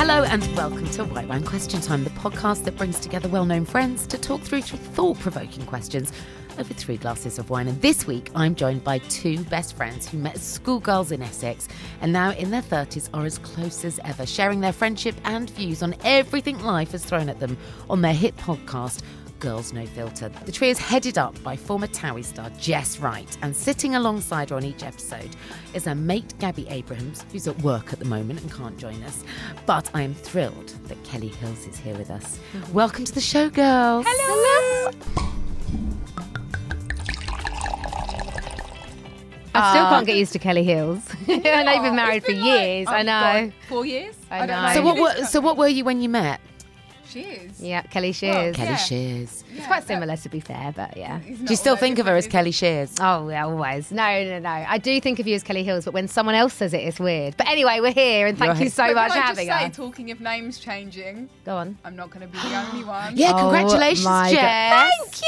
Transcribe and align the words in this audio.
Hello 0.00 0.24
and 0.24 0.42
welcome 0.56 0.88
to 0.92 1.04
White 1.04 1.28
Wine 1.28 1.44
Question 1.44 1.78
Time, 1.78 2.04
the 2.04 2.10
podcast 2.10 2.64
that 2.64 2.74
brings 2.78 2.98
together 2.98 3.28
well 3.28 3.44
known 3.44 3.66
friends 3.66 4.06
to 4.06 4.16
talk 4.16 4.40
through 4.40 4.62
thought 4.62 5.18
provoking 5.18 5.66
questions 5.66 6.10
over 6.58 6.72
three 6.72 6.96
glasses 6.96 7.38
of 7.38 7.50
wine. 7.50 7.68
And 7.68 7.78
this 7.82 8.06
week, 8.06 8.30
I'm 8.34 8.54
joined 8.54 8.82
by 8.82 8.96
two 8.96 9.44
best 9.44 9.76
friends 9.76 10.08
who 10.08 10.16
met 10.16 10.36
as 10.36 10.42
schoolgirls 10.42 11.12
in 11.12 11.20
Essex 11.20 11.68
and 12.00 12.14
now 12.14 12.30
in 12.30 12.50
their 12.50 12.62
30s 12.62 13.10
are 13.12 13.26
as 13.26 13.36
close 13.36 13.84
as 13.84 14.00
ever, 14.06 14.24
sharing 14.24 14.60
their 14.60 14.72
friendship 14.72 15.16
and 15.24 15.50
views 15.50 15.82
on 15.82 15.94
everything 16.02 16.58
life 16.60 16.92
has 16.92 17.04
thrown 17.04 17.28
at 17.28 17.38
them 17.38 17.58
on 17.90 18.00
their 18.00 18.14
hit 18.14 18.34
podcast. 18.38 19.02
Girls 19.40 19.72
No 19.72 19.86
Filter. 19.86 20.28
The 20.44 20.52
trio 20.52 20.70
is 20.70 20.78
headed 20.78 21.16
up 21.16 21.42
by 21.42 21.56
former 21.56 21.86
Towie 21.86 22.24
star 22.24 22.50
Jess 22.58 23.00
Wright, 23.00 23.38
and 23.40 23.56
sitting 23.56 23.94
alongside 23.94 24.50
her 24.50 24.56
on 24.56 24.64
each 24.64 24.82
episode 24.82 25.30
is 25.72 25.86
her 25.86 25.94
mate 25.94 26.34
Gabby 26.38 26.68
Abrahams, 26.68 27.24
who's 27.32 27.48
at 27.48 27.58
work 27.62 27.92
at 27.92 27.98
the 27.98 28.04
moment 28.04 28.42
and 28.42 28.52
can't 28.52 28.76
join 28.76 29.02
us. 29.02 29.24
But 29.64 29.90
I 29.94 30.02
am 30.02 30.14
thrilled 30.14 30.68
that 30.84 31.02
Kelly 31.04 31.28
Hills 31.28 31.66
is 31.66 31.78
here 31.78 31.96
with 31.96 32.10
us. 32.10 32.38
Mm-hmm. 32.52 32.72
Welcome 32.74 33.04
to 33.06 33.12
the 33.12 33.20
show, 33.20 33.48
girls. 33.48 34.04
Hello. 34.06 34.90
I 39.52 39.70
still 39.72 39.86
can't 39.86 40.06
get 40.06 40.14
uh, 40.14 40.18
used 40.18 40.32
to 40.34 40.38
Kelly 40.38 40.64
Hills. 40.64 41.02
I 41.28 41.62
know 41.62 41.72
you've 41.72 41.82
been 41.82 41.96
married 41.96 42.24
for 42.24 42.30
years. 42.30 42.86
I 42.88 43.00
oh 43.00 43.02
know. 43.02 43.52
Four 43.68 43.86
years? 43.86 44.14
I 44.30 44.46
don't 44.46 44.62
know. 44.62 44.74
So 44.74 44.82
what, 44.82 44.98
were, 44.98 45.24
so 45.24 45.40
what 45.40 45.56
were 45.56 45.66
you 45.66 45.84
when 45.84 46.00
you 46.00 46.08
met? 46.08 46.40
She 47.10 47.20
is. 47.22 47.60
Yeah, 47.60 47.82
Kelly 47.82 48.12
Shears. 48.12 48.54
Kelly 48.54 48.68
Yeah. 48.70 48.76
Shears. 48.76 49.44
It's 49.52 49.66
quite 49.66 49.84
similar, 49.84 50.16
to 50.16 50.28
be 50.28 50.38
fair, 50.40 50.72
but 50.74 50.96
yeah. 50.96 51.18
Do 51.18 51.46
you 51.50 51.56
still 51.56 51.74
think 51.76 51.98
of 51.98 52.06
her 52.06 52.14
as 52.16 52.24
different, 52.24 52.32
Kelly 52.44 52.50
Shears? 52.52 52.94
Oh, 53.00 53.28
yeah, 53.28 53.46
always. 53.46 53.90
No, 53.90 54.24
no, 54.24 54.38
no. 54.38 54.48
I 54.48 54.78
do 54.78 55.00
think 55.00 55.18
of 55.18 55.26
you 55.26 55.34
as 55.34 55.42
Kelly 55.42 55.64
Hills, 55.64 55.84
but 55.84 55.92
when 55.94 56.06
someone 56.06 56.34
else 56.36 56.54
says 56.54 56.72
it, 56.72 56.78
it's 56.82 57.00
weird. 57.00 57.36
But 57.36 57.48
anyway, 57.48 57.80
we're 57.80 57.90
here, 57.92 58.26
and 58.28 58.38
thank 58.38 58.54
You're 58.54 58.64
you 58.64 58.70
so 58.70 58.86
But 58.86 58.94
much 58.94 59.12
can 59.12 59.18
for 59.20 59.24
I 59.24 59.26
having 59.26 59.46
just 59.48 59.58
say, 59.60 59.66
us. 59.66 59.76
talking 59.76 60.10
of 60.12 60.20
names 60.20 60.58
changing, 60.60 61.28
Go 61.44 61.56
on. 61.56 61.76
I'm 61.84 61.96
not 61.96 62.10
going 62.10 62.20
to 62.26 62.32
be 62.32 62.38
the 62.38 62.56
only 62.56 62.84
one. 62.98 63.16
Yeah, 63.16 63.32
Oh 63.34 63.38
congratulations, 63.50 64.04
my 64.04 64.30
God. 64.32 64.40
Jess. 64.40 64.90
Thank 65.00 65.22
you. 65.22 65.26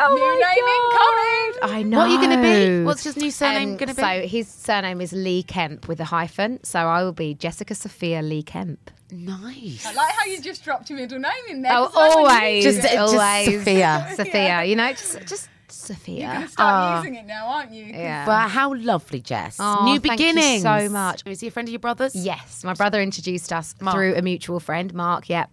Oh 0.00 0.14
New 0.14 0.20
my 0.20 0.54
name 0.54 1.70
incoming. 1.70 1.76
I 1.76 1.82
know. 1.82 1.98
What 1.98 2.08
are 2.08 2.12
you 2.12 2.18
going 2.18 2.36
to 2.36 2.42
be? 2.80 2.84
What's 2.84 3.04
his 3.04 3.16
new 3.16 3.30
surname 3.30 3.70
Um, 3.70 3.76
going 3.76 3.88
to 3.88 3.94
be? 3.94 4.02
So 4.02 4.26
his 4.28 4.48
surname 4.48 5.00
is 5.00 5.12
Lee 5.12 5.42
Kemp 5.42 5.88
with 5.88 5.98
a 6.00 6.04
hyphen. 6.04 6.62
So 6.62 6.80
I 6.80 7.02
will 7.02 7.12
be 7.12 7.34
Jessica 7.34 7.74
Sophia 7.74 8.20
Lee 8.22 8.42
Kemp. 8.42 8.90
Nice. 9.16 9.86
I 9.86 9.92
like 9.92 10.12
how 10.14 10.26
you 10.26 10.40
just 10.40 10.64
dropped 10.64 10.90
your 10.90 10.98
middle 10.98 11.18
name 11.18 11.32
in 11.50 11.62
there. 11.62 11.72
Oh, 11.74 11.90
always, 11.94 12.64
Just- 12.64 12.78
it. 12.78 12.92
just 12.92 12.96
always, 13.14 13.46
Sophia. 13.46 14.12
Sophia. 14.16 14.64
You 14.64 14.76
know, 14.76 14.90
just 14.92 15.18
just 15.26 15.48
Sophia. 15.68 16.14
You're 16.14 16.24
Sophia. 16.24 16.26
going 16.34 16.42
to 16.46 16.48
start 16.52 16.72
Ah. 16.74 16.98
using 16.98 17.14
it 17.16 17.26
now, 17.26 17.46
aren't 17.48 17.72
you? 17.72 17.84
Yeah. 17.86 18.26
Well, 18.26 18.48
how 18.48 18.74
lovely, 18.74 19.20
Jess. 19.20 19.56
Oh, 19.58 19.84
New 19.84 19.98
thank 19.98 20.20
you 20.20 20.26
beginnings. 20.32 20.62
so 20.62 20.88
much. 20.88 21.22
Is 21.26 21.40
he 21.40 21.48
a 21.48 21.50
friend 21.50 21.68
of 21.68 21.72
your 21.72 21.78
brother's? 21.80 22.14
Yes, 22.14 22.62
my 22.64 22.74
brother 22.74 23.00
introduced 23.02 23.52
us 23.52 23.74
Mark. 23.80 23.94
through 23.94 24.14
a 24.14 24.22
mutual 24.22 24.60
friend, 24.60 24.92
Mark. 24.94 25.28
Yeah, 25.28 25.46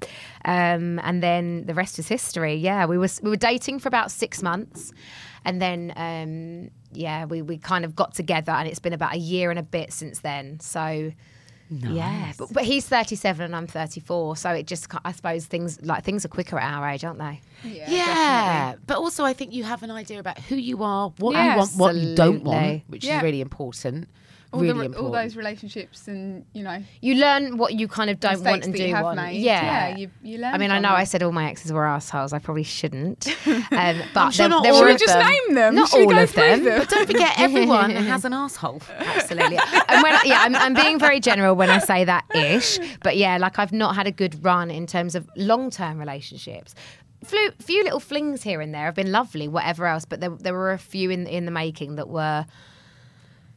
um, 0.45 0.99
and 0.99 1.23
then 1.23 1.65
the 1.65 1.73
rest 1.73 1.97
is 1.99 2.07
history. 2.07 2.55
Yeah, 2.55 2.85
we 2.85 2.97
were 2.97 3.07
we 3.23 3.29
were 3.29 3.35
dating 3.35 3.79
for 3.79 3.87
about 3.87 4.11
six 4.11 4.41
months, 4.43 4.91
and 5.43 5.61
then 5.61 5.91
um, 5.95 6.71
yeah, 6.93 7.25
we 7.25 7.41
we 7.41 7.57
kind 7.57 7.83
of 7.83 7.95
got 7.95 8.13
together, 8.13 8.51
and 8.51 8.67
it's 8.67 8.79
been 8.79 8.93
about 8.93 9.13
a 9.15 9.19
year 9.19 9.49
and 9.49 9.57
a 9.59 9.63
bit 9.63 9.91
since 9.93 10.19
then. 10.19 10.59
So. 10.59 11.11
Yeah, 11.71 12.33
but, 12.37 12.51
but 12.51 12.63
he's 12.65 12.85
37 12.85 13.45
and 13.45 13.55
I'm 13.55 13.65
34, 13.65 14.35
so 14.35 14.49
it 14.51 14.67
just 14.67 14.87
I 15.05 15.13
suppose 15.13 15.45
things 15.45 15.81
like 15.81 16.03
things 16.03 16.25
are 16.25 16.27
quicker 16.27 16.59
at 16.59 16.73
our 16.73 16.89
age, 16.89 17.05
aren't 17.05 17.19
they? 17.19 17.39
Yeah. 17.63 17.89
Yeah, 17.89 18.75
but 18.85 18.97
also 18.97 19.23
I 19.23 19.31
think 19.33 19.53
you 19.53 19.63
have 19.63 19.81
an 19.81 19.89
idea 19.91 20.19
about 20.19 20.37
who 20.39 20.55
you 20.57 20.83
are, 20.83 21.13
what 21.19 21.31
you 21.31 21.37
Yeah, 21.37 21.55
want, 21.57 21.71
what 21.77 21.95
you 21.95 22.13
don't 22.15 22.43
want, 22.43 22.83
which 22.87 23.05
Yeah. 23.05 23.17
is 23.17 23.23
really 23.23 23.39
important. 23.41 24.09
All, 24.53 24.59
really 24.59 24.89
the, 24.89 24.99
all 24.99 25.11
those 25.11 25.37
relationships 25.37 26.09
and, 26.09 26.45
you 26.51 26.61
know, 26.61 26.83
You 26.99 27.15
learn 27.15 27.57
what 27.57 27.73
you 27.73 27.87
kind 27.87 28.09
of 28.09 28.19
don't 28.19 28.43
want 28.43 28.65
and 28.65 28.73
do 28.73 28.83
you 28.83 28.93
want. 28.93 29.15
made. 29.15 29.37
Yeah, 29.37 29.63
Yeah, 29.89 29.97
you, 29.97 30.11
you 30.21 30.37
learn 30.39 30.53
I 30.53 30.57
mean, 30.57 30.71
I 30.71 30.79
know 30.79 30.89
them. 30.89 30.97
I 30.97 31.05
said 31.05 31.23
all 31.23 31.31
my 31.31 31.49
exes 31.49 31.71
were 31.71 31.85
assholes. 31.85 32.33
I 32.33 32.39
probably 32.39 32.63
shouldn't. 32.63 33.27
Um, 33.71 34.01
but 34.13 34.31
sure 34.31 34.43
there, 34.43 34.49
not 34.49 34.63
there 34.63 34.73
all 34.73 34.83
were 34.83 34.91
just 34.91 35.05
them. 35.05 35.25
name 35.25 35.55
them. 35.55 35.75
Not 35.75 35.93
all 35.93 36.17
of 36.17 36.29
through 36.29 36.41
them. 36.43 36.79
But 36.79 36.89
don't 36.89 37.07
forget, 37.07 37.33
everyone 37.39 37.91
has 37.91 38.25
an 38.25 38.33
asshole. 38.33 38.81
Absolutely. 38.97 39.57
and 39.87 40.03
when, 40.03 40.13
yeah, 40.25 40.41
I'm, 40.41 40.55
I'm 40.55 40.73
being 40.73 40.99
very 40.99 41.19
general 41.21 41.55
when 41.55 41.69
I 41.69 41.79
say 41.79 42.03
that 42.03 42.25
ish. 42.35 42.79
But 43.01 43.15
yeah, 43.17 43.37
like 43.37 43.59
I've 43.59 43.71
not 43.71 43.95
had 43.95 44.07
a 44.07 44.11
good 44.11 44.43
run 44.43 44.69
in 44.69 44.87
terms 44.87 45.15
of 45.15 45.29
long 45.37 45.69
term 45.69 45.97
relationships. 45.99 46.75
Few, 47.23 47.51
few 47.59 47.83
little 47.83 47.99
flings 47.99 48.43
here 48.43 48.59
and 48.61 48.73
there 48.73 48.85
have 48.85 48.95
been 48.95 49.11
lovely, 49.11 49.47
whatever 49.47 49.85
else. 49.85 50.05
But 50.05 50.19
there, 50.19 50.31
there 50.31 50.53
were 50.53 50.71
a 50.73 50.79
few 50.79 51.09
in 51.09 51.27
in 51.27 51.45
the 51.45 51.51
making 51.51 51.95
that 51.95 52.09
were 52.09 52.45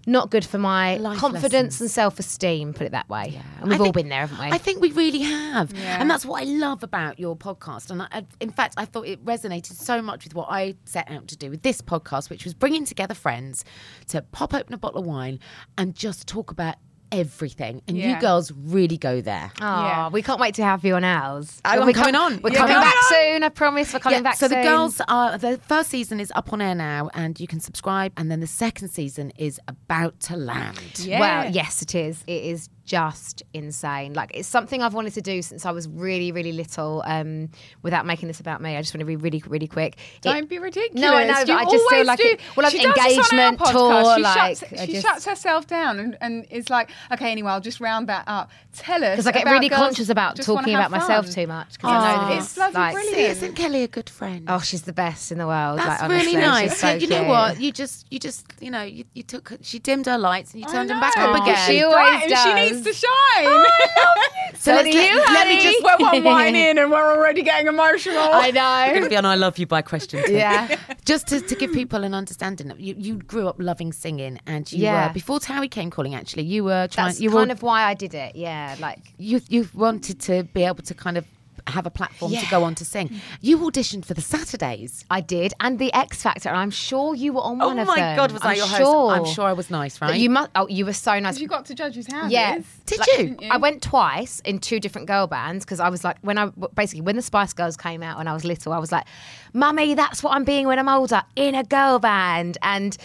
not 0.07 0.31
good 0.31 0.45
for 0.45 0.59
my 0.59 0.97
Life 0.97 1.19
confidence 1.19 1.53
lessons. 1.75 1.81
and 1.83 1.91
self 1.91 2.19
esteem. 2.19 2.73
Put 2.75 2.87
it 2.87 2.93
that 2.93 3.09
way. 3.09 3.41
And 3.61 3.71
we've 3.71 3.81
all 3.81 3.87
think- 3.87 3.95
been 3.97 4.09
there, 4.09 4.27
haven't 4.27 4.39
we? 4.39 4.47
I 4.53 4.59
think 4.59 4.81
we 4.81 4.93
really 4.93 5.21
have. 5.21 5.73
Yeah. 5.73 6.01
And 6.01 6.11
that's 6.11 6.25
what 6.27 6.43
I 6.43 6.45
love 6.45 6.83
about 6.83 7.19
your 7.19 7.37
podcast. 7.37 7.91
And 7.91 8.03
I, 8.03 8.25
in 8.41 8.51
fact, 8.51 8.75
I 8.77 8.85
thought 8.85 9.07
it 9.07 9.25
resonated 9.25 9.75
so 9.75 10.03
much 10.03 10.25
with 10.25 10.35
what 10.35 10.49
I 10.51 10.75
set 10.85 11.11
out 11.11 11.29
to 11.29 11.37
do 11.37 11.51
with 11.51 11.63
this 11.63 11.81
podcast, 11.81 12.31
which 12.31 12.45
was 12.45 12.55
bringing 12.55 12.85
together 12.85 13.15
friends 13.15 13.65
to 14.09 14.23
pop 14.23 14.53
open 14.55 14.75
a 14.75 14.79
bottle 14.79 15.01
of 15.01 15.07
wine 15.07 15.39
and 15.79 15.95
just 15.95 16.27
talk 16.27 16.51
about 16.51 16.77
everything, 17.21 17.83
and 17.89 17.97
you 17.97 18.19
girls 18.21 18.53
really 18.53 18.97
go 18.99 19.21
there. 19.21 19.51
Oh, 19.61 19.65
Yeah. 19.87 20.09
we 20.11 20.23
can't 20.23 20.41
wait 20.41 20.55
to 20.57 20.65
have 20.65 20.85
you 20.85 20.95
on 20.97 21.05
ours. 21.05 21.61
Oh, 21.65 21.71
I'm 21.71 21.87
We're 21.87 21.93
coming 21.93 22.15
on. 22.15 22.41
We're 22.43 22.51
You're 22.51 22.59
coming 22.59 22.75
coming 22.75 22.89
back 22.89 22.95
on. 22.97 23.09
soon. 23.11 23.43
I 23.43 23.49
promise. 23.49 23.93
We're 23.93 23.99
coming 24.01 24.19
Yeah, 24.19 24.23
back 24.23 24.37
so 24.37 24.49
soon. 24.49 24.59
the 24.61 24.65
girls 24.69 25.01
are 25.09 25.39
the 25.39 25.59
first 25.67 25.91
season 25.91 26.21
is 26.21 26.33
up 26.35 26.53
on 26.53 26.61
air 26.61 26.75
now, 26.75 27.11
and 27.15 27.39
you 27.41 27.47
can 27.47 27.61
subscribe, 27.61 28.13
and 28.17 28.31
then 28.31 28.41
the 28.41 28.47
second 28.47 28.89
season 28.89 29.33
is 29.37 29.61
about 29.69 30.19
to 30.21 30.37
land. 30.37 30.79
Yeah. 30.99 31.21
Well, 31.21 31.53
yes, 31.53 31.83
it 31.83 31.95
is. 31.95 32.23
It 32.27 32.43
is 32.45 32.69
just 32.85 33.43
insane. 33.53 34.13
Like 34.15 34.31
it's 34.35 34.49
something 34.49 34.83
I've 34.83 34.95
wanted 34.95 35.15
to 35.15 35.23
do 35.23 35.43
since 35.43 35.65
I 35.67 35.71
was 35.71 35.89
really, 35.89 36.33
really 36.33 36.53
little. 36.53 37.03
Um, 37.07 37.49
without 37.83 38.07
making 38.07 38.29
this 38.29 38.41
about 38.41 38.61
me, 38.61 38.77
I 38.77 38.81
just 38.83 38.95
want 38.95 39.01
to 39.01 39.07
be 39.07 39.17
really, 39.17 39.43
really 39.47 39.67
quick. 39.67 39.97
Don't 40.21 40.49
be 40.49 40.59
ridiculous. 40.59 41.01
No, 41.01 41.15
I 41.15 41.25
know, 41.25 41.35
but 41.47 41.51
I 41.51 41.65
just 41.65 41.89
feel 41.91 42.05
like 42.05 42.19
do. 42.19 42.27
it- 42.29 42.41
well, 42.57 42.65
like 42.65 42.73
she 42.73 42.83
does 42.83 42.95
this 42.95 43.33
on 43.33 43.39
our 43.39 43.49
engagement 43.49 43.59
podcast. 43.59 43.73
tour, 43.73 44.17
She, 44.17 44.23
like, 44.23 44.57
shuts, 44.59 44.73
I 44.73 44.87
she 44.87 44.93
just- 44.93 45.07
shuts 45.07 45.25
herself 45.25 45.67
down 45.67 45.99
and, 45.99 46.17
and 46.21 46.47
is 46.51 46.71
like, 46.71 46.91
okay, 47.13 47.31
anyway, 47.33 47.51
I'll 47.51 47.61
just 47.61 47.81
round 47.81 48.09
that 48.09 48.25
up. 48.27 48.51
Tell 48.75 49.03
us 49.05 49.13
because 49.13 49.27
I 49.27 49.33
get 49.33 49.45
really 49.47 49.69
conscious 49.69 50.09
about 50.09 50.37
talking 50.37 50.75
have 50.75 50.87
about 50.87 50.91
myself 50.91 51.31
too 51.31 51.47
much 51.47 51.75
because 51.75 51.91
I 51.91 52.17
know 52.17 52.29
that 52.29 52.37
It's 52.37 52.47
it's, 52.47 52.55
bloody 52.55 52.75
like, 52.75 52.95
brilliant. 52.95 53.17
See, 53.17 53.25
isn't 53.25 53.55
Kelly 53.55 53.83
a 53.85 53.89
good 53.89 54.11
friend? 54.11 54.45
Oh, 54.49 54.59
she's 54.61 54.83
the 54.83 54.93
best 54.93 55.33
in 55.33 55.39
the 55.39 55.47
world. 55.47 55.79
That's 55.79 56.03
like, 56.03 56.11
really 56.11 56.37
honestly, 56.37 56.41
nice. 56.41 56.71
She's 56.73 56.81
so 56.81 56.93
you 56.95 57.07
know 57.09 57.25
what? 57.25 57.61
You 57.61 57.73
just, 57.73 58.07
you 58.11 58.19
just, 58.19 58.47
you 58.61 58.71
know, 58.71 58.83
you, 58.83 59.05
you 59.15 59.23
took, 59.23 59.53
she 59.63 59.79
dimmed 59.79 60.07
her 60.07 60.19
lights 60.19 60.53
and 60.53 60.61
you 60.63 60.69
turned 60.69 60.91
them 60.91 61.01
back 61.01 61.17
know. 61.17 61.31
up 61.33 61.43
again. 61.43 61.57
She 61.69 61.83
always 61.83 62.31
does. 62.31 62.74
She 62.75 62.85
needs 62.85 63.01
to 63.01 63.07
shine. 63.07 63.47
Oh, 63.47 64.29
so 64.55 64.59
So 64.59 64.73
let's 64.73 64.91
do 64.91 64.97
let, 64.99 65.13
you, 65.13 65.19
let 65.35 65.49
me 65.49 65.61
just. 65.61 65.83
we're 65.85 65.97
one 65.99 66.25
wine 66.25 66.57
in 66.57 66.79
and 66.79 66.91
we're 66.91 67.17
already 67.17 67.43
getting 67.43 67.67
emotional. 67.67 68.19
I 68.19 68.51
know. 68.51 68.91
going 68.93 69.05
to 69.05 69.09
be 69.11 69.17
on 69.17 69.25
I 69.27 69.35
love 69.35 69.59
you 69.59 69.67
by 69.67 69.83
question 69.83 70.23
two. 70.25 70.33
Yeah. 70.33 70.77
Just 71.05 71.27
to, 71.29 71.41
to 71.41 71.55
give 71.55 71.73
people 71.73 72.03
an 72.05 72.15
understanding, 72.15 72.73
you, 72.79 72.95
you 72.97 73.17
grew 73.17 73.47
up 73.47 73.57
loving 73.59 73.93
singing, 73.93 74.39
and 74.47 74.71
you 74.73 74.85
Yeah. 74.85 75.09
were 75.09 75.13
before 75.15 75.39
Towie 75.39 75.71
came 75.71 75.91
calling. 75.91 76.15
Actually, 76.15 76.45
you 76.45 76.65
were 76.65 76.89
trying. 76.89 77.09
That's 77.09 77.21
you 77.21 77.31
kind 77.31 77.49
were, 77.49 77.53
of 77.53 77.63
why 77.63 77.83
I 77.85 77.95
did 77.95 78.15
it. 78.15 78.37
Yeah, 78.37 78.75
like 78.81 79.13
you 79.19 79.41
you 79.49 79.69
wanted 79.75 80.21
to 80.23 80.45
be 80.45 80.63
able 80.65 80.83
to 80.85 80.95
kind 80.95 81.19
of 81.19 81.27
have 81.67 81.87
a 81.87 81.91
platform 81.91 82.33
to 82.33 82.47
go 82.51 82.65
on 82.65 82.75
to 82.75 82.85
sing. 82.85 83.21
You 83.41 83.59
auditioned 83.61 84.05
for 84.05 84.13
the 84.15 84.21
Saturdays. 84.21 85.05
I 85.11 85.21
did, 85.21 85.55
and 85.61 85.79
the 85.79 85.93
X 85.95 86.23
Factor. 86.23 86.51
I'm 86.51 86.71
sure 86.71 87.15
you 87.15 87.33
were 87.33 87.41
on 87.41 87.61
oh 87.63 87.69
one 87.69 87.79
oh 87.79 87.83
of 87.83 87.87
them. 87.89 87.97
Oh 87.97 88.01
my. 88.01 88.17
God, 88.17 88.33
was 88.33 88.43
I 88.43 88.51
I'm 88.51 88.57
your 88.57 88.67
sure. 88.67 88.77
host? 89.15 89.17
I'm 89.29 89.35
sure 89.35 89.45
I 89.47 89.53
was 89.55 89.71
nice, 89.71 90.01
right? 90.01 90.15
You 90.19 90.29
must. 90.31 90.51
Oh, 90.55 90.69
you 90.69 90.85
were 90.85 90.93
so 90.93 91.19
nice. 91.19 91.39
you 91.41 91.49
got 91.49 91.65
to 91.67 91.75
judge 91.75 91.95
judges' 91.95 92.13
houses. 92.13 92.33
Yeah. 92.33 92.59
Did 92.87 92.99
Like, 92.99 93.09
you? 93.19 93.37
you? 93.41 93.49
I 93.51 93.57
went 93.57 93.83
twice 93.83 94.41
in 94.41 94.59
two 94.59 94.81
different 94.81 95.07
girl 95.07 95.27
bands 95.27 95.65
because 95.65 95.81
I 95.81 95.89
was 95.89 96.03
like, 96.05 96.17
when 96.23 96.39
I 96.39 96.47
basically 96.75 97.03
when 97.03 97.17
the 97.17 97.23
Spice 97.23 97.53
Girls 97.53 97.77
came 97.77 98.03
out 98.03 98.19
when 98.19 98.29
I 98.29 98.33
was 98.33 98.45
little, 98.45 98.73
I 98.73 98.79
was 98.79 98.91
like, 98.93 99.05
"Mummy, 99.53 99.95
that's 99.95 100.23
what 100.23 100.35
I'm 100.35 100.45
being 100.45 100.67
when 100.67 100.79
I'm 100.79 100.89
older 100.89 101.23
in 101.37 101.55
a 101.55 101.65
girl 101.65 101.99
band." 101.99 102.59
And 102.63 102.97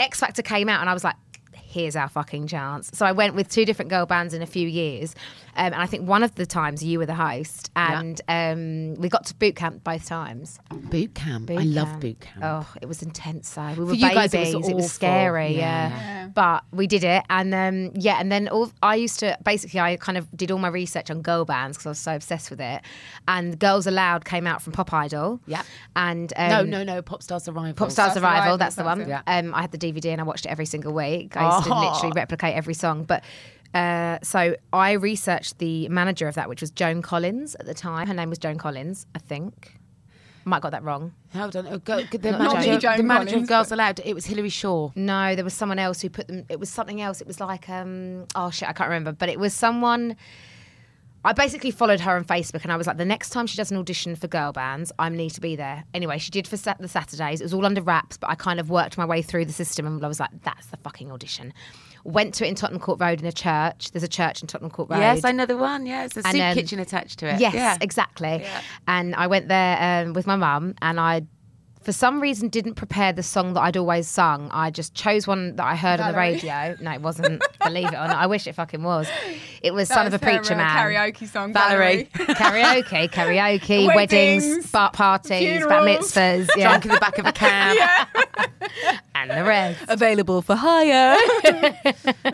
X 0.00 0.20
Factor 0.20 0.42
came 0.42 0.68
out, 0.68 0.80
and 0.80 0.90
I 0.90 0.94
was 0.94 1.04
like, 1.04 1.16
"Here's 1.52 1.96
our 1.96 2.08
fucking 2.08 2.46
chance." 2.46 2.90
So 2.94 3.06
I 3.06 3.12
went 3.12 3.34
with 3.34 3.48
two 3.48 3.64
different 3.64 3.90
girl 3.90 4.06
bands 4.06 4.34
in 4.34 4.42
a 4.42 4.46
few 4.46 4.66
years, 4.68 5.14
um, 5.56 5.72
and 5.72 5.74
I 5.76 5.86
think 5.86 6.08
one 6.08 6.22
of 6.22 6.34
the 6.34 6.46
times 6.46 6.82
you 6.84 6.98
were 6.98 7.06
the 7.06 7.14
host, 7.14 7.70
and 7.76 8.20
um, 8.28 8.94
we 8.94 9.08
got 9.08 9.26
to 9.26 9.34
boot 9.34 9.56
camp 9.56 9.82
both 9.84 10.06
times. 10.06 10.58
boot 10.70 11.14
camp. 11.14 11.46
Boot 11.46 11.58
I 11.58 11.62
Boot 11.64 11.68
love 11.74 12.00
boot 12.00 12.20
camp. 12.20 12.40
Oh, 12.44 12.74
it 12.80 12.86
was 12.86 13.02
intense. 13.02 13.50
though. 13.54 13.74
we 13.76 13.84
were 13.84 13.94
you 13.94 14.08
guys, 14.10 14.32
it 14.34 14.54
was 14.54 14.68
it 14.68 14.74
was 14.74 14.92
scary. 14.92 15.52
Yeah. 15.56 15.88
Yeah. 15.88 15.88
Yeah. 15.98 16.26
but 16.28 16.64
we 16.72 16.86
did 16.86 17.04
it, 17.04 17.24
and 17.30 17.54
um, 17.54 17.92
yeah, 17.94 18.18
and 18.20 18.30
then 18.30 18.48
all, 18.48 18.70
I 18.82 18.96
used 18.96 19.18
to 19.20 19.36
basically 19.44 19.80
I 19.80 19.96
kind 19.96 20.18
of 20.18 20.28
did 20.36 20.50
all 20.50 20.58
my 20.58 20.68
research 20.68 21.10
on 21.10 21.22
girl 21.22 21.44
bands 21.44 21.76
because 21.76 21.86
I 21.86 21.90
was 21.90 21.98
so 21.98 22.14
obsessed 22.16 22.50
with 22.50 22.60
it. 22.60 22.82
And 23.28 23.58
Girls 23.58 23.86
Aloud 23.86 24.24
came 24.24 24.46
out 24.46 24.62
from 24.62 24.72
Pop 24.72 24.92
Idol. 24.92 25.40
Yep. 25.46 25.64
and 25.96 26.32
um, 26.36 26.48
no, 26.50 26.62
no, 26.64 26.84
no. 26.84 27.02
Pop 27.02 27.22
Stars 27.22 27.48
Arrival. 27.48 27.74
Pop 27.74 27.90
Stars 27.90 28.12
Stars 28.12 28.22
Arrival, 28.22 28.40
Arrival, 28.42 28.58
that's 28.58 28.76
the 28.76 28.84
one. 28.84 29.00
it. 29.00 29.22
Um, 29.26 29.54
I 29.54 29.62
had 29.62 29.72
the 29.72 29.78
DVD 29.78 30.06
and 30.06 30.20
I 30.20 30.24
watched 30.24 30.46
it 30.46 30.50
every 30.50 30.66
single 30.66 30.92
week. 30.92 31.36
I 31.36 31.54
used 31.56 31.66
to 31.66 31.74
Oh. 31.74 31.80
literally 31.92 32.12
replicate 32.14 32.54
every 32.54 32.74
song. 32.74 33.04
But 33.04 33.24
uh, 33.76 34.18
so 34.22 34.56
I 34.72 34.92
researched 34.92 35.58
the 35.58 35.88
manager 35.88 36.28
of 36.28 36.34
that, 36.36 36.48
which 36.48 36.62
was 36.62 36.70
Joan 36.70 37.02
Collins 37.02 37.54
at 37.56 37.66
the 37.66 37.74
time. 37.74 38.06
Her 38.06 38.14
name 38.14 38.30
was 38.30 38.38
Joan 38.38 38.56
Collins, 38.56 39.06
I 39.14 39.18
think. 39.18 39.78
Might 40.46 40.56
have 40.56 40.62
got 40.62 40.72
that 40.72 40.82
wrong. 40.82 41.12
Hold 41.34 41.56
on. 41.56 41.66
Oh, 41.66 41.78
go, 41.78 42.02
the 42.04 42.32
manager, 42.32 42.70
me, 42.70 42.78
Joan 42.78 42.96
the 42.96 43.02
manager 43.02 43.30
Collins, 43.32 43.42
of 43.42 43.48
Girls 43.48 43.72
Aloud. 43.72 44.00
It 44.02 44.14
was 44.14 44.24
Hillary 44.24 44.48
Shaw. 44.48 44.90
No, 44.94 45.34
there 45.34 45.44
was 45.44 45.52
someone 45.52 45.78
else 45.78 46.00
who 46.00 46.08
put 46.08 46.28
them. 46.28 46.46
It 46.48 46.58
was 46.58 46.70
something 46.70 47.02
else. 47.02 47.20
It 47.20 47.26
was 47.26 47.38
like, 47.38 47.68
um, 47.68 48.26
oh 48.34 48.50
shit, 48.50 48.68
I 48.68 48.72
can't 48.72 48.88
remember. 48.88 49.12
But 49.12 49.28
it 49.28 49.38
was 49.38 49.52
someone. 49.52 50.16
I 51.24 51.32
basically 51.32 51.72
followed 51.72 52.00
her 52.00 52.16
on 52.16 52.24
Facebook, 52.24 52.62
and 52.62 52.72
I 52.72 52.76
was 52.76 52.86
like, 52.86 52.96
the 52.96 53.04
next 53.04 53.30
time 53.30 53.48
she 53.48 53.56
does 53.56 53.72
an 53.72 53.76
audition 53.76 54.14
for 54.14 54.28
girl 54.28 54.52
bands, 54.52 54.92
I'm 54.98 55.16
need 55.16 55.30
to 55.30 55.40
be 55.40 55.56
there. 55.56 55.84
Anyway, 55.92 56.18
she 56.18 56.30
did 56.30 56.46
for 56.46 56.56
the 56.56 56.88
Saturdays. 56.88 57.40
It 57.40 57.44
was 57.44 57.52
all 57.52 57.66
under 57.66 57.82
wraps, 57.82 58.16
but 58.16 58.30
I 58.30 58.36
kind 58.36 58.60
of 58.60 58.70
worked 58.70 58.96
my 58.96 59.04
way 59.04 59.22
through 59.22 59.46
the 59.46 59.52
system, 59.52 59.86
and 59.86 60.04
I 60.04 60.08
was 60.08 60.20
like, 60.20 60.30
that's 60.44 60.66
the 60.68 60.76
fucking 60.76 61.10
audition. 61.10 61.52
Went 62.06 62.34
to 62.34 62.46
it 62.46 62.48
in 62.48 62.54
Tottenham 62.54 62.80
Court 62.80 63.00
Road 63.00 63.20
in 63.20 63.26
a 63.26 63.32
church. 63.32 63.90
There's 63.90 64.04
a 64.04 64.08
church 64.08 64.40
in 64.40 64.46
Tottenham 64.46 64.70
Court 64.70 64.88
Road. 64.88 65.00
Yes, 65.00 65.24
I 65.24 65.32
know 65.32 65.44
the 65.44 65.56
one. 65.56 65.86
Yeah, 65.86 66.04
it's 66.04 66.16
a 66.16 66.22
soup 66.22 66.40
um, 66.40 66.54
kitchen 66.54 66.78
attached 66.78 67.18
to 67.18 67.26
it. 67.26 67.40
Yes, 67.40 67.54
yeah. 67.54 67.76
exactly. 67.80 68.46
And 68.86 69.14
I 69.16 69.26
went 69.26 69.48
there 69.48 70.04
um, 70.06 70.12
with 70.12 70.24
my 70.24 70.36
mum, 70.36 70.76
and 70.80 71.00
I, 71.00 71.22
for 71.86 71.92
some 71.92 72.20
reason, 72.20 72.48
didn't 72.48 72.74
prepare 72.74 73.12
the 73.12 73.22
song 73.22 73.52
that 73.52 73.60
I'd 73.60 73.76
always 73.76 74.08
sung. 74.08 74.50
I 74.50 74.72
just 74.72 74.92
chose 74.92 75.28
one 75.28 75.54
that 75.54 75.64
I 75.64 75.76
heard 75.76 76.00
on 76.00 76.08
the 76.08 76.14
Valerie. 76.14 76.32
radio. 76.32 76.76
No, 76.80 76.90
it 76.90 77.00
wasn't. 77.00 77.40
believe 77.62 77.86
it 77.86 77.94
or 77.94 78.08
not, 78.08 78.16
I 78.16 78.26
wish 78.26 78.48
it 78.48 78.56
fucking 78.56 78.82
was. 78.82 79.08
It 79.62 79.72
was 79.72 79.86
"Son 79.86 80.04
of 80.04 80.12
a 80.12 80.18
Preacher 80.18 80.54
uh, 80.54 80.56
Man." 80.56 80.76
Karaoke 80.76 81.28
song. 81.28 81.52
Valerie. 81.52 82.10
karaoke, 82.14 83.08
karaoke, 83.08 83.86
weddings, 83.94 84.44
Weddings, 84.44 84.72
bar 84.72 84.90
parties, 84.90 85.64
bat 85.64 85.84
mitzvahs, 85.84 86.48
yeah, 86.56 86.70
Drunk 86.70 86.86
in 86.86 86.90
the 86.90 86.98
back 86.98 87.18
of 87.18 87.26
a 87.26 87.30
cab. 87.32 87.76
and 89.14 89.30
the 89.30 89.44
rest. 89.44 89.84
Available 89.86 90.42
for 90.42 90.56
hire. 90.56 91.16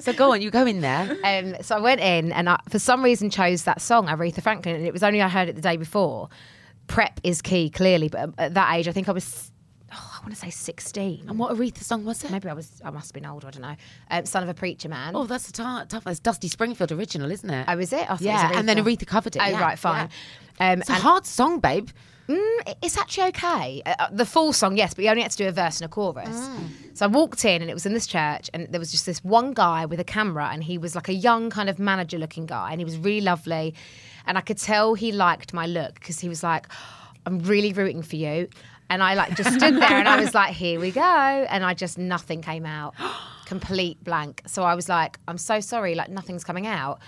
so 0.01 0.15
go 0.15 0.33
on, 0.33 0.41
you 0.41 0.51
go 0.51 0.65
in 0.65 0.81
there. 0.81 1.15
Um, 1.25 1.57
so 1.61 1.77
I 1.77 1.81
went 1.81 2.01
in 2.01 2.33
and 2.33 2.49
I, 2.49 2.59
for 2.71 2.79
some 2.79 3.05
reason 3.05 3.29
chose 3.29 3.65
that 3.65 3.83
song, 3.83 4.07
Aretha 4.07 4.43
Franklin, 4.43 4.77
and 4.77 4.87
it 4.87 4.95
was 4.95 5.03
only 5.03 5.21
I 5.21 5.29
heard 5.29 5.51
it 5.51 5.57
the 5.57 5.63
day 5.63 5.77
before. 5.77 6.31
Prep 6.93 7.21
is 7.25 7.41
key, 7.43 7.71
clearly, 7.71 8.09
but 8.09 8.31
at 8.39 8.55
that 8.55 8.75
age, 8.75 8.87
I 8.87 8.93
think 8.93 9.09
I 9.09 9.13
was, 9.13 9.51
oh, 9.93 10.11
I 10.15 10.21
want 10.23 10.35
to 10.35 10.39
say 10.39 10.51
16. 10.51 11.25
And 11.27 11.39
what 11.39 11.57
Aretha 11.57 11.83
song 11.83 12.05
was 12.05 12.23
it? 12.23 12.31
Maybe 12.31 12.49
I 12.49 12.53
was, 12.53 12.83
I 12.85 12.91
must 12.91 13.09
have 13.09 13.15
been 13.15 13.25
older, 13.31 13.47
I 13.47 13.51
don't 13.51 13.63
know. 13.63 13.77
Um, 14.11 14.27
Son 14.27 14.43
of 14.43 14.49
a 14.49 14.55
Preacher 14.55 14.89
Man. 14.91 15.17
Oh, 15.17 15.25
that's 15.25 15.49
a 15.49 15.53
tough. 15.53 15.89
tough. 15.89 16.07
It's 16.07 16.21
Dusty 16.21 16.49
Springfield 16.49 16.93
original, 16.93 17.31
isn't 17.31 17.49
it? 17.49 17.65
Oh, 17.67 17.79
is 17.79 17.93
it? 17.95 18.03
I 18.03 18.05
thought 18.17 18.21
it 18.21 18.25
yeah, 18.25 18.53
and 18.59 18.69
then 18.69 18.77
Aretha 18.77 19.07
covered 19.07 19.37
it. 19.37 19.43
Oh, 19.43 19.47
yeah, 19.47 19.61
right, 19.61 19.79
fine. 19.79 20.11
yeah. 20.61 20.73
Um, 20.73 20.81
It's 20.81 20.91
a 20.91 20.95
hard 20.95 21.25
song, 21.25 21.61
babe. 21.61 21.89
Mm, 22.29 22.75
it's 22.83 22.97
actually 22.97 23.29
okay. 23.29 23.83
Uh, 23.85 23.95
Uh, 23.99 24.09
the 24.13 24.27
full 24.27 24.53
song, 24.53 24.77
yes, 24.77 24.95
but 24.95 25.03
you 25.05 25.11
only 25.11 25.23
had 25.23 25.33
to 25.33 25.37
do 25.39 25.49
a 25.49 25.53
verse 25.53 25.81
and 25.81 25.87
a 25.87 25.89
chorus. 25.89 26.29
Mm. 26.29 26.69
So 26.97 27.07
I 27.07 27.09
walked 27.09 27.45
in 27.45 27.63
and 27.63 27.71
it 27.71 27.75
was 27.75 27.85
in 27.87 27.95
this 27.95 28.07
church, 28.07 28.49
and 28.55 28.69
there 28.71 28.79
was 28.79 28.93
just 28.93 29.07
this 29.07 29.25
one 29.25 29.55
guy 29.55 29.87
with 29.87 29.99
a 29.99 30.05
camera, 30.05 30.51
and 30.53 30.63
he 30.63 30.79
was 30.79 30.95
like 30.95 31.09
a 31.09 31.15
young 31.15 31.51
kind 31.51 31.69
of 31.69 31.79
manager 31.79 32.19
looking 32.19 32.47
guy, 32.47 32.71
and 32.71 32.81
he 32.81 32.85
was 32.85 32.97
really 32.99 33.23
lovely. 33.23 33.75
And 34.27 34.39
I 34.39 34.41
could 34.41 34.59
tell 34.59 34.95
he 34.95 35.13
liked 35.13 35.53
my 35.53 35.67
look 35.67 35.95
because 35.95 36.21
he 36.21 36.29
was 36.29 36.43
like, 36.43 36.67
I'm 37.27 37.41
really 37.41 37.73
rooting 37.73 38.03
for 38.03 38.17
you. 38.17 38.49
And 38.91 39.03
I 39.03 39.15
like 39.15 39.37
just 39.37 39.55
stood 39.55 39.77
there 39.77 39.93
and 39.93 40.09
I 40.09 40.21
was 40.21 40.35
like, 40.35 40.55
here 40.55 40.79
we 40.79 40.91
go. 40.91 41.01
And 41.01 41.65
I 41.65 41.75
just, 41.75 41.99
nothing 41.99 42.43
came 42.43 42.67
out. 42.67 42.95
Complete 43.47 44.03
blank. 44.05 44.43
So 44.47 44.63
I 44.63 44.75
was 44.75 44.89
like, 44.89 45.19
I'm 45.29 45.39
so 45.39 45.61
sorry, 45.61 45.95
like 45.95 46.11
nothing's 46.11 46.45
coming 46.45 46.67
out 46.67 47.01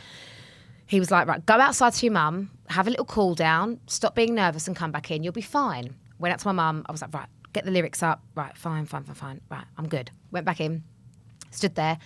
he 0.87 1.01
was 1.01 1.11
like, 1.11 1.27
right, 1.27 1.45
go 1.45 1.55
outside 1.55 1.93
to 1.95 2.07
your 2.07 2.13
mum, 2.13 2.51
have 2.69 2.87
a 2.87 2.91
little 2.91 3.05
cool 3.05 3.35
down, 3.35 3.81
stop 3.87 4.15
being 4.15 4.35
nervous 4.35 4.67
and 4.67 4.77
come 4.77 4.93
back 4.93 5.11
in. 5.11 5.23
You'll 5.23 5.33
be 5.33 5.41
fine. 5.41 5.95
Went 6.19 6.33
out 6.33 6.41
to 6.41 6.49
my 6.49 6.53
mum. 6.53 6.85
I 6.89 6.93
was 6.93 7.03
like, 7.03 7.15
right, 7.15 7.29
get 7.53 7.65
the 7.65 7.71
lyrics 7.71 8.03
up. 8.03 8.23
Right, 8.35 8.57
fine, 8.57 8.87
fine, 8.87 9.05
fine, 9.05 9.15
fine. 9.15 9.41
Right, 9.51 9.65
I'm 9.79 9.89
good. 9.89 10.11
Went 10.31 10.47
back 10.47 10.61
in, 10.61 10.83
stood 11.51 11.75
there. 11.75 11.99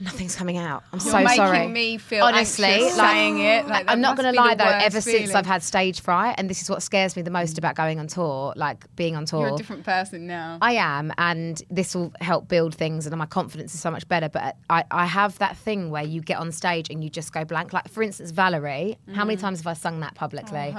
Nothing's 0.00 0.36
coming 0.36 0.56
out. 0.56 0.84
I'm 0.92 1.00
You're 1.00 1.10
so 1.12 1.18
making 1.18 1.36
sorry. 1.36 1.66
me 1.68 1.98
feel 1.98 2.24
Honestly, 2.24 2.66
anxious 2.66 2.96
like, 2.96 3.10
saying 3.10 3.38
it. 3.40 3.66
Like, 3.66 3.84
I'm 3.88 4.00
not 4.00 4.16
going 4.16 4.32
to 4.32 4.40
lie 4.40 4.54
though. 4.54 4.64
Ever 4.64 5.00
since. 5.00 5.34
I've 5.34 5.46
had 5.46 5.62
stage 5.62 6.00
fright, 6.00 6.36
and 6.38 6.48
this 6.48 6.62
is 6.62 6.70
what 6.70 6.82
scares 6.82 7.16
me 7.16 7.22
the 7.22 7.30
most 7.30 7.58
about 7.58 7.74
going 7.74 7.98
on 7.98 8.06
tour, 8.06 8.52
like 8.56 8.84
being 8.96 9.16
on 9.16 9.24
tour. 9.24 9.40
You're 9.46 9.54
a 9.54 9.56
different 9.56 9.84
person 9.84 10.26
now. 10.26 10.58
I 10.62 10.72
am, 10.74 11.12
and 11.18 11.60
this 11.70 11.94
will 11.94 12.12
help 12.20 12.46
build 12.48 12.74
things, 12.74 13.06
and 13.06 13.16
my 13.16 13.26
confidence 13.26 13.74
is 13.74 13.80
so 13.80 13.90
much 13.90 14.06
better. 14.08 14.28
But 14.28 14.56
I, 14.70 14.84
I 14.90 15.06
have 15.06 15.36
that 15.38 15.56
thing 15.56 15.90
where 15.90 16.04
you 16.04 16.20
get 16.20 16.38
on 16.38 16.52
stage 16.52 16.90
and 16.90 17.02
you 17.02 17.10
just 17.10 17.32
go 17.32 17.44
blank. 17.44 17.72
Like, 17.72 17.88
for 17.88 18.02
instance, 18.02 18.30
Valerie, 18.30 18.98
how 19.14 19.24
Mm. 19.24 19.28
many 19.28 19.36
times 19.36 19.58
have 19.60 19.66
I 19.66 19.74
sung 19.74 20.00
that 20.00 20.14
publicly? 20.14 20.74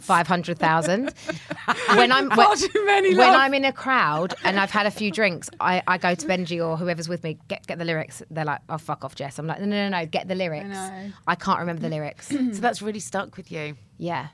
500,000. 0.00 1.12
when 1.94 2.12
I'm, 2.12 2.28
Far 2.30 2.48
when, 2.50 2.58
too 2.58 2.84
many, 2.86 3.14
when. 3.14 3.28
I'm 3.34 3.54
in 3.54 3.64
a 3.64 3.72
crowd 3.72 4.34
and 4.44 4.58
I've 4.58 4.70
had 4.70 4.86
a 4.86 4.90
few 4.90 5.10
drinks, 5.10 5.48
I, 5.60 5.82
I 5.86 5.98
go 5.98 6.14
to 6.14 6.26
Benji 6.26 6.64
or 6.64 6.76
whoever's 6.76 7.08
with 7.08 7.22
me, 7.24 7.38
get, 7.48 7.66
get 7.66 7.78
the 7.78 7.84
lyrics. 7.84 8.22
They're 8.30 8.44
like, 8.44 8.51
oh, 8.68 8.78
fuck 8.78 9.04
off, 9.04 9.14
Jess. 9.14 9.38
I'm 9.38 9.46
like, 9.46 9.60
no, 9.60 9.66
no, 9.66 9.88
no, 9.88 9.98
no 10.00 10.06
get 10.06 10.28
the 10.28 10.34
lyrics. 10.34 10.68
know. 10.68 11.12
I 11.26 11.34
can't 11.34 11.60
remember 11.60 11.82
the 11.82 11.88
lyrics. 11.88 12.28
So 12.52 12.60
that's 12.60 12.82
really 12.82 13.00
stuck 13.00 13.36
with 13.36 13.50
you. 13.50 13.76
yeah. 13.98 14.28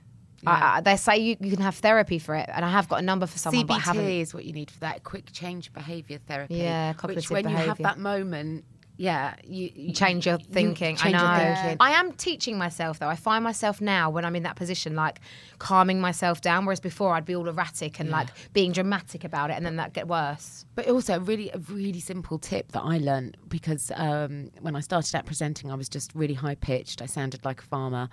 I, 0.47 0.77
I, 0.77 0.81
they 0.81 0.97
say 0.97 1.19
you, 1.19 1.37
you 1.41 1.51
can 1.51 1.63
have 1.63 1.75
therapy 1.77 2.21
for 2.21 2.35
it, 2.37 2.49
and 2.53 2.65
I 2.65 2.71
have 2.71 2.89
got 2.89 3.01
a 3.01 3.03
number 3.03 3.27
for 3.27 3.39
someone, 3.39 3.67
but 3.67 3.75
I 3.75 3.81
haven't. 3.81 4.05
CBT 4.05 4.21
is 4.21 4.33
what 4.35 4.45
you 4.45 4.53
need 4.53 4.71
for 4.71 4.79
that 4.81 5.03
quick 5.03 5.33
change 5.33 5.73
behaviour 5.73 6.19
therapy. 6.19 6.55
Yeah, 6.55 6.91
Which 6.91 6.99
cognitive 6.99 7.31
when 7.31 7.49
you 7.49 7.57
have 7.57 7.79
that 7.79 7.99
moment, 7.99 8.65
yeah, 9.01 9.37
you, 9.45 9.71
You 9.75 9.93
change 9.93 10.27
your 10.27 10.39
thinking. 10.39 10.97
change 10.97 11.05
I 11.05 11.09
your 11.11 11.19
know. 11.55 11.55
thinking. 11.63 11.77
I 11.79 11.93
am 11.93 12.13
teaching 12.13 12.59
myself 12.59 12.99
though. 12.99 13.09
I 13.09 13.15
find 13.15 13.45
myself 13.45 13.81
now 13.81 14.11
when 14.11 14.25
I'm 14.25 14.35
in 14.35 14.43
that 14.43 14.57
position, 14.57 14.97
like 14.97 15.21
calming 15.61 16.01
myself 16.01 16.41
down. 16.41 16.67
Whereas 16.67 16.81
before 16.81 17.15
I'd 17.15 17.25
be 17.25 17.37
all 17.37 17.49
erratic 17.49 18.01
and 18.01 18.11
like 18.11 18.27
being 18.53 18.73
dramatic 18.73 19.23
about 19.23 19.51
it, 19.51 19.55
and 19.55 19.65
then 19.65 19.77
that 19.77 19.93
get 19.93 20.09
worse. 20.09 20.65
But 20.75 20.89
also 20.89 21.15
a 21.15 21.21
really 21.21 21.49
a 21.51 21.59
really 21.59 22.01
simple 22.01 22.39
tip 22.41 22.73
that 22.73 22.83
I 22.83 22.99
learned 22.99 23.37
because 23.49 23.93
um, 23.95 24.51
when 24.61 24.75
I 24.75 24.81
started 24.81 25.15
out 25.15 25.27
presenting, 25.27 25.71
I 25.71 25.77
was 25.77 25.89
just 25.89 26.13
really 26.17 26.35
high 26.35 26.57
pitched. 26.57 27.01
I 27.01 27.07
sounded 27.07 27.45
like 27.45 27.61
a 27.61 27.65
farmer, 27.67 28.09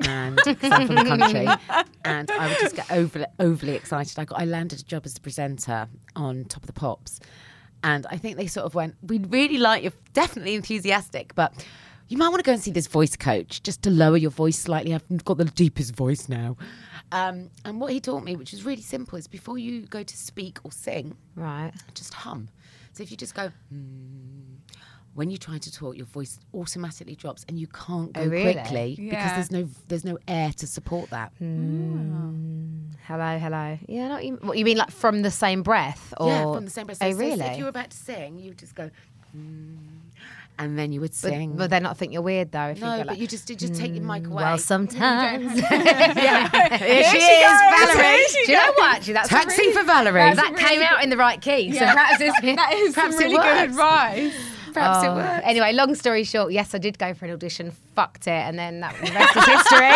and 0.00 0.38
from 0.44 0.54
the 0.54 1.04
country, 1.04 1.48
and 2.04 2.30
I 2.30 2.46
would 2.46 2.58
just 2.60 2.76
get 2.76 2.88
overly 2.92 3.26
overly 3.40 3.74
excited. 3.74 4.16
I 4.20 4.24
got 4.24 4.40
I 4.40 4.44
landed 4.44 4.78
a 4.78 4.84
job 4.84 5.02
as 5.04 5.16
a 5.16 5.20
presenter 5.20 5.88
on 6.14 6.44
Top 6.44 6.62
of 6.62 6.68
the 6.68 6.72
Pops, 6.72 7.18
and 7.82 8.06
I 8.10 8.16
think 8.16 8.36
they 8.36 8.46
sort 8.46 8.66
of 8.66 8.74
went, 8.74 8.96
"We 9.02 9.18
really 9.18 9.58
like 9.58 9.82
you're 9.82 9.92
definitely 10.12 10.54
enthusiastic, 10.54 11.34
but." 11.34 11.52
You 12.10 12.16
might 12.16 12.30
want 12.30 12.38
to 12.38 12.42
go 12.42 12.52
and 12.52 12.62
see 12.62 12.70
this 12.70 12.86
voice 12.86 13.16
coach 13.16 13.62
just 13.62 13.82
to 13.82 13.90
lower 13.90 14.16
your 14.16 14.30
voice 14.30 14.58
slightly. 14.58 14.94
I've 14.94 15.24
got 15.26 15.36
the 15.36 15.44
deepest 15.44 15.94
voice 15.94 16.26
now. 16.26 16.56
Um, 17.12 17.50
and 17.66 17.82
what 17.82 17.92
he 17.92 18.00
taught 18.00 18.24
me, 18.24 18.34
which 18.34 18.54
is 18.54 18.64
really 18.64 18.80
simple, 18.80 19.18
is 19.18 19.26
before 19.26 19.58
you 19.58 19.82
go 19.82 20.02
to 20.02 20.16
speak 20.16 20.58
or 20.64 20.72
sing, 20.72 21.18
Right. 21.34 21.70
just 21.92 22.14
hum. 22.14 22.48
So 22.94 23.02
if 23.02 23.10
you 23.10 23.18
just 23.18 23.34
go, 23.34 23.52
hmm, 23.68 24.54
when 25.18 25.30
you 25.30 25.36
try 25.36 25.58
to 25.58 25.72
talk, 25.72 25.96
your 25.96 26.06
voice 26.06 26.38
automatically 26.54 27.16
drops, 27.16 27.44
and 27.48 27.58
you 27.58 27.66
can't 27.66 28.12
oh, 28.14 28.20
go 28.20 28.22
Oh, 28.22 28.28
really? 28.28 28.52
quickly 28.54 28.94
because 28.96 29.32
there's 29.32 29.50
no 29.50 29.68
there's 29.88 30.04
no 30.04 30.16
air 30.28 30.52
to 30.52 30.66
support 30.66 31.10
that. 31.10 31.32
Hmm. 31.40 32.12
Ah. 32.14 32.94
Hello, 33.08 33.38
hello. 33.38 33.78
Yeah, 33.88 34.04
I 34.04 34.08
know 34.08 34.14
what 34.14 34.24
you, 34.24 34.38
what 34.42 34.58
you 34.58 34.64
mean, 34.64 34.76
like 34.76 34.92
from 34.92 35.22
the 35.22 35.30
same 35.32 35.64
breath, 35.64 36.14
or 36.18 36.28
yeah, 36.28 36.42
from 36.54 36.64
the 36.64 36.70
same 36.70 36.86
breath. 36.86 36.98
So 36.98 37.06
Oh, 37.06 37.10
so 37.10 37.18
really? 37.18 37.40
If 37.46 37.58
you 37.58 37.64
were 37.64 37.70
about 37.70 37.90
to 37.90 37.96
sing, 37.96 38.38
you 38.38 38.50
would 38.50 38.58
just 38.58 38.76
go, 38.76 38.90
hmm, 39.32 39.74
and 40.56 40.78
then 40.78 40.92
you 40.92 41.00
would 41.00 41.10
but, 41.10 41.16
sing. 41.16 41.56
but 41.56 41.70
they 41.70 41.80
not 41.80 41.96
think 41.96 42.12
you're 42.12 42.22
weird 42.22 42.52
though. 42.52 42.68
If 42.68 42.80
no, 42.80 42.86
you 42.86 42.92
go 42.92 42.98
but 42.98 43.06
like, 43.08 43.18
you 43.18 43.26
just 43.26 43.46
did 43.48 43.58
just 43.58 43.74
take 43.74 43.96
your 43.96 44.04
mic 44.04 44.22
mm, 44.22 44.30
away. 44.30 44.44
well, 44.44 44.58
sometimes. 44.74 45.58
yeah. 45.70 46.76
Here 46.78 47.02
she 47.02 47.10
she 47.10 47.26
is, 47.26 47.42
goes, 47.42 47.88
Valerie. 47.88 48.06
here 48.06 48.28
she 48.28 48.46
Do 48.46 48.52
you 48.52 48.58
know 48.58 48.72
what? 48.76 48.96
Actually, 48.96 49.12
that's 49.14 49.28
Taxi 49.30 49.62
really- 49.62 49.72
for 49.74 49.82
Valerie. 49.82 50.34
That 50.34 50.52
a 50.52 50.56
came 50.56 50.78
really 50.78 50.84
out 50.84 51.02
in 51.02 51.10
the 51.10 51.16
right 51.16 51.40
key. 51.40 51.72
So 51.72 51.80
perhaps, 51.80 52.20
it's, 52.20 52.40
that 52.56 52.72
is 52.74 52.94
some 52.94 53.10
Perhaps 53.10 53.20
it 53.20 53.24
really 53.24 53.36
good 53.36 53.56
works. 53.56 53.72
advice. 53.72 54.34
Perhaps 54.72 55.04
it 55.04 55.08
Oh. 55.08 55.40
Anyway, 55.44 55.72
long 55.72 55.94
story 55.94 56.24
short, 56.24 56.52
yes, 56.52 56.74
I 56.74 56.78
did 56.78 56.98
go 56.98 57.14
for 57.14 57.24
an 57.26 57.32
audition, 57.32 57.72
fucked 57.94 58.26
it, 58.26 58.30
and 58.30 58.58
then 58.58 58.80
that 58.80 58.94
the 58.96 59.12
rest 59.12 59.36
is 59.36 59.46
history. 59.46 59.94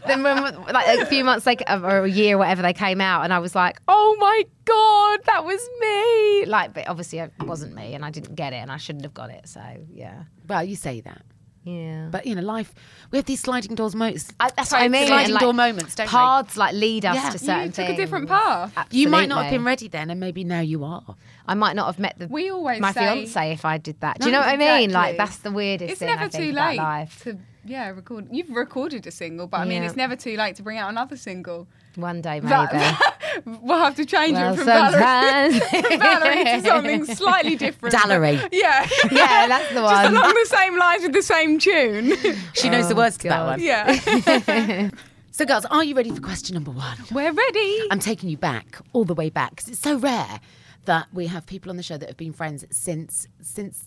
then, 0.06 0.22
when, 0.22 0.54
like 0.72 0.98
a 0.98 1.06
few 1.06 1.24
months, 1.24 1.46
like 1.46 1.62
uh, 1.66 1.80
or 1.82 2.04
a 2.04 2.10
year, 2.10 2.38
whatever, 2.38 2.62
they 2.62 2.72
came 2.72 3.00
out, 3.00 3.24
and 3.24 3.32
I 3.32 3.38
was 3.38 3.54
like, 3.54 3.80
"Oh 3.88 4.16
my 4.18 4.42
god, 4.64 5.20
that 5.26 5.44
was 5.44 5.60
me!" 5.80 6.46
Like, 6.46 6.74
but 6.74 6.88
obviously, 6.88 7.18
it 7.20 7.32
wasn't 7.40 7.74
me, 7.74 7.94
and 7.94 8.04
I 8.04 8.10
didn't 8.10 8.34
get 8.34 8.52
it, 8.52 8.56
and 8.56 8.70
I 8.70 8.76
shouldn't 8.76 9.04
have 9.04 9.14
got 9.14 9.30
it. 9.30 9.48
So, 9.48 9.62
yeah, 9.92 10.24
Well, 10.48 10.64
you 10.64 10.76
say 10.76 11.00
that, 11.02 11.22
yeah. 11.68 12.08
but 12.10 12.26
you 12.26 12.34
know, 12.34 12.42
life. 12.42 12.72
We 13.10 13.18
have 13.18 13.24
these 13.26 13.40
sliding 13.40 13.74
doors 13.74 13.94
moments. 13.94 14.32
I, 14.40 14.50
that's 14.56 14.72
what 14.72 14.82
I 14.82 14.88
mean. 14.88 15.06
Sliding 15.06 15.32
like, 15.34 15.40
door 15.40 15.52
moments, 15.54 15.94
don't 15.94 16.06
we? 16.06 16.10
paths 16.10 16.56
like 16.56 16.74
lead 16.74 17.04
us 17.04 17.14
Yeah. 17.16 17.22
to 17.30 17.32
You 17.32 17.38
certain 17.38 17.60
You 17.62 17.66
took 17.68 17.74
things. 17.86 17.90
a 17.98 18.02
different 18.02 18.28
path. 18.28 18.72
You 18.90 19.08
might 19.08 19.28
not 19.28 19.42
have 19.44 19.50
been 19.52 19.64
ready 19.64 19.88
then, 19.88 20.10
and 20.10 20.18
maybe 20.20 20.44
now 20.44 20.60
you 20.60 20.84
are. 20.84 21.16
I 21.46 21.54
might 21.54 21.76
not 21.76 21.86
have 21.86 21.98
met 21.98 22.18
the 22.18 22.26
We 22.28 22.50
always 22.50 22.80
my 22.80 22.92
say- 22.92 23.00
fiance 23.00 23.52
if 23.52 23.64
I 23.64 23.78
did 23.78 24.00
that. 24.00 24.18
Do 24.20 24.26
you 24.26 24.32
know 24.32 24.40
what 24.40 24.48
I 24.48 24.56
mean? 24.56 24.90
Like 24.92 25.16
that's 25.16 25.38
the 25.38 25.50
weirdest 25.50 25.90
It's 25.92 25.98
thing 26.00 26.08
never 26.08 26.24
I 26.24 26.28
think 26.28 26.44
too 26.44 26.50
about 26.50 26.68
late 26.70 26.76
life. 26.78 27.22
to 27.24 27.38
yeah 27.68 27.90
record. 27.90 28.28
You've 28.30 28.50
recorded 28.50 29.06
a 29.06 29.10
single, 29.10 29.46
but 29.46 29.60
I 29.60 29.64
mean, 29.64 29.82
Yeah. 29.82 29.88
it's 29.88 29.96
never 29.96 30.16
too 30.16 30.36
late 30.36 30.56
to 30.56 30.62
bring 30.62 30.78
out 30.78 30.90
another 30.90 31.16
single. 31.16 31.66
One 31.96 32.20
day 32.20 32.40
maybe. 32.40 32.48
That- 32.48 33.42
we'll 33.62 33.78
have 33.78 33.96
to 33.96 34.04
change 34.04 34.34
well, 34.34 34.54
it 34.54 34.56
from 34.56 34.66
Valerie, 34.66 35.58
sometimes. 35.60 35.98
Valerie 35.98 36.44
to 36.44 36.62
something 36.62 37.04
slightly 37.06 37.56
different. 37.56 37.94
Dallery. 37.94 38.40
Yeah. 38.52 38.88
yeah, 39.10 39.46
that's 39.48 39.72
the 39.74 39.82
one. 39.82 39.94
Just 40.04 40.14
one. 40.14 40.16
along 40.16 40.34
the 40.34 40.46
same 40.46 40.78
lines 40.78 41.02
with 41.02 41.12
the 41.12 41.22
same 41.22 41.58
tune. 41.58 42.16
She 42.54 42.68
knows 42.68 42.88
the 42.88 42.94
oh, 42.94 42.98
words 42.98 43.16
to 43.18 43.28
that 43.28 43.36
God. 43.38 43.50
one. 43.50 43.60
yeah. 43.60 44.90
So, 45.38 45.44
girls, 45.44 45.64
are 45.66 45.84
you 45.84 45.94
ready 45.94 46.10
for 46.10 46.20
question 46.20 46.54
number 46.54 46.72
one? 46.72 46.98
We're 47.12 47.30
ready. 47.32 47.86
I'm 47.92 48.00
taking 48.00 48.28
you 48.28 48.36
back, 48.36 48.78
all 48.92 49.04
the 49.04 49.14
way 49.14 49.30
back, 49.30 49.50
because 49.50 49.68
it's 49.68 49.78
so 49.78 49.96
rare 49.96 50.40
that 50.86 51.06
we 51.12 51.28
have 51.28 51.46
people 51.46 51.70
on 51.70 51.76
the 51.76 51.82
show 51.84 51.96
that 51.96 52.08
have 52.08 52.16
been 52.16 52.32
friends 52.32 52.64
since 52.70 53.28
since 53.40 53.84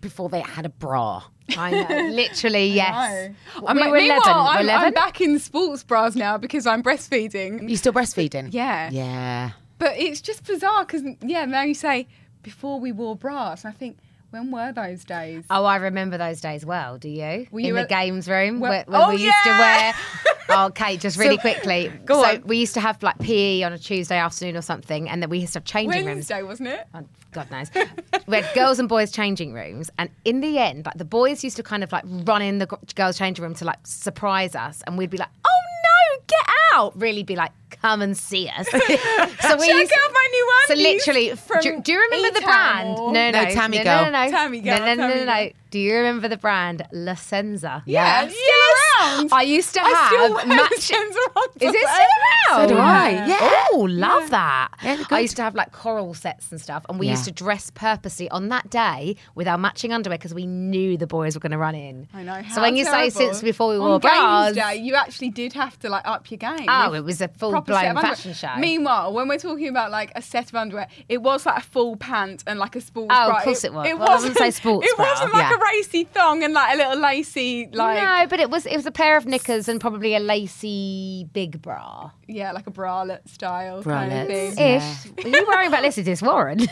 before 0.00 0.28
they 0.28 0.40
had 0.40 0.66
a 0.66 0.70
bra. 0.70 1.22
I 1.56 1.70
know, 1.70 2.08
literally, 2.10 2.66
yes. 2.66 3.32
No. 3.56 3.62
We 3.62 3.66
I'm, 3.68 3.76
were 3.76 3.96
11. 3.96 4.02
meanwhile, 4.02 4.44
We're 4.44 4.50
I'm, 4.50 4.64
11? 4.64 4.86
I'm 4.86 4.92
back 4.92 5.20
in 5.20 5.38
sports 5.38 5.82
bras 5.82 6.14
now 6.14 6.38
because 6.38 6.66
I'm 6.66 6.82
breastfeeding. 6.82 7.68
You 7.68 7.76
still 7.76 7.92
breastfeeding? 7.92 8.48
Yeah. 8.52 8.90
Yeah. 8.90 9.50
But 9.78 9.98
it's 9.98 10.20
just 10.20 10.44
bizarre 10.44 10.84
because, 10.84 11.02
yeah, 11.22 11.44
now 11.46 11.62
you 11.62 11.74
say 11.74 12.06
before 12.42 12.78
we 12.78 12.92
wore 12.92 13.16
bras. 13.16 13.64
And 13.64 13.74
I 13.74 13.76
think, 13.76 13.98
when 14.30 14.50
were 14.50 14.72
those 14.72 15.04
days? 15.04 15.44
Oh, 15.50 15.64
I 15.64 15.76
remember 15.76 16.18
those 16.18 16.40
days 16.40 16.64
well. 16.64 16.98
Do 16.98 17.08
you? 17.08 17.46
Were 17.50 17.60
in 17.60 17.66
you 17.66 17.74
the 17.74 17.80
at- 17.80 17.88
games 17.88 18.28
room 18.28 18.60
Well- 18.60 18.70
where, 18.70 18.84
where 18.86 19.00
Oh, 19.02 19.08
we 19.10 19.16
used 19.22 19.36
to 19.44 19.50
yeah! 19.50 19.58
wear. 19.58 19.94
Oh, 20.52 20.66
okay, 20.66 20.96
just 20.96 21.16
really 21.16 21.38
quickly. 21.38 21.92
Go 22.04 22.20
so 22.24 22.28
on. 22.30 22.42
we 22.44 22.56
used 22.56 22.74
to 22.74 22.80
have 22.80 23.00
like 23.04 23.16
PE 23.20 23.62
on 23.62 23.72
a 23.72 23.78
Tuesday 23.78 24.16
afternoon 24.18 24.56
or 24.56 24.62
something, 24.62 25.08
and 25.08 25.22
then 25.22 25.30
we 25.30 25.38
used 25.38 25.52
to 25.52 25.60
have 25.60 25.64
changing 25.64 26.04
rooms. 26.04 26.06
Wednesday, 26.16 26.42
wasn't 26.42 26.70
it? 26.70 26.88
Oh, 26.92 27.04
God 27.30 27.48
knows. 27.52 27.70
we 28.26 28.36
had 28.38 28.52
girls 28.52 28.80
and 28.80 28.88
boys 28.88 29.12
changing 29.12 29.52
rooms, 29.52 29.90
and 29.96 30.10
in 30.24 30.40
the 30.40 30.58
end, 30.58 30.86
like 30.86 30.98
the 30.98 31.04
boys 31.04 31.44
used 31.44 31.56
to 31.58 31.62
kind 31.62 31.84
of 31.84 31.92
like 31.92 32.02
run 32.04 32.42
in 32.42 32.58
the 32.58 32.66
girls' 32.96 33.16
changing 33.16 33.44
room 33.44 33.54
to 33.54 33.64
like 33.64 33.78
surprise 33.84 34.56
us, 34.56 34.82
and 34.88 34.98
we'd 34.98 35.08
be 35.10 35.18
like, 35.18 35.28
"Oh 35.46 35.60
no, 35.84 36.22
get 36.26 36.46
out!" 36.69 36.69
Really 36.94 37.22
be 37.22 37.36
like, 37.36 37.52
"Come 37.82 38.02
and 38.02 38.16
see 38.16 38.48
us." 38.48 38.68
so 38.70 38.78
we 38.78 38.86
Check 38.88 39.76
used- 39.76 39.92
out 39.92 40.12
my 40.12 40.28
new 40.32 40.52
So 40.68 40.74
literally, 40.74 41.32
do, 41.62 41.80
do 41.82 41.92
you 41.92 42.00
remember 42.00 42.30
the 42.40 42.40
Etam 42.40 42.94
brand? 42.94 42.96
No, 42.96 43.30
no, 43.30 43.30
No, 43.44 43.50
Tammy 43.50 43.78
no, 43.78 43.84
Girl. 43.84 44.04
no, 44.06 44.10
no, 44.10 44.24
no, 44.24 44.30
Tammy 44.30 44.60
Girl, 44.60 44.78
No, 44.78 44.84
no, 44.86 44.94
no, 44.94 45.08
Tammy 45.08 45.24
no, 45.24 45.32
no. 45.46 45.50
Do 45.70 45.78
you 45.78 45.94
remember 45.94 46.26
the 46.26 46.36
brand 46.36 46.82
La 46.92 47.14
Senza? 47.14 47.84
Yeah, 47.86 48.22
Yes. 48.22 48.32
still 48.34 49.18
around. 49.20 49.28
I 49.32 49.42
used 49.42 49.72
to 49.74 49.80
I 49.80 50.06
still 50.08 50.36
have 50.38 50.48
wear 50.48 50.56
match- 50.56 50.88
the 50.88 51.66
Is 51.66 51.74
it 51.74 51.88
still 51.88 52.56
around? 52.56 52.68
So 52.68 52.74
do 52.74 52.80
I, 52.80 53.10
yeah. 53.28 53.64
Oh, 53.72 53.86
love 53.88 54.30
that. 54.30 54.70
Yeah. 54.82 55.04
I 55.12 55.20
used 55.20 55.36
to 55.36 55.42
have 55.42 55.54
like 55.54 55.70
coral 55.70 56.12
sets 56.14 56.50
and 56.50 56.60
stuff, 56.60 56.84
and 56.88 56.98
we 56.98 57.06
Yeah. 57.06 57.12
used 57.12 57.24
to 57.26 57.30
dress 57.30 57.70
purposely 57.72 58.28
on 58.30 58.48
that 58.48 58.68
day 58.68 59.14
with 59.36 59.46
our 59.46 59.56
matching 59.58 59.92
underwear 59.92 60.18
because 60.18 60.34
we 60.34 60.44
knew 60.46 60.96
the 60.96 61.06
boys 61.06 61.36
were 61.36 61.40
going 61.40 61.52
to 61.52 61.58
run 61.58 61.76
in. 61.76 62.08
I 62.14 62.24
know. 62.24 62.42
So 62.48 62.56
how 62.56 62.62
when 62.62 62.74
you 62.74 62.84
say 62.84 63.10
since 63.10 63.40
before 63.40 63.68
we 63.68 63.76
On 63.76 63.80
wore 63.90 64.00
bras, 64.00 64.54
games 64.54 64.56
day, 64.56 64.74
you 64.82 64.96
actually 64.96 65.30
did 65.30 65.52
have 65.52 65.78
to 65.80 65.88
like 65.88 66.04
up 66.04 66.28
your 66.32 66.38
game. 66.38 66.68
Oh, 66.70 66.92
it 66.94 67.04
was 67.04 67.20
a 67.20 67.28
full 67.28 67.60
blown 67.60 67.94
fashion 67.96 68.32
show. 68.32 68.54
Meanwhile, 68.58 69.12
when 69.12 69.28
we're 69.28 69.38
talking 69.38 69.68
about 69.68 69.90
like 69.90 70.12
a 70.16 70.22
set 70.22 70.48
of 70.48 70.54
underwear, 70.54 70.86
it 71.08 71.22
was 71.22 71.44
like 71.46 71.58
a 71.58 71.66
full 71.66 71.96
pant 71.96 72.44
and 72.46 72.58
like 72.58 72.76
a 72.76 72.80
sports 72.80 73.12
Oh, 73.16 73.32
of 73.32 73.42
course 73.42 73.64
it 73.64 73.72
was. 73.72 73.86
It 73.88 73.98
Well, 73.98 74.08
I 74.10 74.16
wouldn't 74.16 74.36
say 74.36 74.44
wasn't 74.46 74.54
sports 74.62 74.86
It 74.90 74.96
bra. 74.96 75.06
wasn't 75.06 75.32
like 75.32 75.50
Yeah. 75.50 75.56
a 75.56 75.60
racy 75.76 76.04
thong 76.04 76.42
and 76.44 76.54
like 76.54 76.74
a 76.74 76.76
little 76.76 76.98
lacy 77.00 77.68
like 77.72 78.02
no, 78.02 78.26
but 78.28 78.40
it 78.40 78.50
was 78.50 78.66
it 78.66 78.76
was 78.76 78.86
a 78.86 78.92
pair 78.92 79.16
of 79.16 79.26
knickers 79.26 79.68
and 79.68 79.80
probably 79.80 80.14
a 80.14 80.20
lacy 80.20 81.28
big 81.32 81.60
bra. 81.62 82.10
yeah, 82.28 82.52
like 82.52 82.66
a 82.66 82.70
bralette 82.70 83.28
style 83.28 83.82
kind 83.82 84.12
of 84.12 84.26
thing. 84.28 84.52
Ish. 84.58 85.24
Are 85.24 85.28
you 85.28 85.46
worrying 85.46 85.68
about 85.68 85.82
this? 85.82 85.98
Is 85.98 86.04
this 86.06 86.22
Warren? 86.22 86.60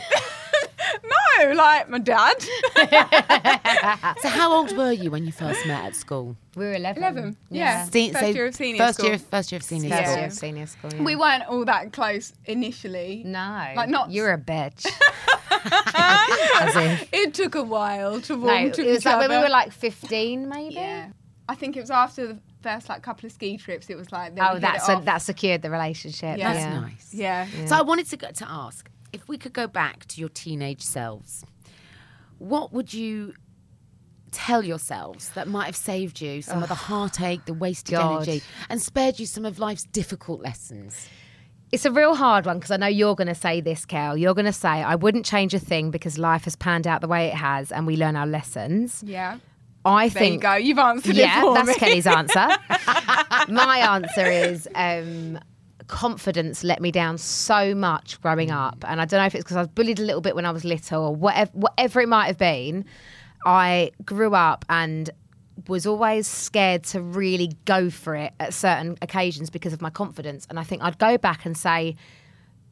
No, 1.39 1.53
like 1.53 1.89
my 1.89 1.99
dad. 1.99 2.35
So, 4.21 4.27
how 4.29 4.51
old 4.53 4.75
were 4.75 4.91
you 4.91 5.11
when 5.11 5.25
you 5.25 5.31
first 5.31 5.65
met 5.65 5.85
at 5.85 5.95
school? 5.95 6.35
we 6.55 6.65
were 6.65 6.73
11. 6.73 7.01
Eleven. 7.03 7.37
Yeah. 7.49 7.85
Se- 7.85 8.11
First 8.11 8.19
so 8.25 8.29
year 8.31 8.45
of 8.47 8.55
senior 8.55 8.77
first 8.85 8.97
school. 8.99 9.09
Year, 9.09 9.19
first 9.19 9.51
year 9.51 9.57
of 9.57 9.63
senior 9.63 9.89
First 9.89 10.01
Yeah. 10.01 10.09
year 10.09 10.17
school. 10.17 10.25
of 10.25 10.33
senior 10.33 10.65
school. 10.67 10.91
yeah. 10.93 11.03
We 11.03 11.15
weren't 11.15 11.43
all 11.47 11.63
that 11.65 11.93
close 11.93 12.33
initially. 12.45 13.23
No. 13.25 13.67
Like, 13.75 13.89
not- 13.89 14.11
You're 14.11 14.33
a 14.33 14.37
bitch. 14.37 14.85
It 17.11 17.33
took 17.33 17.55
a 17.55 17.63
while 17.63 18.21
to 18.21 18.33
No, 18.33 18.39
warm 18.45 18.65
it 18.67 18.73
to 18.75 18.83
was 18.83 18.99
each 18.99 19.05
like 19.05 19.19
when 19.19 19.29
we 19.29 19.37
were 19.37 19.49
like 19.49 19.71
15, 19.71 20.47
maybe. 20.49 20.75
Yeah. 20.75 21.09
I 21.47 21.55
think 21.55 21.75
it 21.77 21.81
was 21.81 21.91
after 21.91 22.27
the 22.27 22.39
first 22.61 22.89
like 22.89 23.01
couple 23.01 23.25
of 23.25 23.31
ski 23.31 23.57
trips. 23.57 23.89
It 23.89 23.97
was 23.97 24.11
like 24.11 24.33
Oh, 24.39 24.53
hit 24.53 24.61
that's 24.61 24.87
a, 24.89 25.01
that 25.05 25.17
secured 25.19 25.61
the 25.61 25.69
relationship. 25.69 26.37
Yeah. 26.37 26.53
That's 26.53 26.65
yeah. 26.65 26.79
nice. 26.79 27.13
yeah. 27.13 27.65
So 27.65 27.75
I 27.75 27.81
wanted 27.81 28.05
to 28.07 28.17
to 28.17 28.49
ask 28.49 28.88
if 29.13 29.27
we 29.27 29.37
could 29.37 29.53
go 29.53 29.67
back 29.67 30.05
to 30.07 30.19
your 30.19 30.29
teenage 30.29 30.81
selves, 30.81 31.43
what 32.37 32.71
would 32.73 32.93
you 32.93 33.33
tell 34.31 34.63
yourselves 34.63 35.29
that 35.29 35.47
might 35.47 35.65
have 35.65 35.75
saved 35.75 36.21
you 36.21 36.41
some 36.41 36.61
of 36.61 36.69
the 36.69 36.75
heartache, 36.75 37.45
the 37.45 37.53
wasted 37.53 37.95
God. 37.95 38.15
energy, 38.27 38.43
and 38.69 38.81
spared 38.81 39.19
you 39.19 39.25
some 39.25 39.45
of 39.45 39.59
life's 39.59 39.83
difficult 39.83 40.41
lessons? 40.41 41.07
It's 41.71 41.85
a 41.85 41.91
real 41.91 42.15
hard 42.15 42.45
one 42.45 42.57
because 42.57 42.71
I 42.71 42.77
know 42.77 42.87
you're 42.87 43.15
going 43.15 43.27
to 43.27 43.35
say 43.35 43.61
this, 43.61 43.85
Kel. 43.85 44.17
You're 44.17 44.33
going 44.33 44.45
to 44.45 44.53
say, 44.53 44.69
I 44.69 44.95
wouldn't 44.95 45.25
change 45.25 45.53
a 45.53 45.59
thing 45.59 45.91
because 45.91 46.17
life 46.17 46.45
has 46.45 46.55
panned 46.55 46.87
out 46.87 47.01
the 47.01 47.07
way 47.07 47.27
it 47.27 47.35
has 47.35 47.71
and 47.71 47.85
we 47.85 47.95
learn 47.95 48.15
our 48.15 48.25
lessons. 48.25 49.03
Yeah. 49.05 49.37
I 49.85 50.09
There 50.09 50.23
you 50.23 50.29
think. 50.31 50.41
go. 50.41 50.55
You've 50.55 50.79
answered 50.79 51.15
yeah, 51.15 51.39
it 51.39 51.41
for 51.41 51.53
that's 51.53 51.67
me. 51.67 51.73
Kelly's 51.75 52.07
answer. 52.07 52.47
My 53.51 53.77
answer 53.95 54.25
is 54.25 54.67
um, 54.75 55.39
confidence 55.89 56.63
let 56.63 56.81
me 56.81 56.91
down 56.91 57.17
so 57.17 57.75
much 57.75 58.21
growing 58.21 58.51
up, 58.51 58.85
and 58.87 59.01
I 59.01 59.05
don't 59.05 59.19
know 59.19 59.25
if 59.25 59.35
it's 59.35 59.43
because 59.43 59.57
I 59.57 59.61
was 59.61 59.67
bullied 59.67 59.99
a 59.99 60.03
little 60.03 60.21
bit 60.21 60.35
when 60.35 60.45
I 60.45 60.51
was 60.51 60.63
little 60.63 61.03
or 61.03 61.13
whatever, 61.15 61.51
whatever 61.53 61.99
it 61.99 62.07
might 62.07 62.27
have 62.27 62.37
been. 62.37 62.85
I 63.45 63.91
grew 64.05 64.33
up 64.35 64.63
and 64.69 65.09
was 65.67 65.85
always 65.85 66.25
scared 66.27 66.83
to 66.83 67.01
really 67.01 67.51
go 67.65 67.89
for 67.89 68.15
it 68.15 68.31
at 68.39 68.53
certain 68.53 68.97
occasions 69.01 69.49
because 69.49 69.73
of 69.73 69.81
my 69.81 69.89
confidence, 69.89 70.47
and 70.49 70.57
I 70.59 70.63
think 70.63 70.81
I'd 70.83 70.97
go 70.99 71.17
back 71.17 71.45
and 71.45 71.57
say, 71.57 71.95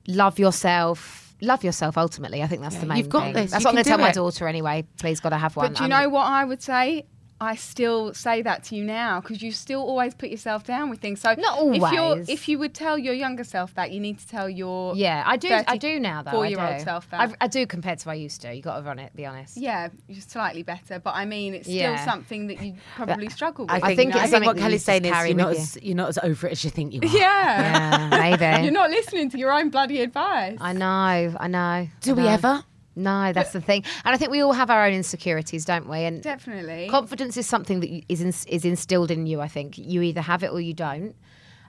love 0.08 0.40
yourself. 0.40 1.36
love 1.42 1.64
yourself. 1.64 1.98
Ultimately, 1.98 2.42
I 2.44 2.48
think 2.48 2.62
that's 2.62 2.76
the 2.78 2.86
main. 2.86 2.96
Thing. 2.98 3.04
You've 3.06 3.10
got 3.10 3.24
thing. 3.24 3.34
this. 3.34 3.52
That's 3.52 3.64
You 3.64 3.68
what 3.68 3.70
I'm 3.72 3.76
going 3.76 3.84
to 3.84 3.90
tell 3.90 3.98
do 3.98 4.04
my 4.04 4.12
daughter 4.12 4.48
anyway. 4.48 4.86
Please, 5.00 5.20
got 5.20 5.30
to 5.30 5.38
have 5.38 5.56
one. 5.56 5.74
But 5.74 5.78
do 5.80 5.84
you 5.86 5.90
I'm- 5.92 6.04
know 6.04 6.10
what 6.10 6.26
I 6.28 6.46
would 6.46 6.62
say? 6.62 7.06
I 7.40 7.56
still 7.56 8.16
say 8.16 8.42
that 8.42 8.64
to 8.66 8.76
you 8.76 8.84
now 8.84 9.22
because 9.22 9.44
you 9.44 9.52
still 9.52 9.82
always 9.82 10.16
put 10.16 10.30
yourself 10.30 10.64
down 10.64 10.90
with 10.90 11.00
things. 11.00 11.22
So 11.22 11.36
Not 11.38 11.60
always. 11.60 11.84
If, 11.84 11.92
you're, 11.92 12.02
always. 12.02 12.30
if 12.30 12.48
you 12.50 12.58
would 12.58 12.74
tell 12.74 12.98
your 12.98 13.14
younger 13.14 13.44
self 13.44 13.76
that, 13.76 13.92
you 13.92 14.00
need 14.00 14.18
to 14.18 14.28
tell 14.28 14.50
your 14.50 14.96
Yeah, 14.96 15.24
I 15.26 15.38
do. 15.38 15.50
I 15.68 15.78
do 15.78 16.00
now 16.00 16.24
though. 16.24 16.32
I 16.32 16.34
Four-year-old 16.34 16.78
do. 16.80 16.84
self 16.84 17.10
that. 17.12 17.30
I, 17.30 17.46
I 17.46 17.48
do 17.48 17.68
compared 17.68 18.00
to 18.00 18.08
what 18.08 18.14
I 18.14 18.16
used 18.16 18.42
to. 18.42 18.54
You 18.56 18.62
got 18.64 18.78
to 18.78 18.84
run 18.84 18.98
it. 18.98 19.16
Be 19.16 19.26
honest. 19.28 19.56
yeah, 19.56 19.90
you're 20.08 20.22
slightly 20.22 20.64
better, 20.64 20.98
but 21.00 21.14
I 21.16 21.26
mean, 21.26 21.54
it's 21.54 21.66
still 21.68 21.76
Yeah. 21.76 22.06
something 22.06 22.48
that 22.48 22.60
you 22.62 22.74
probably 22.96 23.30
struggle 23.30 23.66
with. 23.66 23.72
I 23.84 23.96
think, 23.96 23.98
think 23.98 24.16
you 24.16 24.20
I 24.22 24.28
think 24.28 24.46
what 24.46 24.58
Kelly's 24.58 24.84
saying 24.84 25.06
is 25.06 25.12
you're 25.28 25.36
not, 25.36 25.50
with 25.50 25.60
as, 25.60 25.78
you're 25.84 25.96
not 25.96 26.10
as 26.10 26.18
over 26.24 26.48
it 26.48 26.54
as 26.54 26.64
you 26.64 26.72
think 26.72 26.94
you 26.94 27.02
are. 27.02 27.06
Yeah. 27.08 28.08
Yeah, 28.08 28.10
maybe. 28.10 28.64
You're 28.64 28.72
not 28.74 28.90
listening 28.90 29.30
to 29.30 29.38
your 29.38 29.52
own 29.52 29.70
bloody 29.70 30.02
advice. 30.02 30.58
I 30.60 30.74
know. 30.74 31.36
I 31.40 31.48
know. 31.48 31.88
Do 32.02 32.12
I 32.12 32.14
we 32.16 32.28
ever? 32.28 32.64
No, 32.98 33.32
that's 33.32 33.52
the 33.52 33.62
thing. 33.62 33.84
And 34.04 34.14
I 34.14 34.18
think 34.18 34.32
we 34.32 34.42
all 34.42 34.54
have 34.54 34.70
our 34.70 34.86
own 34.86 34.94
insecurities, 34.94 35.66
don't 35.66 35.88
we? 35.88 36.00
And 36.04 36.22
Definitely. 36.24 36.88
confidence 36.90 37.38
is 37.38 37.46
something 37.48 37.80
that 37.82 37.90
is 38.10 38.22
you- 38.22 38.32
is 38.48 38.66
instilled 38.66 39.12
in 39.12 39.28
you. 39.28 39.40
I 39.40 39.48
think 39.48 39.78
you 39.78 40.02
either 40.02 40.22
have 40.22 40.44
it 40.44 40.52
or 40.52 40.60
you 40.60 40.74
don't. 40.74 41.16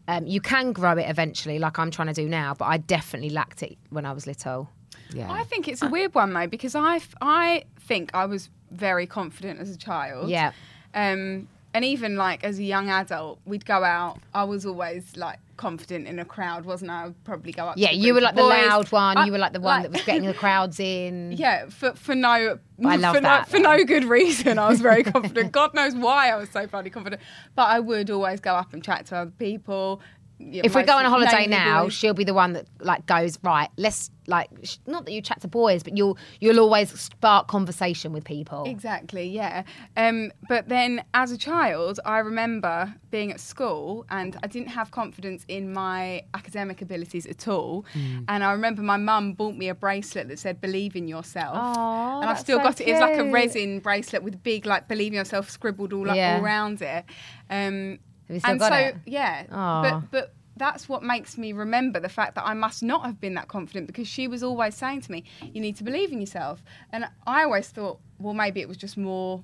Um, 0.09 0.27
you 0.27 0.41
can 0.41 0.73
grow 0.73 0.93
it 0.93 1.05
eventually, 1.09 1.59
like 1.59 1.79
I'm 1.79 1.91
trying 1.91 2.09
to 2.09 2.15
do 2.15 2.27
now. 2.29 2.55
But 2.55 2.65
I 2.65 2.79
definitely 2.79 3.29
lacked 3.31 3.63
it 3.63 3.77
when 3.91 4.07
I 4.07 4.13
was 4.13 4.27
little. 4.27 4.71
Yeah. 5.13 5.31
I 5.31 5.45
think 5.45 5.69
it's 5.69 5.83
a 5.83 5.89
weird 5.89 6.15
one 6.15 6.33
though 6.33 6.47
because 6.47 6.75
I, 6.75 7.01
I 7.21 7.65
think 7.81 8.11
I 8.15 8.25
was 8.27 8.49
very 8.71 9.07
confident 9.07 9.61
as 9.61 9.71
a 9.71 9.77
child. 9.77 10.31
Yeah. 10.31 10.53
Um, 10.95 11.49
and 11.75 11.85
even 11.85 12.17
like 12.17 12.45
as 12.45 12.59
a 12.59 12.65
young 12.65 12.89
adult, 12.89 13.39
we'd 13.45 13.65
go 13.67 13.85
out. 13.85 14.19
I 14.35 14.45
was 14.45 14.65
always 14.67 15.17
like 15.17 15.39
confident 15.57 16.07
in 16.07 16.19
a 16.21 16.25
crowd, 16.25 16.65
wasn't 16.65 16.91
I? 16.91 17.07
I'd 17.07 17.25
probably 17.25 17.53
go 17.53 17.67
up. 17.67 17.77
Yeah, 17.77 17.91
you 17.91 18.15
were 18.15 18.21
like 18.21 18.37
the 18.37 18.43
boys. 18.43 18.67
loud 18.69 18.93
one. 18.93 19.17
I- 19.17 19.27
you 19.27 19.33
were 19.33 19.39
like 19.39 19.53
the 19.53 19.61
one 19.61 19.83
like- 19.83 19.91
that 19.91 19.93
was 19.93 20.03
getting 20.05 20.25
the 20.27 20.35
crowds 20.35 20.79
in. 20.81 21.33
Yeah, 21.39 21.67
for 21.69 21.95
for 21.95 22.15
no 22.15 22.59
I 22.85 22.97
love 22.97 23.17
for, 23.17 23.21
that, 23.21 23.49
no, 23.49 23.51
for 23.51 23.59
no 23.63 23.85
good 23.85 24.05
reason. 24.05 24.59
I 24.59 24.69
was 24.69 24.81
very 24.81 25.03
confident. 25.15 25.53
God 25.53 25.75
knows 25.75 25.95
why 25.95 26.31
I 26.31 26.37
was 26.37 26.49
so 26.51 26.67
bloody 26.67 26.91
confident. 26.91 27.21
But 27.57 27.69
I 27.69 27.81
would 27.81 28.09
always 28.11 28.41
go 28.41 28.55
up 28.55 28.73
and 28.73 28.83
chat 28.83 29.07
to 29.07 29.17
other 29.17 29.33
people. 29.33 30.01
Yeah, 30.41 30.63
If 30.65 30.75
we 30.75 30.85
go 30.85 30.93
on 30.97 31.05
a 31.05 31.11
holiday 31.11 31.47
now, 31.49 31.85
boys. 31.85 31.95
she'll 31.95 32.15
be 32.15 32.23
the 32.25 32.35
one 32.35 32.53
that 32.53 32.67
like 32.81 33.07
goes 33.07 33.39
right. 33.43 33.69
Let's 33.77 34.11
like 34.29 34.49
sh- 34.63 34.77
not 34.87 35.05
that 35.07 35.13
you 35.13 35.21
chat 35.21 35.41
to 35.41 35.49
boys, 35.49 35.83
but 35.83 35.97
you'll 35.97 36.17
you'll 36.39 36.61
always 36.61 36.91
spark 37.01 37.49
conversation 37.49 38.13
with 38.13 38.25
people. 38.25 38.65
Exactly, 38.67 39.29
yeah. 39.29 39.65
Um, 39.97 40.31
but 40.49 40.69
then 40.69 41.03
as 41.13 41.33
a 41.33 41.39
child, 41.39 41.99
I 42.05 42.19
remember 42.19 42.95
being 43.11 43.33
at 43.33 43.41
school 43.41 44.07
and 44.11 44.37
I 44.43 44.47
didn't 44.47 44.69
have 44.69 44.91
confidence 44.93 45.45
in 45.49 45.73
my 45.73 46.23
academic 46.35 46.83
abilities 46.83 47.27
at 47.27 47.49
all. 47.49 47.85
Hmm. 47.93 48.21
And 48.29 48.45
I 48.45 48.53
remember 48.53 48.83
my 48.83 48.97
mum 48.99 49.33
bought 49.33 49.57
me 49.57 49.69
a 49.69 49.75
bracelet 49.75 50.29
that 50.29 50.39
said 50.39 50.61
"Believe 50.61 50.95
in 50.95 51.09
yourself," 51.09 51.57
Aw, 51.57 52.21
and 52.21 52.31
I've 52.31 52.39
still 52.39 52.59
so 52.59 52.65
got 52.65 52.81
it. 52.81 52.87
It 52.87 52.93
was 52.93 53.01
like 53.01 53.19
a 53.19 53.25
resin 53.31 53.81
bracelet 53.81 54.23
with 54.23 54.41
big 54.45 54.67
like 54.67 54.87
"Believe 54.87 55.13
in 55.13 55.17
yourself" 55.17 55.51
scribbled 55.51 55.93
all, 55.93 56.09
up, 56.09 56.15
Yeah. 56.17 56.37
all 56.37 56.45
around 56.45 56.81
it. 56.81 57.05
Um, 57.51 57.99
Have 58.29 58.45
and 58.45 58.61
so, 58.61 58.75
it? 58.75 58.97
yeah, 59.07 59.47
Aw. 59.51 59.83
but 59.83 60.11
but 60.11 60.35
that's 60.57 60.89
what 60.89 61.03
makes 61.03 61.39
me 61.39 61.53
remember 61.53 62.01
the 62.01 62.09
fact 62.09 62.35
that 62.35 62.45
I 62.47 62.53
must 62.55 62.83
not 62.83 63.05
have 63.05 63.21
been 63.21 63.35
that 63.35 63.49
confident 63.49 63.87
because 63.87 64.09
she 64.09 64.29
was 64.29 64.43
always 64.43 64.75
saying 64.75 65.03
to 65.03 65.13
me, 65.13 65.25
"You 65.41 65.61
need 65.61 65.77
to 65.77 65.85
believe 65.85 66.13
in 66.13 66.21
yourself," 66.21 66.63
and 66.93 67.07
I 67.27 67.45
always 67.45 67.69
thought, 67.69 68.01
well, 68.19 68.35
maybe 68.35 68.61
it 68.61 68.69
was 68.69 68.77
just 68.77 68.97
more. 68.97 69.43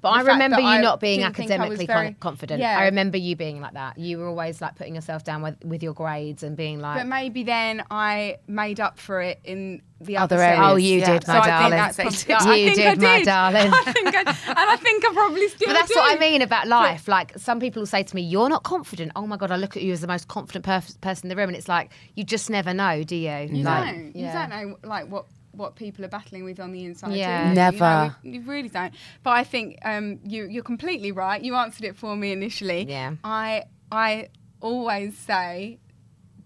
But 0.00 0.10
I 0.10 0.20
remember 0.20 0.60
you 0.60 0.66
I 0.66 0.80
not 0.80 1.00
being 1.00 1.20
think 1.20 1.50
I 1.50 1.54
academically 1.56 1.86
very- 1.86 2.14
confident. 2.20 2.60
Yeah. 2.60 2.78
I 2.78 2.84
remember 2.84 3.18
you 3.18 3.34
being 3.34 3.60
like 3.60 3.74
that. 3.74 3.98
You 3.98 4.18
were 4.18 4.28
always 4.28 4.60
like 4.60 4.76
putting 4.76 4.94
yourself 4.94 5.24
down 5.24 5.42
with, 5.42 5.56
with 5.64 5.82
your 5.82 5.92
grades 5.92 6.44
and 6.44 6.56
being 6.56 6.78
like, 6.78 6.98
But 6.98 7.08
maybe 7.08 7.42
then 7.42 7.82
I 7.90 8.36
made 8.46 8.78
up 8.78 8.98
for 9.00 9.20
it 9.20 9.40
in 9.42 9.82
the 10.00 10.16
Other 10.16 10.36
other, 10.36 10.44
areas, 10.44 10.60
"Oh, 10.64 10.76
you 10.76 10.98
yeah. 11.00 11.12
did, 11.14 11.24
So 11.26 11.32
my 11.32 11.38
I 11.40 11.46
darling." 11.48 11.92
think 11.92 11.96
that's 12.12 12.24
probably, 12.24 12.62
You 12.62 12.70
I 12.70 12.74
think 12.74 12.76
did, 13.00 13.04
I 13.04 13.18
my 13.18 13.22
darling. 13.24 13.72
I 13.74 13.92
think 13.92 14.06
I, 14.14 14.20
and 14.20 14.70
I 14.70 14.76
think 14.76 15.04
I 15.04 15.12
probably 15.12 15.48
still 15.48 15.66
But 15.66 15.72
that's 15.72 15.88
do. 15.92 15.98
what 15.98 16.16
I 16.16 16.20
mean 16.20 16.42
about 16.42 16.68
life. 16.68 17.08
Like 17.08 17.32
some 17.36 17.58
people 17.58 17.84
say 17.84 18.04
to 18.04 18.14
me, 18.14 18.22
"You're 18.22 18.48
not 18.48 18.62
confident." 18.62 19.10
Oh 19.16 19.26
my 19.26 19.36
god, 19.36 19.50
I 19.50 19.56
look 19.56 19.76
at 19.76 19.82
you 19.82 19.92
as 19.92 20.00
the 20.00 20.06
most 20.06 20.28
confident 20.28 20.64
perf- 20.64 21.00
person 21.00 21.26
in 21.26 21.30
the 21.30 21.36
room, 21.36 21.48
and 21.48 21.56
it's 21.56 21.66
like 21.68 21.90
you 22.14 22.22
just 22.22 22.48
never 22.48 22.72
know, 22.72 23.02
do 23.02 23.16
you? 23.16 23.28
You 23.28 23.64
Like, 23.64 23.84
don't. 23.92 24.14
yeah. 24.14 24.26
You 24.26 24.38
don't 24.38 24.50
know 24.50 24.88
like 24.88 25.08
what 25.10 25.24
what 25.58 25.76
people 25.76 26.04
are 26.04 26.08
battling 26.08 26.44
with 26.44 26.58
on 26.60 26.72
the 26.72 26.84
inside. 26.84 27.12
Yeah. 27.14 27.48
you? 27.50 27.54
Never. 27.54 28.14
You, 28.22 28.30
know, 28.30 28.38
you 28.38 28.40
really 28.50 28.68
don't. 28.70 28.94
But 29.22 29.30
I 29.32 29.44
think 29.44 29.78
um, 29.84 30.20
you 30.24 30.44
you're 30.44 30.62
completely 30.62 31.12
right. 31.12 31.42
You 31.42 31.54
answered 31.54 31.84
it 31.84 31.96
for 31.96 32.16
me 32.16 32.32
initially. 32.32 32.84
Yeah. 32.88 33.16
I 33.24 33.64
I 33.92 34.28
always 34.60 35.16
say, 35.18 35.78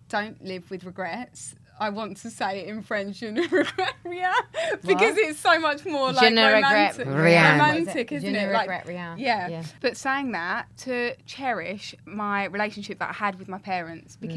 don't 0.09 0.43
live 0.45 0.71
with 0.71 0.85
regrets. 0.85 1.55
I 1.81 1.89
want 1.89 2.19
to 2.19 2.31
say 2.31 2.61
it 2.61 2.69
in 2.69 2.83
French, 2.83 3.17
je 3.21 3.31
ne 3.33 3.43
regrette 3.49 3.95
rien, 4.05 4.33
because 4.83 5.17
it's 5.17 5.41
so 5.41 5.59
much 5.59 5.85
more 5.85 6.11
Je 6.13 6.17
like 6.17 6.35
ne 6.35 6.53
romantic, 6.53 7.07
rien. 7.07 7.59
romantic, 7.59 8.11
Je 8.11 8.17
isn't 8.17 8.33
ne 8.33 8.45
it? 8.45 8.53
Like, 8.53 8.69
regrette 8.69 8.87
rien. 8.87 9.19
Yeah. 9.19 9.49
Yeah. 9.49 9.65
But 9.81 9.97
saying 9.97 10.31
that, 10.33 10.67
to 10.85 11.15
cherish 11.27 11.95
my 12.05 12.45
relationship 12.45 13.01
that 13.01 13.11
I 13.11 13.15
had 13.15 13.39
with 13.39 13.49
my 13.49 13.59
parents, 13.59 14.17
Mm. 14.17 14.29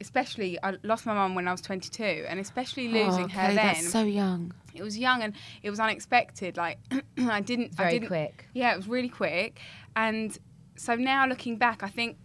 Especially 0.00 0.58
I 0.62 0.76
lost 0.82 1.06
my 1.06 1.14
mum 1.14 1.34
when 1.34 1.46
I 1.46 1.52
was 1.52 1.60
22, 1.60 2.02
and 2.28 2.40
especially 2.40 2.88
oh, 2.88 3.06
losing 3.06 3.24
oh, 3.24 3.28
her 3.28 3.46
then. 3.48 3.56
that's 3.56 3.90
so 3.90 4.02
young. 4.02 4.52
it 4.74 4.82
was 4.82 4.98
young 4.98 5.22
and 5.22 5.34
it 5.62 5.70
was 5.70 5.80
unexpected. 5.80 6.56
Like 6.56 6.78
I 7.18 7.40
didn't. 7.40 7.78
I 7.78 7.90
didn't, 7.90 8.08
quick. 8.08 8.46
Yeah, 8.54 8.72
it 8.72 8.76
was 8.76 8.88
really 8.88 9.08
quick, 9.08 9.60
and 9.96 10.36
so 10.76 10.94
now 10.94 11.26
looking 11.26 11.56
back, 11.56 11.82
I 11.82 11.88
think 11.88 12.16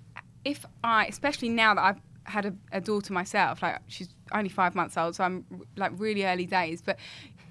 if 0.43 0.65
I, 0.83 1.05
especially 1.07 1.49
now 1.49 1.73
that 1.73 1.83
I've 1.83 2.01
had 2.23 2.45
a, 2.45 2.53
a 2.71 2.81
daughter 2.81 3.13
myself, 3.13 3.61
like 3.61 3.79
she's 3.87 4.09
only 4.31 4.49
five 4.49 4.75
months 4.75 4.97
old, 4.97 5.15
so 5.15 5.23
I'm 5.23 5.45
like 5.75 5.91
really 5.97 6.25
early 6.25 6.45
days, 6.45 6.81
but. 6.81 6.97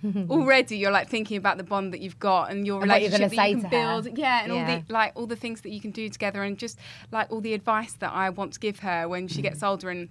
already 0.31 0.77
you're 0.77 0.91
like 0.91 1.09
thinking 1.09 1.37
about 1.37 1.57
the 1.57 1.65
bond 1.65 1.93
that 1.93 2.01
you've 2.01 2.19
got 2.19 2.51
and 2.51 2.67
your 2.67 2.81
And 2.83 2.91
what 2.91 3.01
you're 3.01 3.11
relationship 3.11 3.37
that 3.37 3.49
you 3.49 3.55
can 3.61 3.71
to 3.71 3.77
her. 3.77 4.03
build. 4.03 4.19
Yeah 4.19 4.45
and 4.45 4.53
all 4.53 4.65
the 4.67 4.85
like 4.93 5.13
all 5.15 5.27
the 5.27 5.37
things 5.37 5.61
that 5.63 5.71
you 5.71 5.81
can 5.81 5.91
do 5.91 6.09
together 6.09 6.43
and 6.43 6.59
just 6.59 6.79
like 7.13 7.31
all 7.31 7.41
the 7.41 7.55
advice 7.55 7.95
that 7.95 8.13
I 8.13 8.31
want 8.31 8.53
to 8.55 8.61
give 8.61 8.81
her 8.81 9.09
when 9.09 9.29
she 9.29 9.43
gets 9.43 9.61
mm. 9.61 9.69
older 9.69 9.91
and 9.91 10.09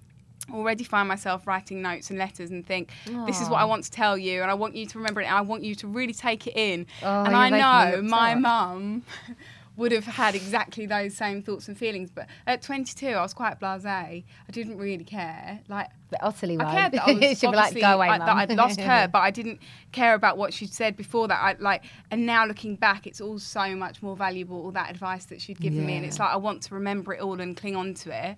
already 0.52 0.84
find 0.84 1.08
myself 1.08 1.46
writing 1.46 1.80
notes 1.80 2.10
and 2.10 2.18
letters 2.18 2.50
and 2.50 2.66
think 2.66 2.90
this 3.26 3.40
is 3.40 3.48
what 3.48 3.60
I 3.60 3.64
want 3.64 3.84
to 3.84 3.90
tell 3.90 4.18
you 4.18 4.42
and 4.42 4.50
I 4.50 4.54
want 4.54 4.76
you 4.76 4.86
to 4.86 4.98
remember 4.98 5.20
it 5.22 5.24
and 5.24 5.34
I 5.34 5.40
want 5.40 5.62
you 5.62 5.74
to 5.76 5.86
really 5.86 6.12
take 6.12 6.46
it 6.46 6.54
in. 6.56 6.86
Oh, 7.02 7.24
and 7.24 7.34
I 7.34 7.48
know 7.50 8.02
my 8.02 8.34
mum 8.34 9.04
would 9.76 9.92
have 9.92 10.04
had 10.04 10.34
exactly 10.34 10.86
those 10.86 11.14
same 11.16 11.42
thoughts 11.42 11.68
and 11.68 11.76
feelings 11.76 12.10
but 12.10 12.26
at 12.46 12.62
22 12.62 13.08
I 13.08 13.20
was 13.22 13.34
quite 13.34 13.58
blasé 13.60 13.86
I 13.88 14.52
didn't 14.52 14.78
really 14.78 15.04
care 15.04 15.60
like 15.68 15.88
But 16.10 16.20
utterly 16.22 16.56
I 16.60 16.72
cared 16.72 16.92
that 16.92 17.02
I 17.08 17.12
was 17.12 17.42
like, 17.42 17.80
"Go 17.80 17.94
away, 17.96 18.08
I, 18.08 18.18
that 18.18 18.28
I'd 18.28 18.52
lost 18.52 18.80
her, 18.80 19.08
but 19.08 19.18
I 19.20 19.30
didn't 19.30 19.60
care 19.92 20.14
about 20.14 20.38
what 20.38 20.52
she'd 20.54 20.72
said 20.72 20.96
before 20.96 21.26
that. 21.28 21.40
I 21.42 21.56
like, 21.58 21.82
and 22.10 22.24
now 22.24 22.46
looking 22.46 22.76
back, 22.76 23.06
it's 23.06 23.20
all 23.20 23.38
so 23.38 23.74
much 23.74 24.00
more 24.02 24.16
valuable. 24.16 24.62
All 24.62 24.70
that 24.72 24.90
advice 24.90 25.24
that 25.26 25.40
she'd 25.40 25.58
given 25.60 25.84
me, 25.86 25.96
and 25.96 26.06
it's 26.06 26.18
like 26.20 26.30
I 26.30 26.36
want 26.36 26.62
to 26.64 26.74
remember 26.74 27.12
it 27.14 27.20
all 27.20 27.40
and 27.40 27.56
cling 27.56 27.74
on 27.74 27.94
to 27.94 28.28
it. 28.30 28.36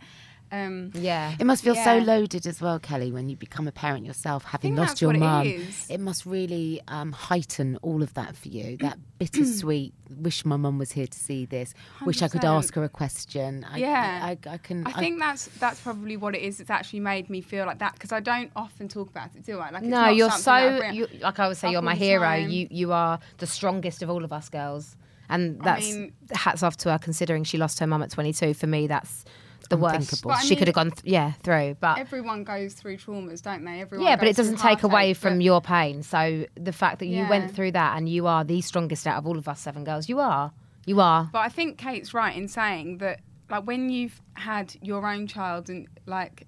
Um, 0.53 0.93
yeah. 0.95 1.35
It 1.41 1.45
must 1.45 1.65
feel 1.65 1.75
so 1.75 1.99
loaded 1.99 2.47
as 2.47 2.61
well, 2.61 2.79
Kelly, 2.79 3.11
when 3.13 3.29
you 3.29 3.37
become 3.37 3.67
a 3.67 3.73
parent 3.73 4.07
yourself, 4.07 4.45
having 4.45 4.77
lost 4.77 5.01
your 5.01 5.09
what 5.09 5.17
it 5.17 5.21
mum. 5.21 5.65
It 5.89 6.01
must 6.01 6.25
really 6.27 6.81
um, 6.89 7.13
heighten 7.13 7.77
all 7.83 8.03
of 8.03 8.15
that 8.15 8.37
for 8.37 8.49
you. 8.49 8.77
That 8.79 8.99
bittersweet. 9.19 9.93
wish 10.19 10.45
my 10.45 10.57
mum 10.57 10.79
was 10.79 10.93
here 10.93 11.07
to 11.07 11.19
see 11.19 11.47
this. 11.47 11.75
Wish 12.05 12.23
I 12.23 12.29
could 12.29 12.45
ask 12.45 12.75
her 12.75 12.85
a 12.85 12.89
question. 12.89 13.67
I, 13.71 13.79
Yeah. 13.79 14.21
I, 14.23 14.39
I 14.49 14.59
can. 14.59 14.87
I 14.87 14.93
think 14.93 15.19
that's 15.19 15.47
that's 15.59 15.81
probably 15.81 16.17
what 16.17 16.35
it 16.35 16.43
is. 16.43 16.61
It's 16.61 16.71
actually 16.71 17.01
made 17.01 17.29
me 17.29 17.41
feel 17.41 17.67
like 17.67 17.79
that 17.81 17.95
because 17.95 18.13
I 18.13 18.21
don't 18.21 18.51
often 18.55 18.89
talk 18.89 19.09
about 19.11 19.35
it, 19.35 19.45
do 19.45 19.59
I? 19.59 19.71
Like, 19.71 19.83
it's 19.83 19.91
No, 19.91 20.03
not 20.03 20.17
you're 20.17 20.31
something 20.31 20.45
that 20.45 20.73
I 20.73 20.75
so 20.75 20.79
bring- 20.79 20.95
you, 20.95 21.07
like 21.23 21.39
I 21.41 21.49
would 21.49 21.57
say, 21.57 21.71
you're 21.73 21.83
my 21.83 21.95
hero. 21.95 22.21
time. 22.23 22.51
You 22.51 22.69
you 22.71 22.93
are 22.93 23.19
the 23.39 23.47
strongest 23.47 24.03
of 24.03 24.11
all 24.11 24.23
of 24.25 24.33
us 24.33 24.49
girls, 24.49 24.97
and 25.29 25.61
I 25.63 25.65
that's 25.65 25.93
mean- 25.93 26.13
hats 26.33 26.63
off 26.63 26.77
to 26.79 26.93
her 26.93 26.99
considering 26.99 27.43
she 27.45 27.59
lost 27.59 27.79
her 27.81 27.87
mum 27.87 28.03
at 28.03 28.11
22. 28.11 28.55
For 28.55 28.67
me, 28.67 28.87
that's 28.87 29.25
the 29.69 29.77
worst. 29.77 30.23
But 30.23 30.31
I 30.31 30.41
she 30.43 30.51
mean- 30.51 30.59
could 30.59 30.69
have 30.69 30.75
gone, 30.75 30.91
th- 30.91 31.05
yeah, 31.05 31.33
through. 31.43 31.77
But 31.81 31.99
Everyone 31.99 32.45
goes 32.45 32.75
through 32.75 32.97
traumas, 32.99 33.43
don't 33.43 33.65
they? 33.65 33.81
Everyone. 33.81 34.07
yeah, 34.07 34.17
but 34.17 34.29
it 34.29 34.37
doesn't 34.37 34.59
take 34.59 34.83
away 34.83 35.09
heartache, 35.09 35.17
from 35.19 35.41
your 35.41 35.61
pain. 35.61 36.03
So 36.03 36.47
the 36.55 36.73
fact 36.73 36.99
that 37.01 37.07
you 37.07 37.19
Yeah. 37.19 37.31
went 37.31 37.55
through 37.55 37.73
that 37.73 37.97
and 37.97 38.09
you 38.09 38.27
are 38.27 38.45
the 38.45 38.61
strongest 38.61 39.07
out 39.07 39.17
of 39.19 39.27
all 39.27 39.39
of 39.39 39.49
us 39.49 39.61
seven 39.61 39.85
girls, 39.85 40.09
you 40.09 40.21
are. 40.21 40.53
You 40.87 41.01
are. 41.01 41.29
But 41.33 41.41
I 41.41 41.49
think 41.49 41.79
Kate's 41.79 42.15
right 42.15 42.37
in 42.37 42.47
saying 42.49 42.99
that, 42.99 43.21
like, 43.51 43.65
when 43.65 43.89
you've 43.91 44.21
had 44.35 44.75
your 44.83 45.07
own 45.07 45.27
child 45.27 45.69
and 45.69 45.89
like, 46.07 46.47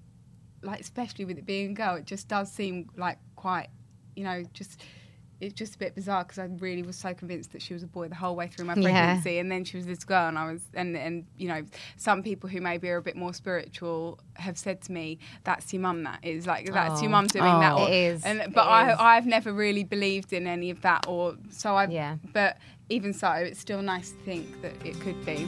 like 0.61 0.79
especially 0.81 1.25
with 1.25 1.37
it 1.37 1.45
being 1.45 1.71
a 1.71 1.73
girl, 1.73 1.95
it 1.95 2.05
just 2.05 2.27
does 2.27 2.51
seem 2.51 2.89
like 2.97 3.17
quite, 3.35 3.67
you 4.15 4.23
know, 4.23 4.43
just 4.53 4.81
it's 5.41 5.53
just 5.53 5.75
a 5.75 5.77
bit 5.77 5.95
bizarre 5.95 6.23
because 6.23 6.37
I 6.39 6.45
really 6.59 6.83
was 6.83 6.95
so 6.97 7.13
convinced 7.13 7.51
that 7.53 7.61
she 7.61 7.73
was 7.73 7.83
a 7.83 7.87
boy 7.87 8.07
the 8.09 8.15
whole 8.15 8.35
way 8.35 8.47
through 8.47 8.65
my 8.65 8.75
Yeah. 8.75 8.81
pregnancy, 8.83 9.37
and 9.39 9.51
then 9.51 9.63
she 9.63 9.77
was 9.77 9.85
this 9.85 10.03
girl, 10.03 10.27
and 10.27 10.37
I 10.37 10.51
was, 10.51 10.61
and 10.73 10.97
and 10.97 11.25
you 11.37 11.47
know, 11.47 11.61
some 11.97 12.23
people 12.23 12.49
who 12.49 12.59
maybe 12.61 12.89
are 12.89 12.97
a 12.97 13.01
bit 13.01 13.15
more 13.15 13.33
spiritual 13.33 14.19
have 14.35 14.57
said 14.57 14.81
to 14.81 14.91
me, 14.91 15.19
"That's 15.43 15.71
your 15.73 15.81
mum. 15.81 16.03
That 16.03 16.19
is 16.23 16.45
like 16.47 16.65
that's 16.71 17.01
your 17.01 17.09
Oh. 17.09 17.11
mum 17.11 17.27
doing 17.27 17.43
that." 17.59 17.73
Oh. 17.73 17.83
Or, 17.85 17.87
It 17.89 17.93
is, 17.93 18.25
And 18.25 18.53
but 18.53 18.67
I 18.67 18.91
is. 18.91 18.97
I've 18.99 19.25
never 19.25 19.53
really 19.53 19.83
believed 19.83 20.33
in 20.33 20.45
any 20.47 20.69
of 20.69 20.81
that, 20.81 21.05
or 21.07 21.35
so 21.49 21.75
I. 21.75 21.85
Yeah. 21.87 22.17
But 22.33 22.57
even 22.89 23.13
so, 23.13 23.31
it's 23.31 23.59
still 23.59 23.81
nice 23.81 24.11
to 24.11 24.17
think 24.25 24.61
that 24.61 24.73
it 24.85 24.99
could 24.99 25.23
be. 25.25 25.47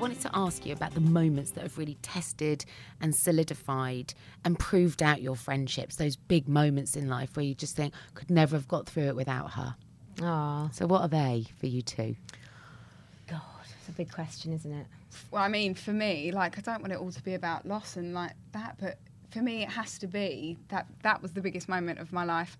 Wanted 0.00 0.20
to 0.22 0.30
ask 0.32 0.64
you 0.64 0.72
about 0.72 0.94
the 0.94 1.00
moments 1.00 1.50
that 1.52 1.62
have 1.62 1.76
really 1.76 1.98
tested 2.02 2.64
and 3.00 3.14
solidified 3.14 4.14
and 4.44 4.58
proved 4.58 5.02
out 5.02 5.20
your 5.20 5.36
friendships, 5.36 5.96
those 5.96 6.16
big 6.16 6.48
moments 6.48 6.96
in 6.96 7.08
life 7.08 7.36
where 7.36 7.44
you 7.44 7.54
just 7.54 7.76
think, 7.76 7.92
could 8.14 8.30
never 8.30 8.56
have 8.56 8.66
got 8.66 8.86
through 8.86 9.04
it 9.08 9.16
without 9.16 9.52
her. 9.52 9.76
Oh, 10.22 10.70
So, 10.72 10.86
what 10.86 11.02
are 11.02 11.08
they 11.08 11.46
for 11.58 11.66
you 11.66 11.82
two? 11.82 12.16
God, 13.28 13.40
it's 13.78 13.88
a 13.88 13.92
big 13.92 14.10
question, 14.12 14.52
isn't 14.52 14.72
it? 14.72 14.86
Well, 15.30 15.42
I 15.42 15.48
mean, 15.48 15.74
for 15.74 15.92
me, 15.92 16.32
like, 16.32 16.58
I 16.58 16.62
don't 16.62 16.80
want 16.80 16.92
it 16.92 16.98
all 16.98 17.12
to 17.12 17.22
be 17.22 17.34
about 17.34 17.66
loss 17.66 17.96
and 17.96 18.14
like 18.14 18.32
that, 18.52 18.76
but 18.80 18.98
for 19.30 19.40
me, 19.40 19.62
it 19.62 19.68
has 19.68 19.98
to 19.98 20.06
be 20.06 20.56
that 20.68 20.86
that 21.02 21.20
was 21.22 21.32
the 21.32 21.40
biggest 21.40 21.68
moment 21.68 21.98
of 21.98 22.12
my 22.12 22.24
life, 22.24 22.56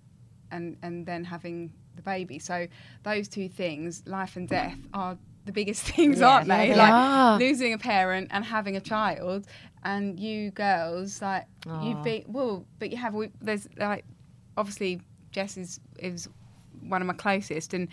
and 0.50 0.76
and 0.82 1.06
then 1.06 1.24
having 1.24 1.72
the 1.96 2.02
baby. 2.02 2.38
So 2.38 2.66
those 3.02 3.28
two 3.28 3.48
things, 3.48 4.02
life 4.06 4.36
and 4.36 4.48
death, 4.48 4.78
are 4.94 5.18
the 5.44 5.52
biggest 5.52 5.82
things, 5.94 6.20
Yeah, 6.20 6.28
aren't 6.28 6.46
yeah, 6.48 6.56
they? 6.58 6.68
they 6.70 6.76
like 6.76 6.92
are. 6.92 7.38
losing 7.38 7.72
a 7.72 7.78
parent 7.78 8.28
and 8.30 8.44
having 8.44 8.76
a 8.76 8.80
child, 8.80 9.46
and 9.82 10.18
you 10.20 10.50
girls, 10.50 11.22
like, 11.22 11.46
you've 11.82 12.02
been 12.02 12.24
well, 12.28 12.66
but 12.78 12.90
you 12.90 12.96
have. 12.98 13.14
We, 13.14 13.30
there's 13.40 13.68
like, 13.76 14.04
obviously, 14.56 15.00
Jess 15.32 15.56
is 15.56 15.80
is 15.98 16.28
one 16.82 17.00
of 17.02 17.06
my 17.06 17.14
closest, 17.14 17.72
and 17.74 17.88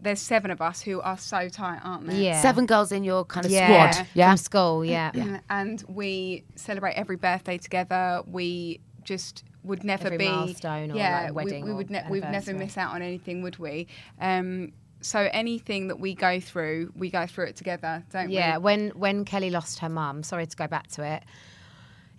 there's 0.00 0.20
seven 0.20 0.50
of 0.50 0.60
us 0.60 0.80
who 0.82 1.00
are 1.00 1.18
so 1.18 1.48
tight, 1.48 1.80
aren't 1.82 2.06
there? 2.06 2.16
Yeah. 2.20 2.40
Seven 2.40 2.66
girls 2.66 2.92
in 2.92 3.02
your 3.04 3.24
kind 3.24 3.44
of 3.46 3.50
yeah. 3.52 3.90
squad. 3.90 4.06
Yeah. 4.14 4.30
From 4.30 4.36
school, 4.36 4.84
yeah. 4.84 5.40
and 5.50 5.82
we 5.88 6.44
celebrate 6.56 6.92
every 6.94 7.16
birthday 7.16 7.58
together. 7.58 8.22
We 8.26 8.80
just 9.02 9.42
would 9.64 9.82
never 9.84 10.06
Every 10.06 10.18
be 10.18 10.28
milestone 10.28 10.92
or, 10.92 10.96
yeah, 10.96 11.22
like, 11.22 11.28
we- 11.28 11.32
wedding 11.44 11.64
we, 11.64 11.70
or 11.72 11.74
would 11.76 11.90
ne- 11.90 12.04
we'd 12.08 12.22
never 12.22 12.54
miss 12.54 12.76
out 12.78 12.94
on 12.94 13.02
anything, 13.02 13.42
would 13.42 13.58
we? 13.58 13.88
Um, 14.20 14.72
so 15.00 15.28
anything 15.32 15.88
that 15.88 16.00
we 16.00 16.14
go 16.14 16.40
through, 16.40 16.92
we 16.96 17.10
go 17.10 17.26
through 17.26 17.46
it 17.46 17.56
together, 17.56 18.04
don't 18.10 18.30
Yeah, 18.30 18.58
we? 18.58 18.64
when 18.64 18.90
when 18.90 19.24
Kelly 19.24 19.50
lost 19.50 19.78
her 19.80 19.88
mum, 19.88 20.22
sorry 20.22 20.46
to 20.46 20.56
go 20.56 20.66
back 20.66 20.88
to 20.88 21.04
it, 21.04 21.24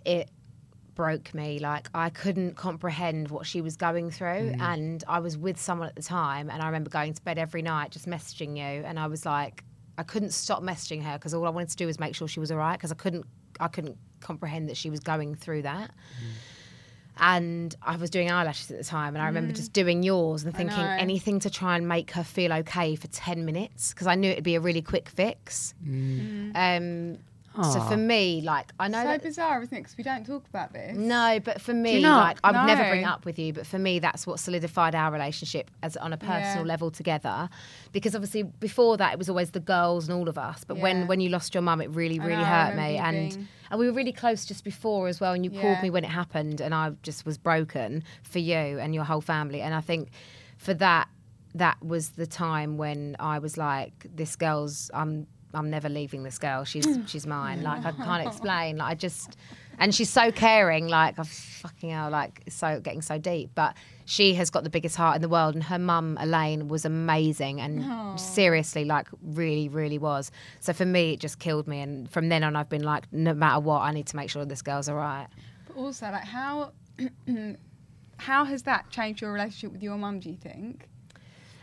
it 0.04 0.30
broke 0.94 1.34
me. 1.34 1.58
Like 1.58 1.88
I 1.94 2.10
couldn't 2.10 2.56
comprehend 2.56 3.30
what 3.30 3.46
she 3.46 3.60
was 3.60 3.76
going 3.76 4.10
through, 4.10 4.52
mm. 4.52 4.60
and 4.60 5.04
I 5.08 5.20
was 5.20 5.36
with 5.36 5.60
someone 5.60 5.88
at 5.88 5.96
the 5.96 6.02
time, 6.02 6.50
and 6.50 6.62
I 6.62 6.66
remember 6.66 6.90
going 6.90 7.14
to 7.14 7.22
bed 7.22 7.38
every 7.38 7.62
night 7.62 7.90
just 7.90 8.06
messaging 8.06 8.56
you, 8.56 8.84
and 8.84 8.98
I 8.98 9.06
was 9.06 9.26
like, 9.26 9.64
I 9.98 10.02
couldn't 10.02 10.32
stop 10.32 10.62
messaging 10.62 11.02
her 11.02 11.18
because 11.18 11.34
all 11.34 11.46
I 11.46 11.50
wanted 11.50 11.70
to 11.70 11.76
do 11.76 11.86
was 11.86 12.00
make 12.00 12.14
sure 12.14 12.28
she 12.28 12.40
was 12.40 12.50
all 12.50 12.58
right 12.58 12.76
because 12.76 12.92
I 12.92 12.96
couldn't 12.96 13.26
I 13.60 13.68
couldn't 13.68 13.98
comprehend 14.20 14.68
that 14.68 14.76
she 14.76 14.90
was 14.90 15.00
going 15.00 15.34
through 15.34 15.62
that. 15.62 15.90
Mm. 15.90 16.32
And 17.20 17.76
I 17.82 17.96
was 17.96 18.08
doing 18.08 18.30
eyelashes 18.30 18.70
at 18.70 18.78
the 18.78 18.84
time, 18.84 19.14
and 19.14 19.22
I 19.22 19.26
remember 19.26 19.52
mm. 19.52 19.56
just 19.56 19.72
doing 19.72 20.02
yours 20.02 20.42
and 20.44 20.56
thinking 20.56 20.78
anything 20.78 21.38
to 21.40 21.50
try 21.50 21.76
and 21.76 21.86
make 21.86 22.12
her 22.12 22.24
feel 22.24 22.52
okay 22.52 22.96
for 22.96 23.08
10 23.08 23.44
minutes 23.44 23.92
because 23.92 24.06
I 24.06 24.14
knew 24.14 24.30
it'd 24.30 24.42
be 24.42 24.54
a 24.54 24.60
really 24.60 24.82
quick 24.82 25.08
fix. 25.08 25.74
Mm. 25.86 26.52
Mm. 26.52 27.12
Um, 27.14 27.18
so 27.62 27.80
for 27.80 27.96
me, 27.96 28.40
like, 28.42 28.70
I 28.78 28.88
know 28.88 28.98
It's 29.00 29.06
so 29.06 29.12
that. 29.12 29.22
bizarre, 29.22 29.62
isn't 29.62 29.74
it? 29.76 29.80
Because 29.80 29.96
we 29.98 30.04
don't 30.04 30.24
talk 30.24 30.46
about 30.48 30.72
this. 30.72 30.96
No, 30.96 31.40
but 31.44 31.60
for 31.60 31.74
me, 31.74 32.00
like 32.00 32.38
I 32.44 32.52
would 32.52 32.66
never 32.66 32.88
bring 32.88 33.04
up 33.04 33.24
with 33.24 33.38
you, 33.38 33.52
but 33.52 33.66
for 33.66 33.78
me, 33.78 33.98
that's 33.98 34.26
what 34.26 34.38
solidified 34.38 34.94
our 34.94 35.10
relationship 35.12 35.70
as 35.82 35.96
on 35.96 36.12
a 36.12 36.16
personal 36.16 36.64
Yeah. 36.64 36.72
level 36.72 36.90
together. 36.90 37.48
Because 37.92 38.14
obviously, 38.14 38.44
before 38.44 38.96
that, 38.98 39.12
it 39.12 39.18
was 39.18 39.28
always 39.28 39.50
the 39.50 39.60
girls 39.60 40.08
and 40.08 40.16
all 40.18 40.28
of 40.28 40.38
us. 40.38 40.64
But 40.64 40.78
when 40.78 41.00
Yeah. 41.00 41.06
when 41.06 41.20
you 41.20 41.28
lost 41.28 41.54
your 41.54 41.62
mum, 41.62 41.80
it 41.80 41.90
really, 41.90 42.18
really 42.20 42.36
know, 42.36 42.44
hurt 42.44 42.76
me. 42.76 42.92
you 42.94 42.98
And 43.02 43.30
being- 43.30 43.48
and 43.70 43.78
we 43.80 43.86
were 43.86 43.92
really 43.92 44.12
close 44.12 44.44
just 44.46 44.64
before 44.64 45.08
as 45.08 45.20
well. 45.20 45.32
And 45.32 45.44
you 45.44 45.50
called 45.50 45.82
me 45.82 45.90
when 45.90 46.04
it 46.04 46.10
happened, 46.10 46.60
and 46.60 46.74
I 46.74 46.90
just 47.02 47.26
was 47.26 47.36
broken 47.38 48.02
for 48.22 48.38
you 48.38 48.78
and 48.78 48.94
your 48.94 49.04
whole 49.04 49.20
family. 49.20 49.60
And 49.60 49.74
I 49.74 49.80
think 49.80 50.10
for 50.56 50.74
that, 50.74 51.08
that 51.54 51.82
was 51.84 52.10
the 52.10 52.26
time 52.26 52.76
when 52.78 53.16
I 53.18 53.38
was 53.40 53.56
like, 53.56 54.06
"This 54.14 54.36
girl's 54.36 54.90
I'm." 54.94 55.26
I'm 55.54 55.70
never 55.70 55.88
leaving 55.88 56.22
this 56.22 56.38
girl. 56.38 56.64
She's 56.64 56.86
mm. 56.86 57.08
she's 57.08 57.26
mine. 57.26 57.62
Like 57.62 57.84
I 57.84 57.92
can't 57.92 58.26
explain. 58.28 58.78
Like 58.78 58.90
I 58.92 58.94
just, 58.94 59.36
and 59.78 59.94
she's 59.94 60.10
so 60.10 60.30
caring. 60.30 60.88
Like 60.88 61.18
I 61.18 61.24
fucking 61.24 61.90
hell. 61.90 62.10
Like 62.10 62.42
so 62.48 62.80
getting 62.80 63.02
so 63.02 63.18
deep. 63.18 63.50
But 63.54 63.76
she 64.10 64.34
has 64.34 64.50
got 64.50 64.64
the 64.64 64.70
biggest 64.70 64.96
heart 64.96 65.16
in 65.16 65.22
the 65.22 65.28
world, 65.28 65.54
and 65.54 65.62
her 65.64 65.78
mum 65.78 66.18
Elaine 66.20 66.66
was 66.66 66.84
amazing 66.84 67.60
and 67.60 67.84
oh. 67.86 68.16
seriously, 68.16 68.84
like 68.84 69.06
really, 69.22 69.68
really 69.68 69.98
was. 69.98 70.32
So 70.58 70.72
for 70.72 70.84
me, 70.84 71.12
it 71.12 71.20
just 71.20 71.38
killed 71.38 71.68
me. 71.68 71.80
And 71.80 72.10
from 72.10 72.28
then 72.28 72.42
on, 72.42 72.56
I've 72.56 72.68
been 72.68 72.82
like, 72.82 73.04
no 73.12 73.34
matter 73.34 73.60
what, 73.60 73.82
I 73.82 73.92
need 73.92 74.06
to 74.08 74.16
make 74.16 74.28
sure 74.28 74.44
this 74.44 74.62
girl's 74.62 74.88
all 74.88 74.96
right. 74.96 75.28
But 75.68 75.76
also, 75.76 76.06
like, 76.06 76.24
how 76.24 76.72
how 78.16 78.44
has 78.44 78.64
that 78.64 78.90
changed 78.90 79.20
your 79.20 79.32
relationship 79.32 79.72
with 79.72 79.82
your 79.82 79.96
mum? 79.96 80.20
Do 80.20 80.28
you 80.28 80.36
think? 80.36 80.88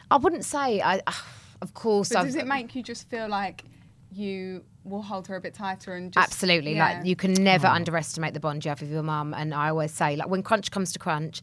I 0.09 0.17
wouldn't 0.17 0.45
say 0.45 0.81
I. 0.81 1.01
Of 1.59 1.73
course, 1.73 2.09
But 2.09 2.25
does 2.25 2.35
it 2.35 2.45
make 2.45 2.75
you 2.75 2.83
just 2.83 3.09
feel 3.09 3.27
like 3.27 3.63
you 4.11 4.63
will 4.83 5.01
hold 5.01 5.27
her 5.27 5.35
a 5.35 5.41
bit 5.41 5.53
tighter 5.53 5.95
and 5.95 6.11
just 6.11 6.25
Absolutely. 6.25 6.75
yeah. 6.75 6.97
Like 6.97 7.05
you 7.05 7.15
can 7.15 7.33
never 7.33 7.67
underestimate 7.67 8.33
the 8.33 8.39
bond 8.39 8.63
you 8.63 8.69
have 8.69 8.81
with 8.81 8.91
your 8.91 9.03
mum. 9.03 9.33
And 9.33 9.53
I 9.53 9.69
always 9.69 9.91
say, 9.91 10.15
like 10.15 10.29
when 10.29 10.43
crunch 10.43 10.71
comes 10.71 10.91
to 10.93 10.99
crunch, 10.99 11.41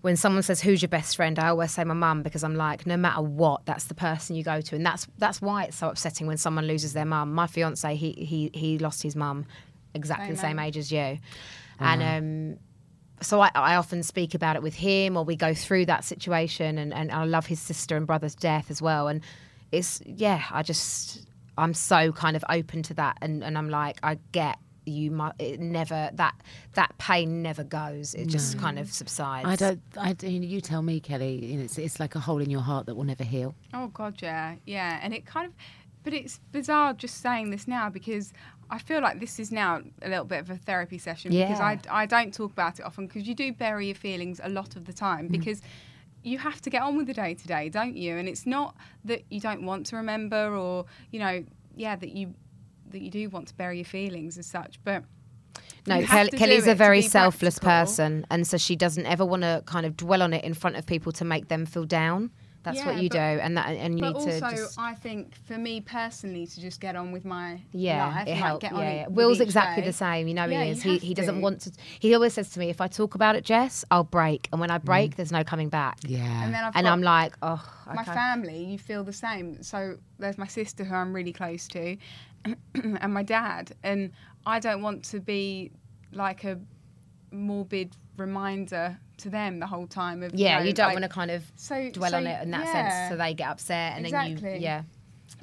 when 0.00 0.16
someone 0.16 0.42
says 0.42 0.60
who's 0.60 0.82
your 0.82 0.88
best 0.88 1.16
friend, 1.16 1.38
I 1.38 1.48
always 1.48 1.72
say 1.72 1.84
my 1.84 1.94
mum 1.94 2.22
because 2.22 2.44
I'm 2.44 2.54
like, 2.54 2.86
no 2.86 2.96
matter 2.96 3.22
what, 3.22 3.66
that's 3.66 3.84
the 3.84 3.94
person 3.94 4.36
you 4.36 4.44
go 4.44 4.60
to, 4.60 4.76
and 4.76 4.86
that's 4.86 5.06
that's 5.18 5.42
why 5.42 5.64
it's 5.64 5.76
so 5.76 5.88
upsetting 5.88 6.26
when 6.26 6.36
someone 6.36 6.66
loses 6.66 6.92
their 6.92 7.04
mum. 7.04 7.32
My 7.32 7.46
fiance, 7.46 7.94
he 7.96 8.12
he 8.12 8.50
he 8.54 8.78
lost 8.78 9.02
his 9.02 9.16
mum 9.16 9.46
exactly 9.94 10.30
the 10.30 10.40
same 10.40 10.58
age 10.58 10.76
as 10.76 10.90
you, 10.92 11.18
and 11.78 12.02
um. 12.02 12.58
So 13.22 13.40
I, 13.40 13.50
I 13.54 13.76
often 13.76 14.02
speak 14.02 14.34
about 14.34 14.56
it 14.56 14.62
with 14.62 14.74
him, 14.74 15.16
or 15.16 15.24
we 15.24 15.36
go 15.36 15.54
through 15.54 15.86
that 15.86 16.04
situation, 16.04 16.76
and, 16.76 16.92
and 16.92 17.10
I 17.10 17.24
love 17.24 17.46
his 17.46 17.58
sister 17.58 17.96
and 17.96 18.06
brother's 18.06 18.34
death 18.34 18.70
as 18.70 18.82
well. 18.82 19.08
And 19.08 19.22
it's 19.72 20.02
yeah, 20.04 20.42
I 20.50 20.62
just 20.62 21.26
I'm 21.58 21.74
so 21.74 22.12
kind 22.12 22.36
of 22.36 22.44
open 22.48 22.82
to 22.84 22.94
that, 22.94 23.18
and, 23.22 23.42
and 23.42 23.56
I'm 23.56 23.70
like 23.70 23.98
I 24.02 24.18
get 24.32 24.58
you. 24.84 25.10
Mu- 25.10 25.30
it 25.38 25.60
never 25.60 26.10
that 26.14 26.34
that 26.74 26.96
pain 26.98 27.42
never 27.42 27.64
goes. 27.64 28.14
It 28.14 28.26
just 28.26 28.58
kind 28.58 28.78
of 28.78 28.92
subsides. 28.92 29.48
I 29.48 29.56
don't. 29.56 29.80
I 29.98 30.12
don't- 30.12 30.42
you 30.42 30.60
tell 30.60 30.82
me, 30.82 31.00
Kelly. 31.00 31.44
You 31.44 31.58
know, 31.58 31.64
it's, 31.64 31.78
it's 31.78 32.00
like 32.00 32.14
a 32.14 32.20
hole 32.20 32.40
in 32.40 32.50
your 32.50 32.60
heart 32.60 32.86
that 32.86 32.94
will 32.94 33.04
never 33.04 33.24
heal. 33.24 33.54
Oh 33.74 33.88
God, 33.88 34.20
yeah, 34.22 34.56
yeah, 34.66 35.00
and 35.02 35.12
it 35.14 35.26
kind 35.26 35.46
of, 35.46 35.52
but 36.04 36.12
it's 36.12 36.40
bizarre 36.52 36.92
just 36.92 37.20
saying 37.20 37.50
this 37.50 37.66
now 37.66 37.90
because 37.90 38.32
I 38.70 38.78
feel 38.78 39.00
like 39.00 39.20
this 39.20 39.38
is 39.38 39.52
now 39.52 39.82
a 40.02 40.08
little 40.08 40.24
bit 40.24 40.40
of 40.40 40.50
a 40.50 40.56
therapy 40.56 40.98
session 40.98 41.30
because 41.30 41.60
I, 41.60 41.78
I 41.90 42.06
don't 42.06 42.34
talk 42.34 42.52
about 42.52 42.78
it 42.80 42.84
often 42.84 43.06
because 43.06 43.26
you 43.28 43.34
do 43.34 43.52
bury 43.52 43.86
your 43.86 43.94
feelings 43.94 44.40
a 44.42 44.48
lot 44.48 44.76
of 44.76 44.86
the 44.86 44.92
time 44.92 45.28
mm. 45.28 45.32
because 45.32 45.60
you 46.26 46.38
have 46.38 46.60
to 46.62 46.70
get 46.70 46.82
on 46.82 46.96
with 46.96 47.06
the 47.06 47.14
day 47.14 47.34
to 47.34 47.46
day, 47.46 47.68
don't 47.68 47.96
you? 47.96 48.16
And 48.16 48.28
it's 48.28 48.46
not 48.46 48.74
that 49.04 49.24
you 49.30 49.40
don't 49.40 49.62
want 49.62 49.86
to 49.86 49.96
remember 49.96 50.54
or 50.56 50.86
you 51.10 51.20
know, 51.20 51.44
yeah, 51.74 51.96
that 51.96 52.10
you 52.10 52.34
that 52.90 53.00
you 53.00 53.10
do 53.10 53.28
want 53.30 53.48
to 53.48 53.54
bury 53.54 53.78
your 53.78 53.84
feelings 53.84 54.38
as 54.38 54.46
such, 54.46 54.78
but 54.84 55.04
No, 55.86 56.02
Kelly, 56.04 56.30
Kelly's 56.30 56.66
a 56.66 56.74
very 56.74 57.02
selfless 57.02 57.58
practical. 57.58 57.86
person, 57.86 58.26
and 58.30 58.46
so 58.46 58.56
she 58.56 58.76
doesn't 58.76 59.06
ever 59.06 59.24
want 59.24 59.42
to 59.42 59.62
kind 59.66 59.86
of 59.86 59.96
dwell 59.96 60.22
on 60.22 60.32
it 60.32 60.44
in 60.44 60.54
front 60.54 60.76
of 60.76 60.86
people 60.86 61.12
to 61.12 61.24
make 61.24 61.48
them 61.48 61.66
feel 61.66 61.84
down. 61.84 62.30
That's 62.66 62.84
what 62.84 62.96
you 63.02 63.08
but- 63.08 63.14
do, 63.14 63.40
and 63.40 63.56
that 63.56 63.68
and 63.68 63.94
you 63.98 64.00
But 64.00 64.08
need 64.08 64.16
also, 64.16 64.50
to 64.50 64.56
just 64.56 64.78
I 64.78 64.94
think 64.94 65.34
for 65.46 65.56
me 65.56 65.80
personally, 65.80 66.46
to 66.46 66.60
just 66.60 66.80
get 66.80 66.96
on 66.96 67.12
with 67.12 67.24
my 67.24 67.60
yeah, 67.72 68.08
life, 68.08 68.26
it 68.26 68.30
and, 68.32 68.38
helps. 68.40 68.62
Like, 68.64 68.72
get 68.72 68.78
yeah, 68.78 68.88
it 68.90 68.94
yeah. 68.96 69.06
with 69.06 69.16
Will's 69.16 69.40
exactly 69.40 69.82
day. 69.82 69.88
the 69.88 69.92
same. 69.92 70.28
You 70.28 70.34
know 70.34 70.46
Yeah, 70.46 70.64
he 70.64 70.70
is. 70.70 70.82
He 70.82 70.98
he 70.98 71.14
doesn't 71.14 71.36
to. 71.36 71.40
want 71.40 71.60
to. 71.62 71.72
He 72.00 72.12
always 72.14 72.34
says 72.34 72.50
to 72.50 72.58
me, 72.58 72.68
"If 72.68 72.80
I 72.80 72.88
talk 72.88 73.14
about 73.14 73.36
it, 73.36 73.44
Jess, 73.44 73.84
I'll 73.90 74.04
break, 74.04 74.48
and 74.52 74.60
when 74.60 74.70
I 74.70 74.78
mm. 74.78 74.84
break, 74.84 75.16
there's 75.16 75.32
no 75.32 75.44
coming 75.44 75.68
back." 75.68 75.98
Yeah. 76.06 76.44
And 76.44 76.52
then 76.54 76.64
I've 76.64 76.76
And 76.76 76.84
got 76.84 76.92
I'm 76.92 77.02
like, 77.02 77.34
oh, 77.42 77.62
my 77.94 78.04
family. 78.04 78.64
You 78.64 78.78
feel 78.78 79.04
the 79.04 79.12
same. 79.12 79.62
So 79.62 79.96
there's 80.18 80.38
my 80.38 80.46
sister 80.46 80.84
who 80.84 80.94
I'm 80.94 81.14
really 81.14 81.32
close 81.32 81.68
to, 81.68 81.96
and 82.74 83.14
my 83.14 83.22
dad. 83.22 83.72
And 83.82 84.10
I 84.44 84.58
don't 84.58 84.82
want 84.82 85.04
to 85.06 85.20
be 85.20 85.70
like 86.12 86.44
a 86.44 86.58
morbid 87.30 87.96
reminder 88.16 88.98
to 89.18 89.30
them 89.30 89.58
the 89.60 89.66
whole 89.66 89.86
time. 89.86 90.22
Of 90.22 90.34
Yeah, 90.34 90.58
know, 90.58 90.64
you 90.64 90.72
don't 90.72 90.86
like- 90.88 90.94
want 90.96 91.04
to 91.04 91.08
kind 91.08 91.30
of 91.30 91.44
so- 91.56 91.90
dwell 91.90 92.10
so, 92.10 92.16
on 92.18 92.26
it 92.26 92.42
in 92.42 92.50
that 92.50 92.66
yeah. 92.66 92.72
sense, 92.72 93.10
so 93.10 93.16
they 93.16 93.34
get 93.34 93.48
upset, 93.48 93.96
and 93.96 94.04
then 94.06 94.38
you, 94.38 94.48
yeah. 94.60 94.82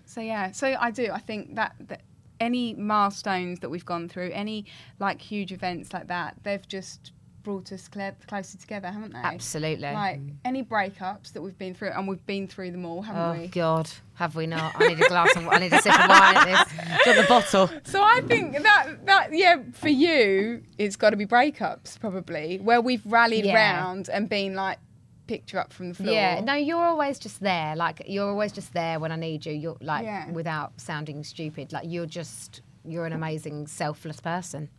So 0.05 0.21
yeah, 0.21 0.51
so 0.51 0.75
I 0.79 0.91
do. 0.91 1.09
I 1.11 1.19
think 1.19 1.55
that, 1.55 1.75
that 1.87 2.01
any 2.39 2.73
milestones 2.75 3.59
that 3.61 3.69
we've 3.69 3.85
gone 3.85 4.07
through, 4.09 4.31
any 4.33 4.65
like 4.99 5.21
huge 5.21 5.51
events 5.51 5.91
like 5.93 6.07
that, 6.07 6.35
they've 6.43 6.67
just 6.67 7.11
brought 7.43 7.71
us 7.71 7.89
cl- 7.93 8.15
closer 8.27 8.57
together, 8.57 8.87
haven't 8.87 9.13
they? 9.13 9.19
Absolutely. 9.19 9.91
Like 9.91 10.19
any 10.45 10.63
breakups 10.63 11.33
that 11.33 11.41
we've 11.41 11.57
been 11.57 11.73
through, 11.73 11.89
and 11.89 12.07
we've 12.07 12.25
been 12.25 12.47
through 12.47 12.71
them 12.71 12.85
all, 12.85 13.01
haven't 13.01 13.21
Oh 13.21 13.39
we? 13.41 13.45
Oh 13.45 13.49
God, 13.51 13.89
have 14.15 14.35
we 14.35 14.47
not? 14.47 14.73
I 14.77 14.87
need 14.87 15.01
a 15.01 15.07
glass 15.07 15.35
of. 15.35 15.47
I 15.47 15.59
need 15.59 15.73
a 15.73 15.81
sip 15.81 15.93
of 15.93 16.09
wine 16.09 16.35
at 16.37 16.45
this. 16.67 17.05
Got 17.05 17.15
the 17.21 17.27
bottle. 17.27 17.69
So 17.85 18.01
I 18.01 18.21
think 18.21 18.61
that 18.63 19.05
that 19.05 19.29
yeah, 19.33 19.57
for 19.73 19.89
you, 19.89 20.63
it's 20.77 20.95
got 20.95 21.11
to 21.11 21.17
be 21.17 21.25
breakups 21.25 21.99
probably, 21.99 22.59
where 22.59 22.81
we've 22.81 23.05
rallied 23.05 23.45
Yeah. 23.45 23.55
round 23.55 24.09
and 24.09 24.27
been 24.29 24.55
like 24.55 24.79
picked 25.27 25.53
you 25.53 25.59
up 25.59 25.71
from 25.71 25.89
the 25.89 25.95
floor. 25.95 26.13
Yeah, 26.13 26.41
no, 26.41 26.53
you're 26.53 26.83
always 26.83 27.17
just 27.19 27.39
there. 27.41 27.75
Like 27.75 28.03
you're 28.07 28.29
always 28.29 28.51
just 28.51 28.73
there 28.73 28.99
when 28.99 29.11
I 29.11 29.15
need 29.15 29.45
you. 29.45 29.53
You're 29.53 29.77
like 29.81 30.03
Yeah. 30.05 30.29
without 30.31 30.73
sounding 30.79 31.23
stupid. 31.23 31.71
Like 31.73 31.85
you're 31.87 32.05
just 32.05 32.61
you're 32.85 33.05
an 33.05 33.13
amazing 33.13 33.67
selfless 33.67 34.19
person. 34.19 34.69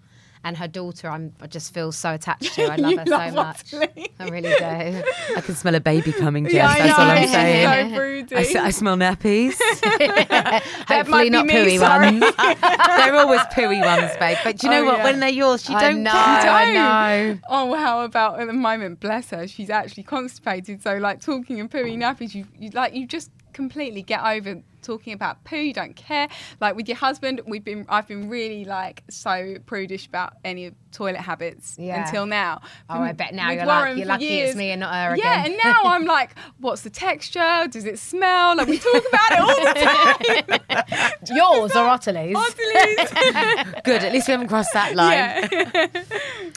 And 0.46 0.58
her 0.58 0.68
daughter, 0.68 1.08
I'm, 1.08 1.32
I 1.40 1.46
just 1.46 1.72
feel 1.72 1.90
so 1.90 2.12
attached 2.12 2.52
to. 2.54 2.64
I 2.64 2.76
love 2.76 2.90
You 2.92 2.98
her 2.98 3.04
love 3.06 3.30
so 3.30 3.34
much. 3.34 3.74
Ottilie. 3.74 4.10
I 4.20 4.28
really 4.28 4.50
do. 4.50 5.02
I 5.36 5.40
can 5.40 5.54
smell 5.54 5.74
a 5.74 5.80
baby 5.80 6.12
coming, 6.12 6.44
Jess. 6.44 6.52
Yeah, 6.54 6.68
I 6.68 6.78
That's 6.78 6.98
all 6.98 7.06
know. 7.06 7.12
I'm 7.14 7.28
saying. 7.28 7.88
So 7.90 7.96
broody. 7.96 8.36
I, 8.36 8.40
s- 8.40 8.54
I 8.56 8.70
smell 8.70 8.96
nappies. 8.96 9.54
Hopefully 10.88 11.30
not 11.30 11.46
me, 11.46 11.54
pooey 11.54 11.78
sorry. 11.78 12.18
ones. 12.20 12.20
they're 12.36 13.14
always 13.16 13.40
pooey 13.52 13.82
ones, 13.84 14.12
babe. 14.18 14.38
But 14.44 14.58
do 14.58 14.66
you 14.66 14.70
know 14.72 14.82
Oh, 14.82 14.86
what? 14.86 14.98
yeah. 14.98 15.04
When 15.04 15.20
they're 15.20 15.28
yours, 15.30 15.68
you 15.68 15.76
I 15.76 15.80
don't 15.80 16.02
know, 16.02 16.10
care. 16.10 16.20
I 16.50 16.64
don't. 16.66 16.74
know. 16.74 17.38
Oh, 17.48 17.74
how 17.74 18.02
about 18.04 18.38
at 18.40 18.46
the 18.46 18.52
moment? 18.52 19.00
Bless 19.00 19.30
her, 19.30 19.48
she's 19.48 19.70
actually 19.70 20.02
constipated. 20.02 20.82
So 20.82 20.98
like 20.98 21.20
talking 21.20 21.58
and 21.60 21.70
pooing 21.70 21.96
nappies, 21.98 22.34
you, 22.34 22.46
you 22.58 22.70
like 22.70 22.94
you 22.94 23.06
just 23.06 23.30
completely 23.52 24.02
get 24.02 24.22
over 24.22 24.60
talking 24.84 25.12
about 25.12 25.42
poo. 25.44 25.56
You 25.56 25.72
don't 25.72 25.96
care. 25.96 26.28
Like 26.60 26.76
with 26.76 26.88
your 26.88 26.96
husband, 26.96 27.40
we've 27.46 27.64
been 27.64 27.86
I've 27.88 28.06
been 28.06 28.28
really 28.28 28.64
like 28.64 29.02
so 29.10 29.56
prudish 29.66 30.06
about 30.06 30.34
any 30.44 30.72
toilet 30.92 31.16
habits 31.20 31.76
Yeah. 31.78 32.06
until 32.06 32.26
now. 32.26 32.60
Oh, 32.88 33.00
I 33.00 33.12
bet 33.12 33.34
now 33.34 33.50
you're 33.50 33.66
like, 33.66 33.96
you're 33.96 34.06
lucky 34.06 34.40
it's 34.40 34.54
me 34.56 34.70
and 34.70 34.80
not 34.80 34.94
her 34.94 35.14
again. 35.14 35.24
Yeah, 35.24 35.44
and 35.46 35.56
now 35.62 35.80
I'm 35.84 36.04
like, 36.04 36.36
what's 36.60 36.82
the 36.82 36.90
texture? 36.90 37.66
Does 37.68 37.84
it 37.84 37.98
smell? 37.98 38.56
Like 38.56 38.68
we 38.68 38.78
talk 38.78 39.02
about 39.08 39.32
it 39.32 39.40
all 39.40 39.64
the 39.64 40.60
time. 40.68 41.10
Yours 41.36 41.74
or 41.74 41.88
Ottilie's? 41.88 42.36
Ottilie's. 42.36 43.74
Good. 43.84 44.04
At 44.04 44.12
least 44.12 44.28
we 44.28 44.32
haven't 44.32 44.48
crossed 44.48 44.72
that 44.74 44.94
line. 44.94 45.48
yeah. 45.50 45.86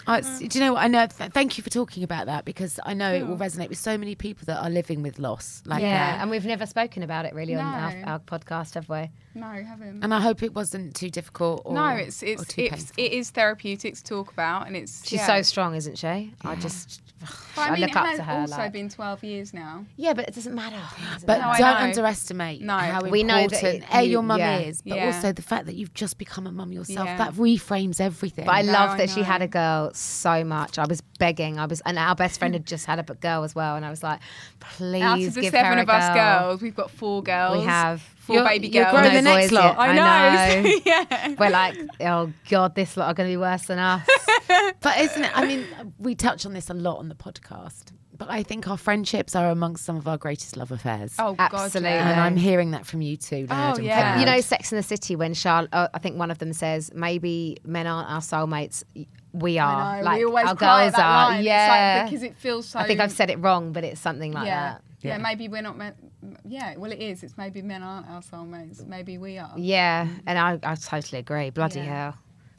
Oh, 0.09 0.21
do 0.21 0.47
you 0.59 0.59
know 0.65 0.73
what? 0.73 0.83
I 0.83 0.87
know. 0.87 1.05
Th- 1.07 1.31
thank 1.31 1.57
you 1.57 1.63
for 1.63 1.69
talking 1.69 2.03
about 2.03 2.27
that 2.27 2.45
because 2.45 2.79
I 2.83 2.93
know 2.93 3.13
it 3.13 3.25
will 3.27 3.33
oh. 3.33 3.37
resonate 3.37 3.69
with 3.69 3.77
so 3.77 3.97
many 3.97 4.15
people 4.15 4.45
that 4.45 4.61
are 4.63 4.69
living 4.69 5.01
with 5.01 5.19
loss. 5.19 5.61
Like 5.65 5.81
Yeah, 5.81 6.11
that. 6.13 6.21
and 6.21 6.29
we've 6.29 6.45
never 6.45 6.65
spoken 6.65 7.03
about 7.03 7.25
it 7.25 7.33
really 7.33 7.55
on 7.55 7.65
our, 7.65 7.93
No. 7.93 8.16
Our 8.17 8.39
podcast, 8.39 8.73
have 8.75 8.89
we? 8.89 9.11
No, 9.37 9.47
haven't. 9.63 10.03
And 10.03 10.13
I 10.13 10.19
hope 10.21 10.43
it 10.43 10.53
wasn't 10.53 10.95
too 10.95 11.09
difficult. 11.09 11.61
Or, 11.65 11.73
no, 11.73 11.87
it's 11.89 12.21
or 12.23 12.27
it's 12.27 12.45
too 12.47 12.63
it's 12.63 12.69
painful. 12.91 12.95
it 12.97 13.11
is 13.13 13.29
therapeutic 13.29 13.95
to 13.95 14.03
talk 14.03 14.31
about, 14.31 14.67
and 14.67 14.75
it's 14.75 15.07
She's 15.07 15.19
yeah. 15.19 15.27
so 15.27 15.41
strong, 15.41 15.75
isn't 15.75 15.97
she? 15.97 16.33
I 16.43 16.55
just, 16.55 17.01
But 17.55 17.61
I, 17.61 17.67
I 17.67 17.71
mean, 17.71 17.81
look 17.81 17.89
it 17.91 17.95
up 17.97 18.05
has 18.05 18.17
to 18.17 18.23
her. 18.23 18.33
also 18.41 18.57
like- 18.57 18.73
been 18.73 18.89
12 18.89 19.23
years 19.23 19.53
now. 19.53 19.85
yeah, 19.95 20.13
but 20.13 20.27
it 20.27 20.35
doesn't 20.35 20.53
matter. 20.55 20.75
But 21.25 21.39
No, 21.39 21.53
don't 21.57 21.77
underestimate 21.77 22.61
No. 22.61 22.77
how 22.77 22.87
important 23.01 23.11
We 23.11 23.23
know 23.23 23.47
that 23.47 23.63
it- 23.63 23.83
A, 23.91 24.03
you- 24.03 24.11
your 24.11 24.21
mum 24.23 24.39
yeah. 24.39 24.59
is, 24.59 24.81
but 24.81 24.97
Yeah. 24.97 25.05
also 25.07 25.31
the 25.31 25.41
fact 25.41 25.65
that 25.65 25.75
you've 25.75 25.93
just 25.93 26.17
become 26.17 26.45
a 26.47 26.51
mum 26.51 26.71
yourself. 26.71 27.07
Yeah. 27.07 27.17
That 27.17 27.33
reframes 27.33 27.99
everything. 28.01 28.45
But 28.45 28.51
I 28.55 28.61
No, 28.63 28.71
love 28.73 28.89
I 28.91 28.97
that 28.97 29.09
she 29.09 29.21
had 29.23 29.41
a 29.41 29.47
girl 29.47 29.91
so 29.93 30.43
much. 30.43 30.77
I 30.77 30.85
was 30.85 31.01
begging. 31.19 31.57
I 31.59 31.65
was, 31.65 31.81
and 31.85 31.97
our 31.97 32.13
best 32.15 32.37
friend 32.39 32.53
had 32.53 32.65
just 32.65 32.85
had 32.85 32.99
a 32.99 33.03
b- 33.03 33.13
girl 33.19 33.43
as 33.43 33.55
well, 33.55 33.75
and 33.75 33.83
I 33.85 33.89
was 33.89 34.03
like, 34.03 34.19
please 34.59 35.01
Out 35.01 35.19
of 35.19 35.33
the 35.33 35.41
give 35.41 35.51
seven 35.51 35.73
her 35.73 35.79
a 35.79 35.81
of 35.83 35.89
us 35.89 36.13
girl. 36.13 36.39
girls, 36.49 36.61
we've 36.61 36.75
got 36.75 36.91
four 36.91 37.23
girls. 37.23 37.57
We 37.57 37.63
have. 37.65 38.03
4 38.27 38.35
You're- 38.35 38.47
baby 38.47 38.67
you're 38.67 38.85
the 38.85 39.21
next 39.21 39.49
boys 39.49 39.51
lot. 39.53 39.63
yet. 39.63 39.79
I 39.79 39.87
I 39.87 39.95
know. 39.95 40.61
know. 40.61 40.79
yeah. 40.85 41.35
We're 41.39 41.49
like, 41.49 41.77
oh 42.01 42.31
god, 42.49 42.75
this 42.75 42.95
lot 42.97 43.07
are 43.07 43.13
going 43.13 43.29
to 43.29 43.33
be 43.33 43.37
worse 43.37 43.63
than 43.63 43.79
us. 43.79 44.07
But 44.81 44.99
isn't 44.99 45.23
it? 45.23 45.31
I 45.37 45.45
mean, 45.45 45.65
we 45.97 46.15
touch 46.15 46.45
on 46.45 46.53
this 46.53 46.69
a 46.69 46.73
lot 46.73 46.97
on 46.99 47.09
the 47.09 47.15
podcast. 47.15 47.91
But 48.17 48.29
I 48.29 48.41
think 48.43 48.67
our 48.67 48.77
friendships 48.77 49.35
are 49.35 49.49
amongst 49.51 49.85
some 49.85 49.95
of 49.97 50.07
our 50.07 50.17
greatest 50.17 50.55
love 50.57 50.71
affairs. 50.71 51.13
Oh, 51.19 51.33
God, 51.33 51.51
Absolutely. 51.53 51.89
yeah. 51.91 52.09
and 52.11 52.19
I'm 52.19 52.35
hearing 52.37 52.71
that 52.71 52.85
from 52.85 53.01
you 53.01 53.15
too, 53.17 53.45
Leonard. 53.49 53.79
Oh, 53.79 53.81
yeah. 53.81 54.15
glad. 54.15 54.19
You 54.19 54.25
know, 54.25 54.41
Sex 54.41 54.71
in 54.71 54.77
the 54.77 54.83
City 54.83 55.15
when 55.15 55.33
Charlotte, 55.33 55.69
uh, 55.73 55.87
I 55.93 55.99
think 55.99 56.17
one 56.17 56.31
of 56.31 56.37
them 56.39 56.53
says, 56.53 56.91
maybe 56.95 57.57
men 57.63 57.85
aren't 57.87 58.09
our 58.09 58.21
soulmates. 58.21 58.83
We 59.33 59.59
are. 59.59 59.81
I 59.81 59.99
know. 59.99 60.05
Like 60.05 60.17
we 60.19 60.25
always 60.25 60.47
our 60.47 60.55
cry 60.55 60.83
girls 60.85 60.93
at 60.93 60.97
that 60.97 61.05
are. 61.05 61.29
line. 61.29 61.39
It's 61.39 61.45
Yeah. 61.45 61.99
like, 62.01 62.11
because 62.11 62.23
it 62.23 62.35
feels 62.37 62.67
so. 62.69 62.79
I 62.79 62.87
think 62.87 62.99
I've 62.99 63.11
said 63.11 63.29
it 63.29 63.37
wrong, 63.39 63.71
but 63.71 63.83
it's 63.83 64.01
something 64.01 64.31
like 64.31 64.47
yeah. 64.47 64.73
that. 64.73 64.81
Yeah. 65.07 65.15
Yeah. 65.17 65.23
maybe 65.23 65.47
we're 65.47 65.61
not 65.61 65.77
meant. 65.77 65.95
Yeah, 66.45 66.75
well, 66.77 66.91
it 66.91 66.99
is. 66.99 67.23
It's 67.23 67.37
maybe 67.37 67.61
men 67.61 67.83
aren't 67.83 68.07
our 68.09 68.21
soulmates. 68.21 68.85
Maybe 68.85 69.17
we 69.17 69.37
are. 69.37 69.53
Yeah, 69.57 70.07
and 70.25 70.37
I, 70.37 70.59
I 70.63 70.75
totally 70.75 71.19
agree. 71.19 71.49
Bloody 71.49 71.79
Yeah. 71.79 72.11
hell. 72.11 72.15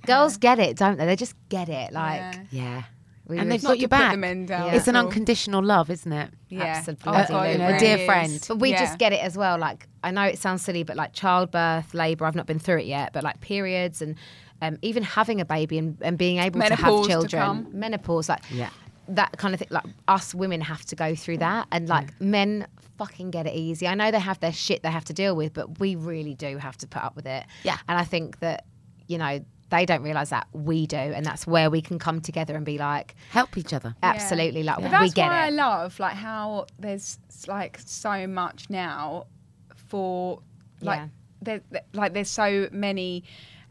Girls 0.06 0.36
get 0.36 0.58
it, 0.58 0.76
don't 0.76 0.96
they? 0.98 1.06
They 1.06 1.16
just 1.16 1.34
get 1.48 1.68
it. 1.68 1.92
Like, 1.92 2.20
Yeah. 2.20 2.42
Yeah. 2.50 2.82
we 3.26 3.38
and 3.38 3.50
they've 3.50 3.62
got 3.62 3.78
your 3.78 3.88
back. 3.88 4.12
the 4.12 4.16
men 4.18 4.46
down 4.46 4.66
Yeah. 4.68 4.74
It's 4.74 4.88
an 4.88 4.96
unconditional 4.96 5.62
love, 5.62 5.90
isn't 5.90 6.12
it? 6.12 6.30
Yeah. 6.48 6.62
Absolutely. 6.64 7.02
Oh, 7.10 7.12
God, 7.12 7.28
God, 7.28 7.50
you 7.52 7.58
know, 7.58 7.68
a 7.74 7.78
dear 7.78 7.98
friend. 8.06 8.42
But 8.48 8.58
we 8.58 8.70
Yeah. 8.70 8.78
just 8.80 8.98
get 8.98 9.12
it 9.12 9.22
as 9.22 9.36
well. 9.36 9.58
Like 9.58 9.86
I 10.02 10.10
know 10.12 10.22
it 10.22 10.38
sounds 10.38 10.62
silly, 10.62 10.82
but 10.84 10.96
like 10.96 11.12
childbirth, 11.12 11.92
labour, 11.94 12.24
I've 12.26 12.36
not 12.36 12.46
been 12.46 12.58
through 12.60 12.78
it 12.78 12.86
yet, 12.86 13.12
but 13.12 13.22
like 13.24 13.40
periods 13.40 14.00
and 14.00 14.14
um, 14.62 14.78
even 14.82 15.02
having 15.02 15.40
a 15.40 15.44
baby 15.44 15.78
and, 15.78 15.98
and 16.00 16.16
being 16.16 16.38
able 16.38 16.58
to 16.60 16.66
have 16.74 16.78
Menopause 16.80 17.06
to 17.06 17.12
children, 17.12 17.42
come. 17.42 17.68
menopause, 17.72 18.28
like 18.28 18.42
Yeah. 18.50 18.70
That 19.08 19.32
kind 19.38 19.54
of 19.54 19.58
thing. 19.60 19.68
Like 19.70 19.84
us 20.06 20.34
women 20.34 20.60
have 20.60 20.84
to 20.86 20.96
go 20.96 21.14
through 21.14 21.38
that, 21.38 21.66
and 21.72 21.88
like 21.88 22.20
men 22.20 22.66
fucking 22.98 23.30
get 23.30 23.46
it 23.46 23.54
easy. 23.54 23.86
I 23.86 23.94
know 23.94 24.10
they 24.10 24.18
have 24.18 24.40
their 24.40 24.52
shit 24.52 24.82
they 24.82 24.90
have 24.90 25.04
to 25.06 25.12
deal 25.12 25.34
with, 25.36 25.54
but 25.54 25.78
we 25.78 25.94
really 25.96 26.34
do 26.34 26.56
have 26.58 26.76
to 26.78 26.86
put 26.86 27.02
up 27.02 27.14
with 27.16 27.26
it. 27.26 27.44
Yeah. 27.62 27.78
and 27.88 27.98
I 27.98 28.04
think 28.04 28.40
that 28.40 28.64
you 29.06 29.18
know 29.18 29.40
they 29.70 29.84
don't 29.84 30.02
realize 30.02 30.30
that 30.30 30.46
we 30.52 30.86
do, 30.86 30.96
and 30.96 31.24
that's 31.26 31.46
where 31.46 31.68
we 31.70 31.80
can 31.82 31.98
come 31.98 32.20
together 32.20 32.56
and 32.56 32.64
be 32.64 32.78
like, 32.78 33.14
Help 33.30 33.56
each 33.58 33.72
other. 33.74 33.94
absolutely, 34.02 34.62
like 34.62 34.76
But 34.80 34.90
that's 34.90 35.02
we 35.02 35.10
get 35.10 35.28
why 35.28 35.46
I 35.46 35.50
love 35.50 35.98
like 36.00 36.14
how 36.14 36.66
there's 36.78 37.18
like 37.46 37.78
so 37.84 38.26
much 38.26 38.70
now 38.70 39.26
for 39.74 40.40
like 40.80 40.98
Yeah. 41.00 41.08
there, 41.42 41.60
there- 41.70 41.82
like 41.92 42.14
there's 42.14 42.30
so 42.30 42.68
many 42.72 43.24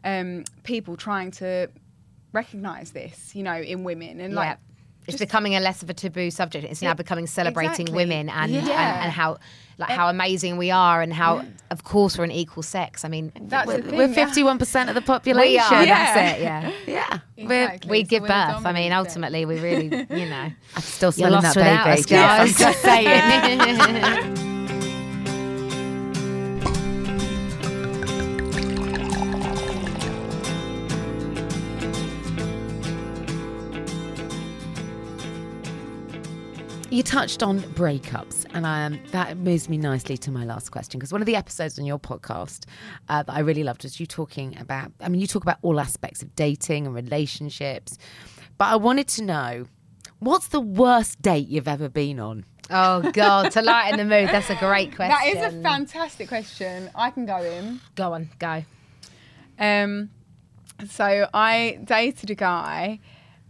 um, 0.04 0.44
people 0.62 0.96
trying 0.96 1.32
to 1.32 1.68
recognize 2.32 2.92
this, 2.92 3.34
you 3.34 3.42
know, 3.42 3.56
in 3.60 3.84
women 3.84 4.20
and 4.20 4.32
yeah. 4.34 4.38
like 4.38 4.58
it's 5.08 5.18
just- 5.18 5.28
becoming 5.28 5.56
a 5.56 5.60
less 5.60 5.82
of 5.82 5.90
a 5.90 5.94
taboo 5.94 6.30
subject. 6.30 6.64
It's 6.64 6.82
now 6.82 6.88
Yeah, 6.90 6.94
becoming 6.94 7.26
celebrating 7.26 7.70
exactly. 7.88 7.94
women 7.96 8.28
and, 8.28 8.54
and 8.54 8.66
Yeah. 8.66 9.02
and 9.04 9.12
how 9.12 9.38
like 9.78 9.90
how 9.90 10.08
amazing 10.08 10.56
we 10.56 10.70
are 10.72 11.02
and 11.02 11.12
how 11.12 11.44
of 11.70 11.84
course 11.84 12.18
we're 12.18 12.24
an 12.24 12.32
equal 12.32 12.62
sex. 12.64 13.04
I 13.04 13.08
mean, 13.08 13.30
that's 13.42 13.66
We're, 13.66 13.80
thing. 13.80 13.96
we're 13.96 14.06
yeah. 14.08 14.26
51% 14.26 14.88
of 14.88 14.94
the 14.94 15.02
population. 15.02 15.52
we 15.52 15.58
are. 15.58 15.84
Yeah. 15.84 16.14
That's 16.14 16.38
it. 16.38 16.42
Yeah. 16.42 16.72
Yeah. 16.86 17.18
We're, 17.46 17.64
Exactly. 17.66 17.90
We 17.90 18.02
give 18.02 18.22
we're 18.22 18.28
birth. 18.28 18.34
I 18.36 18.52
mean, 18.54 18.62
dominating. 18.90 18.92
ultimately, 18.94 19.44
we 19.44 19.60
really, 19.60 19.84
you 19.84 20.26
know, 20.28 20.50
I'm 20.76 20.82
still 20.82 21.08
you're 21.08 21.28
smelling 21.28 21.42
lost 21.44 21.54
that 21.54 21.56
without 21.56 21.84
baby. 21.84 21.98
us, 22.00 22.06
guys. 22.06 22.60
I'm 22.60 22.72
just 22.72 22.82
saying. 22.82 24.44
you 36.98 37.04
touched 37.04 37.44
on 37.44 37.60
breakups, 37.60 38.44
and 38.54 38.66
um, 38.66 38.98
that 39.12 39.36
moves 39.36 39.68
me 39.68 39.78
nicely 39.78 40.16
to 40.18 40.32
my 40.32 40.44
last 40.44 40.70
question. 40.70 40.98
Because 40.98 41.12
one 41.12 41.22
of 41.22 41.26
the 41.26 41.36
episodes 41.36 41.78
on 41.78 41.84
your 41.84 42.00
podcast 42.00 42.64
uh, 43.08 43.22
that 43.22 43.32
I 43.32 43.38
really 43.38 43.62
loved 43.62 43.84
was 43.84 44.00
you 44.00 44.06
talking 44.06 44.58
about. 44.58 44.90
I 45.00 45.08
mean, 45.08 45.20
you 45.20 45.28
talk 45.28 45.44
about 45.44 45.58
all 45.62 45.78
aspects 45.78 46.22
of 46.22 46.34
dating 46.34 46.86
and 46.86 46.94
relationships, 46.96 47.98
but 48.58 48.64
I 48.64 48.74
wanted 48.74 49.06
to 49.10 49.22
know 49.22 49.66
what's 50.18 50.48
the 50.48 50.60
worst 50.60 51.22
date 51.22 51.46
you've 51.46 51.68
ever 51.68 51.88
been 51.88 52.18
on. 52.18 52.44
Oh 52.68 53.08
God, 53.12 53.52
to 53.52 53.62
lighten 53.62 53.96
the 53.96 54.04
mood. 54.04 54.30
That's 54.30 54.50
a 54.50 54.56
great 54.56 54.96
question. 54.96 55.16
That 55.36 55.46
is 55.46 55.54
a 55.54 55.62
fantastic 55.62 56.26
question. 56.26 56.90
I 56.96 57.10
can 57.10 57.26
go 57.26 57.40
in. 57.40 57.80
Go 57.94 58.12
on, 58.12 58.28
go. 58.40 58.64
Um, 59.56 60.10
so 60.90 61.28
I 61.32 61.78
dated 61.84 62.30
a 62.30 62.34
guy. 62.34 62.98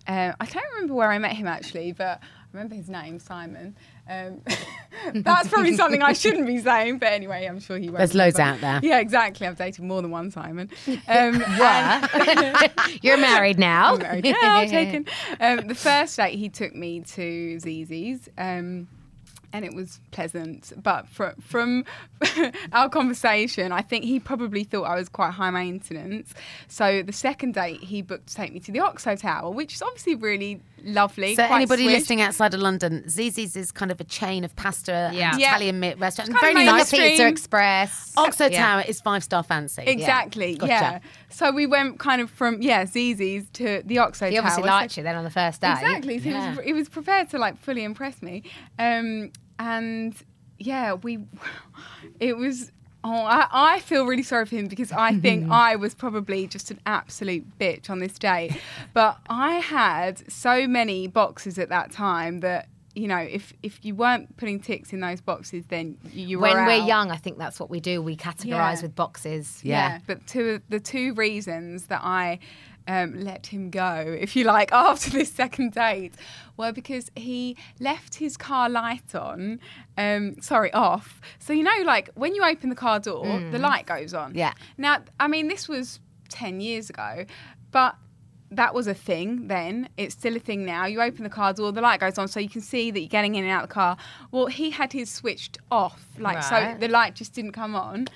Um, 0.07 0.35
I 0.39 0.45
don't 0.45 0.65
remember 0.75 0.93
where 0.93 1.11
I 1.11 1.19
met 1.19 1.33
him 1.33 1.47
actually, 1.47 1.93
but 1.93 2.21
I 2.21 2.38
remember 2.53 2.75
his 2.75 2.89
name, 2.89 3.19
Simon. 3.19 3.77
Um, 4.09 4.43
that's 5.15 5.49
probably 5.49 5.77
something 5.77 6.03
I 6.03 6.13
shouldn't 6.13 6.47
be 6.47 6.59
saying, 6.59 6.99
but 6.99 7.13
anyway, 7.13 7.47
I'm 7.47 7.61
sure 7.61 7.79
he 7.79 7.89
won't. 7.89 7.99
There's 7.99 8.15
loads 8.15 8.39
out 8.39 8.61
there. 8.61 8.81
Yeah, 8.83 8.99
exactly. 8.99 9.47
I've 9.47 9.57
dated 9.57 9.85
more 9.85 10.03
than 10.03 10.11
one 10.11 10.31
Simon. 10.31 10.71
Um, 11.07 11.35
You're 13.03 13.19
married 13.19 13.59
now. 13.59 13.95
I'm 13.95 14.01
married 14.01 14.25
now, 14.25 14.65
taken. 14.65 15.07
Um, 15.41 15.69
the 15.69 15.75
first 15.75 16.17
date, 16.17 16.39
he 16.39 16.49
took 16.49 16.75
me 16.75 17.01
to 17.01 17.57
Zizzi's. 17.57 18.29
Um, 18.39 18.89
and 19.53 19.65
it 19.65 19.75
was 19.75 20.01
pleasant, 20.11 20.73
but 20.83 21.09
fr- 21.09 21.29
from 21.41 21.85
our 22.73 22.89
conversation, 22.89 23.73
I 23.73 23.81
think 23.81 24.05
he 24.05 24.21
probably 24.21 24.65
thought 24.65 24.85
I 24.85 24.95
was 24.95 25.09
quite 25.09 25.31
high 25.31 25.51
maintenance. 25.51 26.35
So 26.69 27.03
the 27.03 27.13
second 27.13 27.55
date, 27.55 27.83
he 27.83 28.03
booked 28.03 28.29
to 28.29 28.35
take 28.35 28.53
me 28.53 28.61
to 28.61 28.73
the 28.73 28.81
Oxo 28.81 29.17
Tower, 29.17 29.51
which 29.51 29.75
is 29.75 29.83
obviously 29.83 30.17
really 30.17 30.61
lovely. 30.85 31.35
So 31.35 31.47
quite 31.47 31.57
anybody 31.57 31.85
swish. 31.85 31.95
listening 31.95 32.21
outside 32.23 32.55
of 32.55 32.61
London, 32.61 33.05
Zizzi's 33.07 33.57
is 33.57 33.71
kind 33.73 33.91
of 33.91 34.01
a 34.01 34.05
chain 34.05 34.45
of 34.45 34.55
pasta 34.57 35.11
Yeah. 35.13 35.33
and 35.33 35.41
Yeah. 35.41 35.49
Italian 35.49 35.81
meat 35.81 35.99
restaurant. 35.99 36.33
Very 36.41 36.55
nice. 36.55 36.91
Pizza 36.91 37.27
Express. 37.27 38.13
Oxo 38.17 38.47
Yeah. 38.49 38.59
Tower 38.59 38.85
is 38.87 39.01
five 39.01 39.23
star 39.25 39.43
fancy. 39.43 39.83
Exactly, 39.87 40.55
Gotcha. 40.57 40.71
yeah. 40.73 40.99
So 41.31 41.51
we 41.53 41.67
went 41.67 41.99
kind 41.99 42.21
of 42.21 42.31
from 42.31 42.63
yeah 42.63 42.85
Zizzi's 42.85 43.49
to 43.55 43.83
the 43.85 43.99
Oxo 43.99 44.27
Tower. 44.27 44.31
He 44.31 44.37
Tower. 44.37 44.45
obviously 44.47 44.63
So- 44.63 44.67
liked 44.69 44.97
you 44.97 45.03
then 45.03 45.17
on 45.17 45.25
the 45.25 45.31
first 45.31 45.61
day. 45.61 45.73
Exactly. 45.73 46.19
So 46.19 46.29
he, 46.31 46.35
was, 46.35 46.59
he 46.65 46.73
was 46.73 46.89
prepared 46.89 47.31
to 47.31 47.39
like 47.39 47.59
fully 47.59 47.85
impress 47.85 48.23
me. 48.23 48.43
Um, 48.79 49.33
and 49.59 50.15
yeah, 50.59 50.95
we, 50.95 51.19
it 52.21 52.37
was, 52.37 52.73
oh, 53.05 53.11
I, 53.25 53.47
I 53.51 53.81
feel 53.81 54.07
really 54.07 54.23
sorry 54.23 54.47
for 54.47 54.57
him 54.57 54.67
because 54.67 54.93
I 54.93 55.15
think 55.19 55.49
I 55.51 55.77
was 55.77 55.95
probably 55.95 56.47
just 56.47 56.71
an 56.71 56.81
absolute 56.87 57.59
bitch 57.59 57.89
on 57.91 57.99
this 58.01 58.19
day. 58.19 58.59
But 58.95 59.19
I 59.29 59.55
had 59.57 60.31
so 60.31 60.67
many 60.67 61.07
boxes 61.07 61.59
at 61.59 61.69
that 61.69 61.91
time 61.93 62.41
that, 62.41 62.69
you 62.95 63.07
know, 63.07 63.19
if, 63.19 63.53
if 63.63 63.85
you 63.85 63.95
weren't 63.95 64.37
putting 64.37 64.59
ticks 64.59 64.93
in 64.93 65.01
those 65.01 65.21
boxes, 65.21 65.65
then 65.69 65.97
you 66.13 66.39
were 66.39 66.49
When 66.49 66.67
we're 66.67 66.85
young, 66.87 67.11
I 67.13 67.17
think 67.17 67.39
that's 67.39 67.61
what 67.61 67.71
we 67.71 67.79
do. 67.81 68.03
We 68.03 68.17
categorise 68.17 68.47
Yeah. 68.77 68.83
with 68.83 68.97
boxes. 68.97 69.61
Yeah. 69.63 70.01
But 70.07 70.27
two 70.27 70.61
the 70.69 70.81
two 70.81 71.15
reasons 71.15 71.87
that 71.87 72.01
I 72.03 72.41
um, 72.89 73.21
let 73.21 73.47
him 73.47 73.71
go, 73.71 74.17
if 74.19 74.35
you 74.35 74.45
like, 74.45 74.73
after 74.73 75.11
this 75.11 75.31
second 75.31 75.75
date, 75.75 76.15
were 76.57 76.73
because 76.73 77.11
he 77.15 77.57
left 77.79 78.17
his 78.17 78.37
car 78.37 78.69
light 78.69 79.15
on, 79.15 79.61
um, 79.97 80.41
sorry, 80.41 80.73
off. 80.73 81.21
So 81.39 81.53
you 81.53 81.63
know, 81.63 81.83
like 81.85 82.11
when 82.15 82.35
you 82.35 82.43
open 82.43 82.71
the 82.71 82.75
car 82.75 82.99
door, 82.99 83.41
the 83.51 83.59
light 83.59 83.87
goes 83.87 84.15
on. 84.15 84.35
Yeah. 84.35 84.55
Now, 84.77 85.03
I 85.21 85.29
mean, 85.29 85.49
this 85.49 85.69
was 85.69 86.01
ten 86.29 86.61
years 86.61 86.91
ago, 86.91 87.25
but. 87.71 87.95
That 88.51 88.73
was 88.73 88.87
a 88.87 88.95
thing 88.95 89.49
then. 89.49 89.91
It's 89.99 90.15
still 90.15 90.35
a 90.35 90.39
thing 90.39 90.65
now. 90.65 90.87
You 90.87 91.03
open 91.03 91.23
the 91.23 91.29
car 91.29 91.53
door, 91.53 91.71
the 91.71 91.83
light 91.83 92.01
goes 92.01 92.17
on, 92.17 92.29
so 92.29 92.41
you 92.41 92.49
can 92.49 92.63
see 92.63 92.91
that 92.91 92.99
you're 92.99 93.07
getting 93.07 93.35
in 93.35 93.45
and 93.45 93.53
out 93.53 93.65
of 93.65 93.69
the 93.69 93.75
car. 93.75 93.99
Well, 94.31 94.47
he 94.47 94.71
had 94.71 94.91
his 94.95 95.11
switched 95.11 95.59
off, 95.71 96.03
like 96.19 96.43
so 96.43 96.75
the 96.81 96.89
light 96.89 97.15
just 97.15 97.35
didn't 97.35 97.53
come 97.53 97.75
on. 97.75 98.09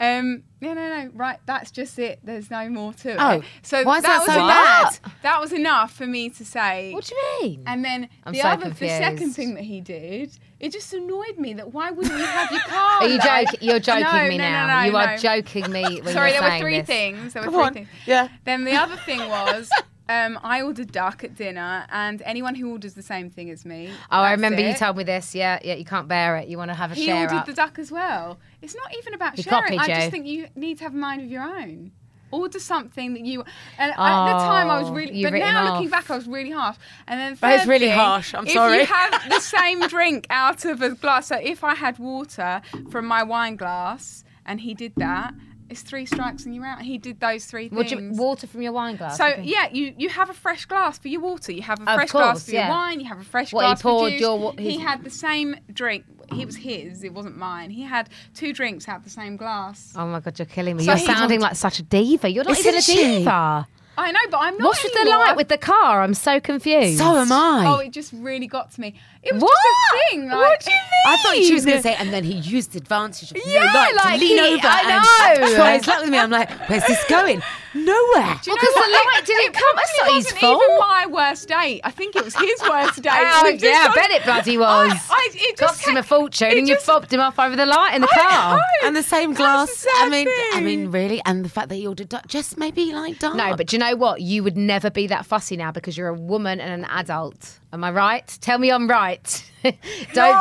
Um, 0.00 0.44
no, 0.62 0.72
no, 0.72 0.88
no. 0.88 1.10
Right, 1.14 1.38
that's 1.46 1.70
just 1.70 1.98
it. 1.98 2.20
There's 2.24 2.50
no 2.50 2.68
more 2.70 2.94
to 2.94 3.10
it. 3.12 3.16
Oh, 3.20 3.42
so 3.62 3.82
why 3.84 3.98
is 3.98 4.02
that 4.04 4.18
was 4.18 4.26
so 4.26 4.32
enough. 4.44 5.02
bad? 5.02 5.12
That 5.22 5.40
was 5.40 5.52
enough 5.52 5.92
for 5.92 6.06
me 6.06 6.30
to 6.30 6.44
say. 6.44 6.92
What 6.94 7.04
do 7.04 7.14
you 7.14 7.38
mean? 7.42 7.62
And 7.66 7.84
then 7.84 8.08
I'm 8.24 8.32
the 8.32 8.40
so 8.40 8.48
other, 8.48 8.70
the 8.70 8.88
second 8.88 9.32
thing 9.32 9.54
that 9.54 9.64
he 9.64 9.80
did, 9.82 10.38
it 10.58 10.72
just 10.72 10.92
annoyed 10.94 11.36
me 11.38 11.52
that 11.54 11.74
why 11.74 11.90
wouldn't 11.90 12.18
you 12.18 12.24
have 12.24 12.50
your 12.50 12.60
car? 12.62 13.02
Are 13.02 13.08
you 13.08 13.18
like- 13.18 13.46
joking? 13.52 13.68
You're 13.68 13.78
joking 13.80 14.04
No, 14.04 14.28
me 14.28 14.38
no, 14.38 14.44
no, 14.44 14.50
now. 14.50 14.78
no, 14.80 14.86
you 14.86 14.92
no. 14.92 14.98
are 14.98 15.16
joking 15.18 15.70
me 15.70 16.00
when 16.00 16.14
Sorry, 16.14 16.32
you're 16.32 16.40
there 16.40 16.50
were 16.52 16.58
three 16.58 16.78
this. 16.78 16.86
things. 16.86 17.32
There 17.34 17.42
were 17.42 17.46
Come 17.50 17.54
three 17.54 17.62
on. 17.64 17.74
things. 17.74 17.88
Yeah. 18.06 18.28
Then 18.44 18.64
the 18.64 18.76
other 18.76 18.96
thing 18.96 19.20
was. 19.28 19.68
Um, 20.10 20.38
I 20.42 20.62
ordered 20.62 20.90
duck 20.92 21.22
at 21.22 21.36
dinner, 21.36 21.86
and 21.90 22.20
anyone 22.22 22.54
who 22.54 22.70
orders 22.72 22.94
the 22.94 23.02
same 23.02 23.30
thing 23.30 23.48
as 23.50 23.64
me. 23.64 23.90
Oh, 24.10 24.18
I 24.18 24.30
that's 24.30 24.38
remember 24.38 24.60
you 24.68 24.74
told 24.74 24.96
me 24.96 25.04
this. 25.04 25.34
Yeah, 25.34 25.58
yeah. 25.62 25.74
You 25.74 25.84
can't 25.84 26.08
bear 26.08 26.36
it. 26.38 26.48
You 26.48 26.58
want 26.58 26.70
to 26.70 26.74
have 26.74 26.90
a 26.92 26.94
share. 26.96 27.04
He 27.16 27.22
ordered 27.22 27.36
up. 27.36 27.46
the 27.46 27.52
duck 27.52 27.78
as 27.78 27.92
well. 27.92 28.38
It's 28.62 28.74
not 28.74 28.92
even 28.98 29.14
about 29.14 29.36
He 29.36 29.42
sharing. 29.42 29.62
copied 29.78 29.78
I 29.78 29.86
just 29.86 30.10
think 30.10 30.26
you 30.26 30.48
need 30.56 30.78
to 30.78 30.84
have 30.84 30.94
a 30.94 30.98
mind 30.98 31.22
of 31.22 31.30
your 31.30 31.42
own. 31.42 31.92
Order 32.32 32.60
something 32.60 33.14
that 33.14 33.22
you. 33.24 33.44
And 33.76 33.90
at 33.90 33.96
the 33.96 34.38
time, 34.44 34.70
I 34.70 34.80
was 34.80 34.90
Oh, 34.90 34.94
really. 34.94 35.22
But 35.22 35.32
written 35.32 35.48
now 35.52 35.72
looking 35.74 35.90
back, 35.90 36.08
I 36.10 36.16
was 36.16 36.28
really 36.28 36.50
harsh. 36.52 36.76
And 37.08 37.18
then 37.18 37.36
That 37.40 37.60
is 37.62 37.66
really 37.66 37.86
thing, 37.88 37.98
harsh, 37.98 38.34
I'm 38.34 38.46
if 38.46 38.52
sorry. 38.52 38.78
you 38.78 38.86
have 38.86 39.28
the 39.28 39.40
same 39.40 39.80
drink 39.88 40.26
out 40.30 40.64
of 40.64 40.80
a 40.80 40.90
glass, 40.90 41.26
so 41.28 41.36
if 41.36 41.64
I 41.64 41.74
had 41.74 41.98
water 41.98 42.62
from 42.90 43.06
my 43.06 43.22
wine 43.24 43.56
glass 43.56 44.22
and 44.46 44.60
he 44.60 44.74
did 44.74 44.92
that, 44.96 45.34
it's 45.70 45.82
three 45.82 46.04
strikes 46.04 46.44
and 46.44 46.54
you're 46.54 46.66
out. 46.66 46.82
He 46.82 46.98
did 46.98 47.20
those 47.20 47.44
three 47.46 47.68
Would 47.68 47.88
things. 47.88 48.16
you, 48.18 48.22
water 48.22 48.46
from 48.46 48.60
your 48.62 48.72
wine 48.72 48.96
glass. 48.96 49.16
so 49.16 49.26
okay. 49.26 49.42
yeah, 49.44 49.68
you, 49.70 49.94
you 49.96 50.08
have 50.08 50.28
a 50.28 50.34
fresh 50.34 50.66
glass 50.66 50.98
for 50.98 51.08
your 51.08 51.20
water. 51.20 51.52
You 51.52 51.62
have 51.62 51.78
a 51.80 51.88
Of 51.88 51.94
fresh 51.94 52.10
course, 52.10 52.22
glass 52.24 52.44
for 52.44 52.50
your 52.52 52.68
wine. 52.68 53.00
You 53.00 53.06
have 53.06 53.20
a 53.20 53.24
fresh 53.24 53.52
What, 53.52 53.62
he 53.62 53.68
glass 53.68 53.82
poured 53.82 54.04
for 54.06 54.10
juice. 54.10 54.20
your 54.20 54.38
wa- 54.38 54.54
he 54.58 54.78
had 54.78 55.04
the 55.04 55.10
same 55.10 55.56
drink. 55.72 56.04
He 56.32 56.44
was 56.44 56.56
his. 56.56 57.02
It 57.02 57.14
wasn't 57.14 57.36
mine. 57.36 57.70
He 57.70 57.82
had 57.82 58.08
two 58.34 58.52
drinks 58.52 58.88
out 58.88 59.02
the 59.04 59.10
same 59.10 59.36
glass. 59.36 59.92
Oh 59.96 60.06
my 60.06 60.20
god, 60.20 60.38
you're 60.38 60.46
killing 60.46 60.76
me. 60.76 60.84
So 60.84 60.90
you're 60.92 60.98
sounding 61.06 61.38
told- 61.40 61.50
like 61.50 61.56
such 61.56 61.78
a 61.78 61.82
diva. 61.82 62.28
You're 62.28 62.44
not 62.44 62.58
even 62.58 62.74
a 62.76 62.82
she? 62.82 62.94
diva. 63.18 63.66
I 63.98 64.12
know, 64.12 64.20
but 64.30 64.38
I'm 64.38 64.56
not. 64.56 64.64
What's 64.66 64.82
with 64.82 64.92
the 64.94 65.04
light 65.04 65.36
with 65.36 65.48
the 65.48 65.58
car? 65.58 66.00
I'm 66.02 66.14
so 66.14 66.40
confused. 66.40 66.98
So 66.98 67.16
am 67.16 67.30
I. 67.32 67.64
Oh, 67.68 67.78
it 67.80 67.90
just 67.90 68.12
really 68.14 68.46
got 68.46 68.70
to 68.72 68.80
me. 68.80 68.94
It 69.22 69.34
was 69.34 69.42
What? 69.42 69.52
just 69.52 69.66
a 70.06 70.10
thing. 70.16 70.28
Like, 70.28 70.36
What 70.38 70.60
do 70.60 70.70
you 70.70 70.76
mean? 70.76 70.82
I 71.06 71.16
thought 71.22 71.34
she 71.44 71.52
was 71.52 71.64
going 71.66 71.76
to 71.76 71.82
say, 71.82 71.94
and 71.94 72.10
then 72.10 72.24
he 72.24 72.34
used 72.34 72.74
advantage 72.74 73.30
of 73.32 73.36
Yeah, 73.44 73.60
no 73.60 73.66
light 73.66 73.94
like 73.96 74.20
to 74.20 74.26
lean 74.26 74.38
he- 74.38 74.54
over 74.54 74.66
I 74.66 75.36
and 75.36 75.42
know. 75.50 75.54
try 75.56 75.76
his 75.76 75.86
luck 75.86 76.00
with 76.00 76.10
me. 76.10 76.18
I'm 76.18 76.30
like, 76.30 76.50
where's 76.70 76.86
this 76.86 77.04
going? 77.06 77.42
Nowhere. 77.72 77.84
Do 77.84 77.90
you 77.92 78.24
Well, 78.24 78.34
'cause 78.40 78.46
know 78.50 78.56
the 78.56 78.80
what? 78.80 79.14
light 79.14 79.22
didn't 79.26 79.44
it 79.44 79.52
come. 79.52 79.76
That's 79.76 79.92
probably 79.98 80.12
not 80.12 80.16
his 80.16 80.24
wasn't 80.24 80.40
fault. 80.40 80.62
even 80.64 80.78
my 80.78 81.06
worst 81.06 81.48
date. 81.48 81.80
I 81.84 81.90
think 81.90 82.16
it 82.16 82.24
was 82.24 82.34
his 82.34 82.60
worst 82.68 83.02
date. 83.02 83.10
Oh, 83.42 83.46
It 83.46 83.52
just 83.60 83.64
yeah, 83.64 83.80
I 83.82 83.86
got- 83.88 83.94
bet 83.94 84.10
it 84.10 84.24
bloody 84.24 84.58
was. 84.58 84.90
I, 84.92 85.14
I, 85.14 85.28
it 85.34 85.56
just 85.56 85.74
Cost 85.74 85.86
him 85.88 85.96
a 85.96 86.02
fortune, 86.02 86.48
it 86.48 86.58
and 86.58 86.66
you 86.68 86.74
just- 86.74 86.86
fobbed 86.86 87.12
him 87.12 87.20
off 87.20 87.38
over 87.38 87.54
the 87.54 87.66
light 87.66 87.94
in 87.94 88.00
the 88.02 88.08
I 88.10 88.16
car. 88.20 88.56
know. 88.56 88.62
and 88.88 88.96
the 88.96 89.02
same 89.02 89.34
glass. 89.34 89.82
the 89.84 89.88
I 89.90 90.00
sad 90.00 90.10
mean, 90.10 90.28
I 90.54 90.60
mean, 90.60 90.90
really, 90.90 91.20
and 91.26 91.44
the 91.44 91.48
fact 91.48 91.68
that 91.68 91.76
he 91.76 91.86
ordered 91.86 92.08
dark, 92.08 92.26
just 92.26 92.58
maybe 92.58 92.92
like 92.92 93.18
dark. 93.18 93.36
No, 93.36 93.54
but 93.54 93.68
do 93.68 93.76
you 93.76 93.80
know 93.80 93.94
what? 93.96 94.20
You 94.22 94.42
would 94.42 94.56
never 94.56 94.90
be 94.90 95.06
that 95.08 95.26
fussy 95.26 95.56
now 95.56 95.70
because 95.70 95.96
you're 95.96 96.08
a 96.08 96.14
woman 96.14 96.58
and 96.60 96.72
an 96.84 96.90
adult. 96.90 97.58
Am 97.72 97.84
I 97.84 97.90
right? 97.92 98.26
Tell 98.40 98.58
me 98.58 98.70
I'm 98.72 98.88
right. 98.88 99.50
Don't 99.62 99.74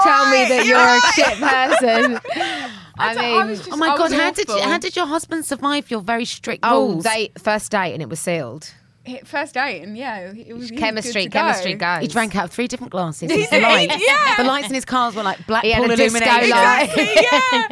tell 0.02 0.30
me 0.32 0.46
that 0.50 0.66
you're 0.66 0.80
a 0.80 1.02
shit 1.14 1.38
person. 1.40 2.20
I, 2.98 3.14
I 3.14 3.16
mean, 3.16 3.48
was 3.48 3.60
just- 3.60 3.72
oh 3.72 3.78
my 3.78 3.90
I 3.90 3.98
god, 3.98 4.12
was 4.12 4.14
how 4.14 4.32
did 4.32 4.50
you, 4.50 4.62
how 4.62 4.78
did 4.78 4.96
your 4.96 5.06
husband 5.06 5.46
survive 5.46 5.90
your 5.92 6.02
very 6.02 6.26
strict 6.26 6.62
oh, 6.64 6.90
rules? 6.90 7.04
date, 7.04 7.40
first 7.40 7.72
date, 7.72 7.94
and 7.94 8.02
it 8.02 8.10
was 8.10 8.20
sealed. 8.20 8.74
Hit 9.10 9.28
first 9.28 9.54
date, 9.56 9.82
and 9.82 9.98
yeah, 9.98 10.32
it 10.32 10.54
was 10.56 10.72
Chemistry, 10.72 11.24
good 11.24 11.32
to 11.32 11.38
chemistry 11.38 11.74
go. 11.74 11.96
goes. 11.96 12.02
He 12.02 12.08
drank 12.08 12.36
out 12.36 12.46
of 12.46 12.52
three 12.52 12.68
different 12.68 12.92
glasses. 12.92 13.32
He 13.32 13.42
His 13.42 13.50
did, 13.50 13.64
lights, 13.64 13.96
yeah. 14.06 14.36
the 14.38 14.44
lights 14.44 14.68
in 14.70 14.76
his 14.76 14.86
cars 14.86 15.16
were 15.16 15.24
like 15.24 15.46
black 15.48 15.64
He 15.64 15.72
had 15.72 15.82
pool 15.84 15.92
a 15.92 15.96
disco 15.96 16.18
illumination. 16.20 16.50
light. 16.52 16.84
Exactly, 16.90 17.10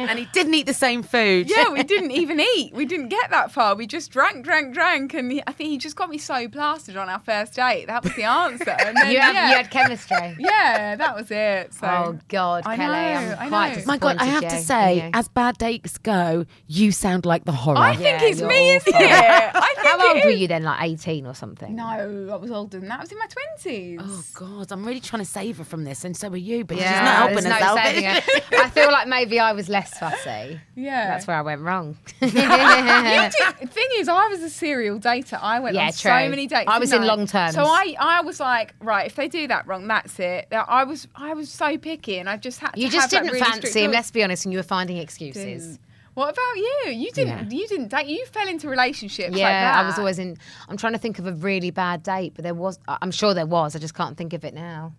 yeah. 0.00 0.10
and 0.10 0.18
he 0.18 0.24
didn't 0.32 0.54
eat 0.54 0.66
the 0.66 0.74
same 0.74 1.02
food. 1.02 1.48
yeah, 1.50 1.70
we 1.70 1.82
didn't 1.82 2.10
even 2.10 2.40
eat. 2.40 2.72
We 2.74 2.84
didn't 2.84 3.08
get 3.08 3.30
that 3.30 3.52
far. 3.52 3.74
We 3.76 3.86
just 3.86 4.10
drank, 4.10 4.44
drank, 4.44 4.74
drank, 4.74 5.14
and 5.14 5.30
he, 5.32 5.42
I 5.46 5.52
think 5.52 5.70
he 5.70 5.78
just 5.78 5.96
got 5.96 6.10
me 6.10 6.18
so 6.18 6.48
plastered 6.48 6.96
on 6.96 7.08
our 7.08 7.20
first 7.20 7.54
date. 7.54 7.86
That 7.86 8.02
was 8.04 8.14
the 8.14 8.24
answer. 8.24 8.70
And 8.70 8.96
then, 8.96 9.10
You 9.12 9.20
had, 9.20 9.34
yeah, 9.34 9.48
you 9.50 9.56
had 9.56 9.70
chemistry. 9.70 10.36
yeah, 10.38 10.96
that 10.96 11.14
was 11.14 11.30
it. 11.30 11.72
So. 11.74 11.86
Oh 11.86 12.18
God, 12.28 12.64
I 12.66 12.76
Kelly, 12.76 12.92
know, 12.92 13.36
I'm 13.38 13.46
I 13.46 13.48
quite 13.48 13.76
know. 13.78 13.82
My 13.86 13.98
God, 13.98 14.16
I 14.18 14.24
have 14.26 14.42
disappointed 14.42 14.60
to 14.60 14.66
say, 14.66 15.04
you. 15.04 15.10
as 15.14 15.28
bad 15.28 15.58
dates 15.58 15.98
go, 15.98 16.44
you 16.66 16.90
sound 16.92 17.24
like 17.26 17.44
the 17.44 17.52
horror. 17.52 17.78
I 17.78 17.94
think 17.94 18.02
Yeah, 18.20 18.22
it's 18.28 18.40
you're 18.40 18.48
me, 18.48 18.74
isn't 18.76 18.94
it? 18.94 19.00
I 19.00 19.50
think 19.76 19.86
How 19.86 19.98
it 20.00 20.16
old 20.16 20.24
were 20.24 20.30
you 20.30 20.48
then? 20.48 20.62
Like 20.62 20.82
18 20.82 21.26
or 21.28 21.34
something? 21.34 21.76
No, 21.76 21.86
I 21.86 22.06
was 22.36 22.50
older 22.50 22.80
than 22.80 22.88
that. 22.88 22.98
I 22.98 23.02
was 23.02 23.12
in 23.12 23.18
my 23.18 23.26
twenties. 23.26 24.00
Oh 24.02 24.24
God, 24.34 24.72
I'm 24.72 24.84
really 24.84 25.00
trying 25.00 25.22
to 25.22 25.28
save 25.28 25.58
her 25.58 25.64
from 25.64 25.84
this, 25.84 26.04
and 26.04 26.16
so 26.16 26.28
are 26.30 26.36
you. 26.36 26.64
But 26.64 26.78
Yeah, 26.78 26.92
she's 26.92 27.04
not 27.04 27.16
helping 27.16 27.34
there's 27.34 27.44
no 27.44 27.52
herself. 27.52 27.80
saving 27.84 28.04
her. 28.04 28.20
I 28.64 28.70
feel 28.70 28.90
like 28.90 29.08
maybe 29.08 29.38
I 29.38 29.52
was 29.52 29.68
less 29.68 29.98
fussy. 29.98 30.60
Yeah. 30.74 31.08
That's 31.08 31.26
where 31.26 31.36
I 31.36 31.42
went 31.42 31.60
wrong. 31.62 31.96
You 32.20 32.30
did- 32.30 33.32
the 33.60 33.66
thing 33.66 33.88
is, 33.96 34.08
I 34.08 34.28
was 34.28 34.42
a 34.42 34.50
serial 34.50 34.98
dater. 34.98 35.38
I 35.42 35.60
went 35.60 35.74
Yeah, 35.74 35.82
on 35.86 35.92
true. 35.92 36.10
so 36.10 36.28
many 36.28 36.46
dates. 36.46 36.64
I 36.68 36.78
was 36.78 36.90
didn't 36.90 37.02
in 37.04 37.08
long 37.08 37.26
terms. 37.26 37.54
So 37.54 37.62
I, 37.64 37.94
I 37.98 38.20
was 38.22 38.40
like, 38.40 38.74
right, 38.80 39.06
if 39.06 39.16
they 39.16 39.28
do 39.28 39.46
that 39.48 39.66
wrong, 39.66 39.86
that's 39.88 40.18
it. 40.18 40.48
I 40.52 40.84
was, 40.84 41.08
I 41.14 41.34
was 41.34 41.50
so 41.50 41.76
picky, 41.78 42.18
and 42.18 42.28
I 42.28 42.36
just 42.36 42.60
had. 42.60 42.72
You 42.76 42.86
to 42.86 42.92
just 42.92 43.10
have 43.10 43.10
that 43.10 43.32
didn't 43.32 43.32
really 43.40 43.44
fancy 43.60 43.80
him, 43.80 43.86
rules. 43.86 43.94
let's 43.94 44.10
be 44.10 44.22
honest, 44.24 44.44
and 44.44 44.52
you 44.52 44.58
were 44.58 44.62
finding 44.62 44.96
excuses. 44.98 45.78
Didn't. 46.18 46.26
What 46.26 46.34
about 46.34 46.56
you? 46.56 46.92
You 46.92 47.10
didn't. 47.12 47.50
You 47.52 47.66
didn't 47.68 47.88
date. 47.88 48.06
You 48.06 48.24
fell 48.26 48.48
into 48.48 48.68
relationships. 48.68 49.30
like 49.30 49.38
Yeah, 49.40 49.74
I 49.82 49.86
was 49.86 49.98
always 49.98 50.18
in. 50.18 50.36
I'm 50.68 50.76
trying 50.76 50.92
to 50.94 50.98
think 50.98 51.18
of 51.18 51.26
a 51.26 51.32
really 51.32 51.70
bad 51.70 52.02
date, 52.02 52.32
but 52.34 52.42
there 52.44 52.54
was. 52.54 52.78
I- 52.88 52.98
I'm 53.02 53.10
sure 53.10 53.34
there 53.34 53.46
was. 53.46 53.74
I 53.76 53.78
just 53.78 53.94
can't 53.94 54.16
think 54.16 54.32
of 54.32 54.44
it 54.44 54.54
now. 54.54 54.94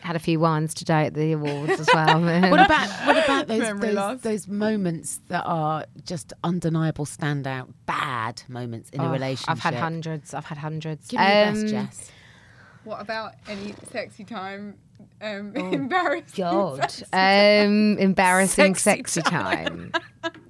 Had 0.00 0.14
a 0.16 0.18
few 0.18 0.38
wines 0.40 0.74
today 0.74 1.06
at 1.06 1.14
the 1.14 1.32
awards 1.32 1.80
as 1.80 1.88
well. 1.94 2.20
What 2.50 2.60
about 2.60 2.88
what 3.06 3.16
about 3.24 3.46
those 3.48 3.80
those, 3.80 4.20
those 4.20 4.48
moments 4.48 5.20
that 5.28 5.44
are 5.46 5.86
just 6.04 6.32
undeniable 6.44 7.06
standout 7.06 7.72
bad 7.86 8.42
moments 8.48 8.90
in 8.90 9.00
a 9.00 9.08
Oh, 9.08 9.12
relationship? 9.12 9.48
I've 9.50 9.60
had 9.60 9.74
hundreds. 9.74 10.34
I've 10.34 10.44
had 10.44 10.58
hundreds. 10.58 11.06
Give 11.08 11.18
me 11.20 11.26
your 11.26 11.34
best, 11.46 11.60
Um, 11.62 11.68
Jess. 11.68 12.10
What 12.84 13.00
about 13.00 13.32
any 13.48 13.74
sexy 13.90 14.24
time? 14.24 14.76
Um, 15.20 15.52
Oh, 15.56 15.70
embarrassing. 15.72 16.24
God. 16.36 16.92
Um, 17.12 17.96
embarrassing 17.98 18.74
Sexy 18.74 19.20
sexy, 19.20 19.22
time. 19.22 19.92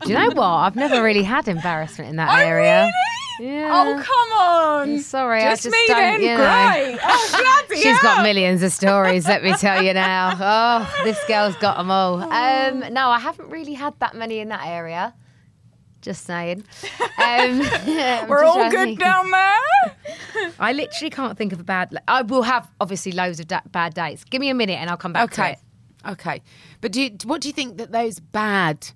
Do 0.02 0.08
you 0.08 0.14
know 0.14 0.30
what? 0.30 0.46
I've 0.46 0.76
never 0.76 1.02
really 1.02 1.22
had 1.22 1.48
embarrassment 1.48 2.10
in 2.10 2.16
that 2.16 2.30
Oh, 2.32 2.42
area. 2.46 2.82
really? 2.82 2.92
Yeah. 3.38 3.70
Oh, 3.70 4.02
come 4.02 4.38
on. 4.40 4.82
I'm 4.90 4.98
sorry, 5.00 5.42
Just 5.42 5.66
I 5.66 5.70
just 5.70 5.88
don't. 5.88 6.22
you 6.22 6.28
know. 6.28 6.36
Great. 6.72 6.98
Oh, 7.04 7.66
She's 7.74 8.00
got 8.00 8.22
millions 8.22 8.62
of 8.62 8.72
stories, 8.72 9.28
let 9.28 9.44
me 9.44 9.52
tell 9.54 9.82
you 9.82 9.92
now. 9.92 10.32
Oh, 10.40 11.02
this 11.04 11.18
girl's 11.28 11.54
got 11.56 11.76
them 11.76 11.90
all. 11.90 12.22
Um, 12.32 12.80
no, 12.94 13.08
I 13.10 13.18
haven't 13.18 13.50
really 13.50 13.74
had 13.74 13.92
that 14.00 14.14
many 14.16 14.38
in 14.38 14.48
that 14.48 14.66
area. 14.66 15.12
Just 16.06 16.24
saying. 16.24 16.62
Um, 17.18 17.58
We're 18.28 18.44
all 18.44 18.70
good 18.70 18.98
down 18.98 19.30
there. 19.30 20.52
I 20.60 20.72
literally 20.72 21.10
can't 21.10 21.36
think 21.36 21.52
of 21.52 21.58
a 21.58 21.64
bad. 21.64 21.96
I 22.06 22.22
will 22.22 22.42
have 22.42 22.70
obviously 22.80 23.10
loads 23.10 23.40
of 23.40 23.48
da- 23.48 23.62
bad 23.72 23.94
dates. 23.94 24.22
Give 24.22 24.40
me 24.40 24.48
a 24.50 24.54
minute 24.54 24.74
and 24.78 24.88
I'll 24.90 24.96
come 24.98 25.12
back 25.14 25.30
to 25.32 25.40
Okay, 25.42 25.52
it. 25.52 26.10
okay. 26.10 26.42
But 26.82 26.92
do 26.92 27.02
you, 27.02 27.16
what 27.24 27.40
do 27.40 27.48
you 27.48 27.52
think 27.54 27.78
that 27.78 27.90
those 27.90 28.20
bad 28.20 28.86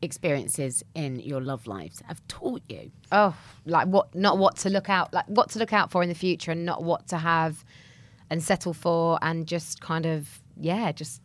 experiences 0.00 0.82
in 0.94 1.18
your 1.20 1.40
love 1.42 1.66
lives 1.66 2.00
have 2.06 2.26
taught 2.28 2.62
you? 2.68 2.90
Oh, 3.12 3.36
like 3.66 3.88
what? 3.88 4.14
Not 4.14 4.38
what 4.38 4.56
to 4.58 4.70
look 4.70 4.88
out, 4.88 5.12
like 5.12 5.26
what 5.26 5.50
to 5.50 5.58
look 5.58 5.72
out 5.74 5.90
for 5.90 6.02
in 6.02 6.08
the 6.08 6.14
future, 6.14 6.52
and 6.52 6.64
not 6.64 6.82
what 6.84 7.08
to 7.08 7.18
have 7.18 7.64
and 8.30 8.42
settle 8.42 8.72
for, 8.72 9.18
and 9.20 9.46
just 9.46 9.80
kind 9.82 10.06
of 10.06 10.40
yeah, 10.56 10.92
just 10.92 11.20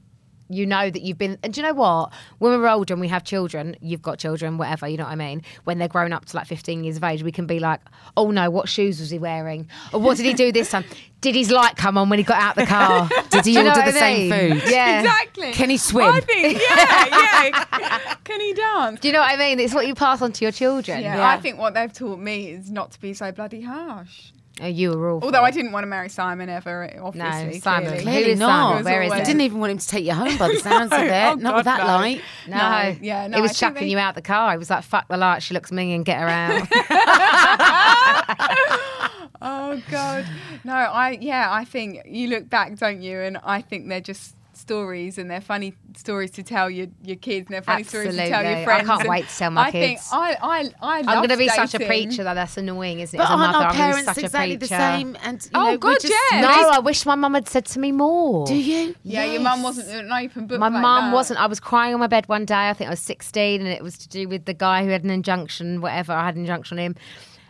you 0.50 0.66
know 0.66 0.90
that 0.90 1.02
you've 1.02 1.18
been. 1.18 1.38
And 1.44 1.54
do 1.54 1.62
you 1.62 1.68
know 1.68 1.74
what? 1.74 2.12
When 2.40 2.60
we're 2.60 2.68
older 2.68 2.94
and 2.94 3.02
we 3.02 3.08
have 3.08 3.24
children, 3.24 3.76
you've 3.82 4.02
got 4.02 4.18
children, 4.18 4.58
whatever. 4.58 4.88
You 4.88 4.98
know 4.98 5.04
what 5.04 5.12
I 5.12 5.16
mean? 5.16 5.44
When 5.64 5.78
they're 5.78 5.88
grown 5.88 6.12
up 6.12 6.26
to 6.26 6.36
like 6.36 6.48
15 6.48 6.84
years 6.84 6.98
of 6.98 7.04
age, 7.04 7.24
we 7.24 7.32
can 7.32 7.46
be 7.46 7.60
like, 7.60 7.80
oh 8.18 8.32
no, 8.32 8.50
what 8.50 8.68
shoes 8.68 9.00
was 9.00 9.10
he 9.10 9.20
wearing? 9.20 9.70
Or 9.94 10.02
what 10.02 10.18
did 10.18 10.26
he 10.26 10.34
do 10.34 10.52
this 10.52 10.72
time? 10.72 10.86
Did 11.22 11.36
his 11.36 11.52
light 11.52 11.76
come 11.76 11.98
on 11.98 12.10
when 12.10 12.18
he 12.18 12.24
got 12.24 12.42
out 12.42 12.56
the 12.56 12.66
car? 12.66 13.10
Did 13.30 13.46
he 13.46 13.52
you 13.52 13.60
order 13.60 13.82
the 13.82 13.88
I 13.88 13.92
same 13.92 14.32
food? 14.32 14.72
Yeah. 14.72 15.02
Exactly. 15.02 15.52
Can 15.52 15.70
he 15.70 15.76
swim? 15.76 16.06
I 16.08 16.22
think, 16.22 16.62
yeah, 16.62 17.06
yeah. 17.10 18.16
Can 18.24 18.40
he 18.40 18.54
dance? 18.54 19.02
Do 19.02 19.10
you 19.10 19.14
know 19.14 19.20
what 19.20 19.32
I 19.32 19.36
mean? 19.36 19.60
It's 19.60 19.74
what 19.74 19.86
you 19.86 19.96
pass 19.96 20.22
on 20.22 20.32
to 20.32 20.46
your 20.46 20.54
children. 20.54 21.02
Yeah, 21.02 21.28
I 21.28 21.38
think 21.38 21.60
what 21.60 21.74
they've 21.74 21.92
taught 21.92 22.20
me 22.20 22.52
is 22.52 22.72
not 22.72 22.92
to 22.92 23.02
be 23.02 23.14
so 23.14 23.34
bloody 23.34 23.62
harsh. 23.62 24.32
Oh, 24.62 24.68
you 24.68 24.92
were 24.92 25.12
awful. 25.12 25.28
Although 25.28 25.44
I 25.44 25.52
didn't 25.52 25.72
want 25.72 25.84
to 25.84 25.88
marry 25.88 26.10
Simon 26.10 26.50
ever, 26.50 26.84
eh, 26.84 27.00
obviously. 27.02 27.60
Simon. 27.60 27.90
clearly. 27.92 28.04
Who 28.04 28.10
Clearly 28.12 28.36
not. 28.36 28.70
Simon? 28.70 28.84
Where 28.86 29.02
is 29.04 29.10
You 29.12 29.18
he? 29.20 29.24
didn't 29.24 29.42
even 29.42 29.60
want 29.60 29.72
him 29.72 29.78
to 29.78 29.88
take 29.88 30.06
you 30.06 30.14
home 30.14 30.38
by 30.38 30.48
the 30.50 30.56
sounds 30.60 30.92
of 30.92 31.00
oh, 31.00 31.04
it. 31.04 31.12
Oh, 31.12 31.34
not 31.36 31.56
with 31.56 31.66
God, 31.66 31.66
that 31.66 31.80
no. 31.80 31.86
light. 31.86 32.22
No, 32.48 32.58
No, 32.58 32.96
yeah, 33.02 33.28
no, 33.28 33.38
he 33.38 33.42
was 33.42 33.52
I 33.52 33.54
chucking 33.54 33.84
they- 33.84 33.90
you 33.92 33.98
out 33.98 34.16
the 34.16 34.22
car. 34.22 34.54
It 34.54 34.58
was 34.58 34.70
like, 34.70 34.84
"Fuck 34.84 35.08
the 35.08 35.18
light. 35.18 35.44
She 35.44 35.54
looks 35.54 35.72
minging. 35.72 36.04
Get 36.04 36.20
her 36.20 36.28
out." 36.28 36.68
Oh 39.42 39.82
God, 39.90 40.26
no! 40.66 40.74
I 40.74 41.18
yeah, 41.22 41.48
I 41.50 41.64
think 41.64 42.02
you 42.06 42.28
look 42.28 42.50
back, 42.50 42.76
don't 42.76 43.02
you? 43.02 43.20
And 43.20 43.38
I 43.42 43.62
think 43.62 43.88
they're 43.88 44.02
just 44.02 44.36
stories, 44.70 45.18
and 45.18 45.32
they're 45.32 45.42
funny 45.42 45.74
stories 45.98 46.30
to 46.32 46.44
tell 46.44 46.70
your 46.70 46.88
your 47.04 47.16
kids, 47.16 47.48
and 47.48 47.54
they're 47.56 47.62
funny 47.64 47.84
stories 47.84 48.16
to 48.16 48.30
tell 48.30 48.44
your 48.44 48.64
friends. 48.64 48.84
I 48.84 48.86
can't 48.86 49.02
and 49.02 49.10
wait 49.10 49.28
to 49.28 49.36
tell 49.38 49.50
my 49.52 49.62
I 49.68 49.72
think 49.72 49.98
kids. 49.98 50.10
I 50.12 50.38
I 50.42 50.60
I 50.82 50.98
I'm 51.00 51.06
going 51.06 51.30
to 51.30 51.38
be 51.38 51.50
such 51.50 51.74
a 51.74 51.80
preacher 51.80 52.24
though. 52.24 52.36
That's 52.36 52.56
annoying, 52.58 53.00
isn't 53.00 53.16
it? 53.16 53.18
But 53.18 53.24
As 53.24 53.30
a 53.30 53.34
aren't 53.34 53.54
mother, 53.54 53.66
our 53.66 53.72
I'm 53.72 53.78
gonna 53.78 53.94
parents 53.94 54.18
a 54.18 54.26
exactly 54.26 54.56
the 54.58 54.68
same? 54.68 55.18
And 55.24 55.44
you 55.44 55.50
Oh, 55.56 55.60
know, 55.64 55.72
we're 55.72 55.78
God, 55.78 55.98
just, 56.02 56.14
yeah. 56.32 56.42
No, 56.42 56.70
I 56.70 56.80
wish 56.80 57.06
my 57.06 57.16
mum 57.16 57.34
had 57.34 57.48
said 57.50 57.66
to 57.66 57.80
me 57.80 57.92
more. 57.92 58.46
Do 58.46 58.56
you? 58.56 58.96
Yeah, 59.04 59.26
your 59.26 59.42
mum 59.42 59.64
wasn't 59.64 59.90
an 59.90 60.12
open 60.12 60.46
book. 60.46 60.60
My 60.60 60.70
like 60.70 60.82
mum 60.82 61.06
that. 61.06 61.14
wasn't. 61.16 61.40
I 61.40 61.48
was 61.48 61.60
crying 61.60 61.94
on 61.96 62.00
my 62.00 62.08
bed 62.08 62.28
one 62.30 62.46
day. 62.46 62.70
I 62.70 62.74
think 62.74 62.88
I 62.90 62.92
was 62.92 63.00
16, 63.00 63.62
and 63.62 63.70
it 63.70 63.82
was 63.84 63.98
to 63.98 64.08
do 64.08 64.28
with 64.30 64.46
the 64.46 64.54
guy 64.54 64.84
who 64.84 64.92
had 64.92 65.04
an 65.04 65.10
injunction, 65.10 65.82
whatever. 65.82 66.14
I 66.14 66.26
had 66.26 66.36
an 66.36 66.42
injunction 66.42 66.78
on 66.78 66.86
him, 66.86 66.96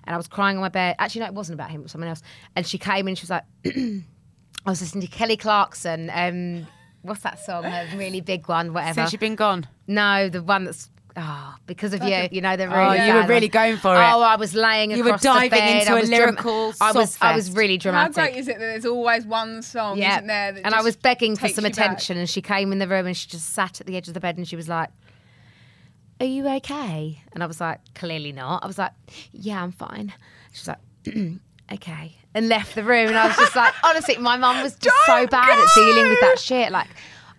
and 0.06 0.14
I 0.14 0.18
was 0.18 0.28
crying 0.30 0.56
on 0.58 0.62
my 0.62 0.70
bed. 0.70 0.96
Actually, 1.00 1.22
no, 1.22 1.28
it 1.28 1.34
wasn't 1.34 1.56
about 1.56 1.70
him. 1.70 1.82
It 1.82 1.84
was 1.84 1.92
someone 1.92 2.08
else. 2.10 2.22
And 2.56 2.66
she 2.66 2.78
came 2.78 3.08
in. 3.10 3.16
She 3.16 3.24
was 3.24 3.30
like, 3.30 3.44
I 3.66 4.70
was 4.70 4.82
listening 4.82 5.02
to 5.02 5.12
Kelly 5.12 5.38
Clarkson. 5.38 6.10
Um, 6.14 6.68
what's 7.02 7.22
that 7.22 7.40
song? 7.40 7.66
A 7.66 7.88
really 7.96 8.22
big 8.22 8.48
one. 8.48 8.74
Whatever. 8.74 8.94
Since 9.02 9.14
you've 9.14 9.20
been 9.20 9.36
gone. 9.36 9.68
No, 9.88 10.30
the 10.30 10.42
one 10.44 10.66
that's. 10.66 10.90
Oh, 11.18 11.56
because 11.66 11.94
of 11.94 12.02
you, 12.04 12.28
you 12.32 12.40
know 12.40 12.56
the 12.56 12.66
Oh, 12.66 12.92
really. 12.94 13.06
you 13.08 13.14
were 13.14 13.24
really 13.26 13.50
going 13.50 13.76
for 13.78 13.94
it. 13.94 13.98
Oh, 13.98 14.22
I 14.22 14.36
was 14.38 14.54
laying. 14.54 14.92
You 14.92 15.04
were 15.04 15.10
across 15.10 15.22
the 15.24 15.28
diving 15.30 15.50
bed. 15.50 15.80
into 15.82 15.92
I 15.92 15.98
a 15.98 16.00
was 16.00 16.10
dram- 16.10 16.20
lyrical 16.22 16.74
I 16.80 16.92
was. 16.94 17.18
I 17.20 17.36
was 17.36 17.46
soft 17.48 17.58
really 17.58 17.76
How 17.76 17.82
dramatic. 17.82 18.14
great 18.16 18.36
is 18.38 18.48
it 18.48 18.54
that 18.54 18.60
there's 18.60 18.86
always 18.86 19.26
one 19.26 19.62
song, 19.62 19.98
Yeah. 19.98 20.16
isn't 20.18 20.28
there? 20.28 20.52
That 20.54 20.66
and 20.66 20.74
I 20.76 20.82
was 20.82 20.96
begging 20.96 21.36
for 21.36 21.50
some 21.50 21.66
you 21.66 21.72
back? 21.72 21.78
attention, 21.80 22.18
and 22.18 22.30
she 22.30 22.42
came 22.42 22.72
in 22.72 22.80
the 22.80 22.88
room 22.88 23.06
and 23.08 23.18
she 23.18 23.28
just 23.28 23.50
sat 23.50 23.82
at 23.82 23.88
the 23.88 23.98
edge 23.98 24.08
of 24.08 24.14
the 24.14 24.20
bed 24.22 24.38
and 24.38 24.48
she 24.48 24.56
was 24.56 24.70
like, 24.70 24.90
Are 26.22 26.26
you 26.28 26.48
okay? 26.48 27.22
And 27.34 27.44
I 27.44 27.48
was 27.48 27.60
like, 27.60 27.80
Clearly 27.96 28.32
not. 28.32 28.64
I 28.64 28.68
was 28.68 28.78
like, 28.78 28.92
Yeah, 29.34 29.62
I'm 29.62 29.72
fine. 29.74 30.14
She's 30.54 30.68
like, 30.70 30.78
Okay. 31.72 32.16
And 32.34 32.48
left 32.50 32.76
the 32.76 32.84
room. 32.84 33.08
And 33.10 33.18
I 33.18 33.28
was 33.28 33.38
just 33.38 33.56
like, 33.56 33.74
Honestly, 33.84 34.18
my 34.18 34.38
mum 34.38 34.62
was 34.64 34.76
just 34.76 34.96
so 35.06 35.18
Don't 35.18 35.32
bad 35.32 35.58
at 35.60 35.68
dealing 35.76 36.08
with 36.10 36.20
that 36.22 36.40
shit. 36.40 36.72
Like, 36.72 36.88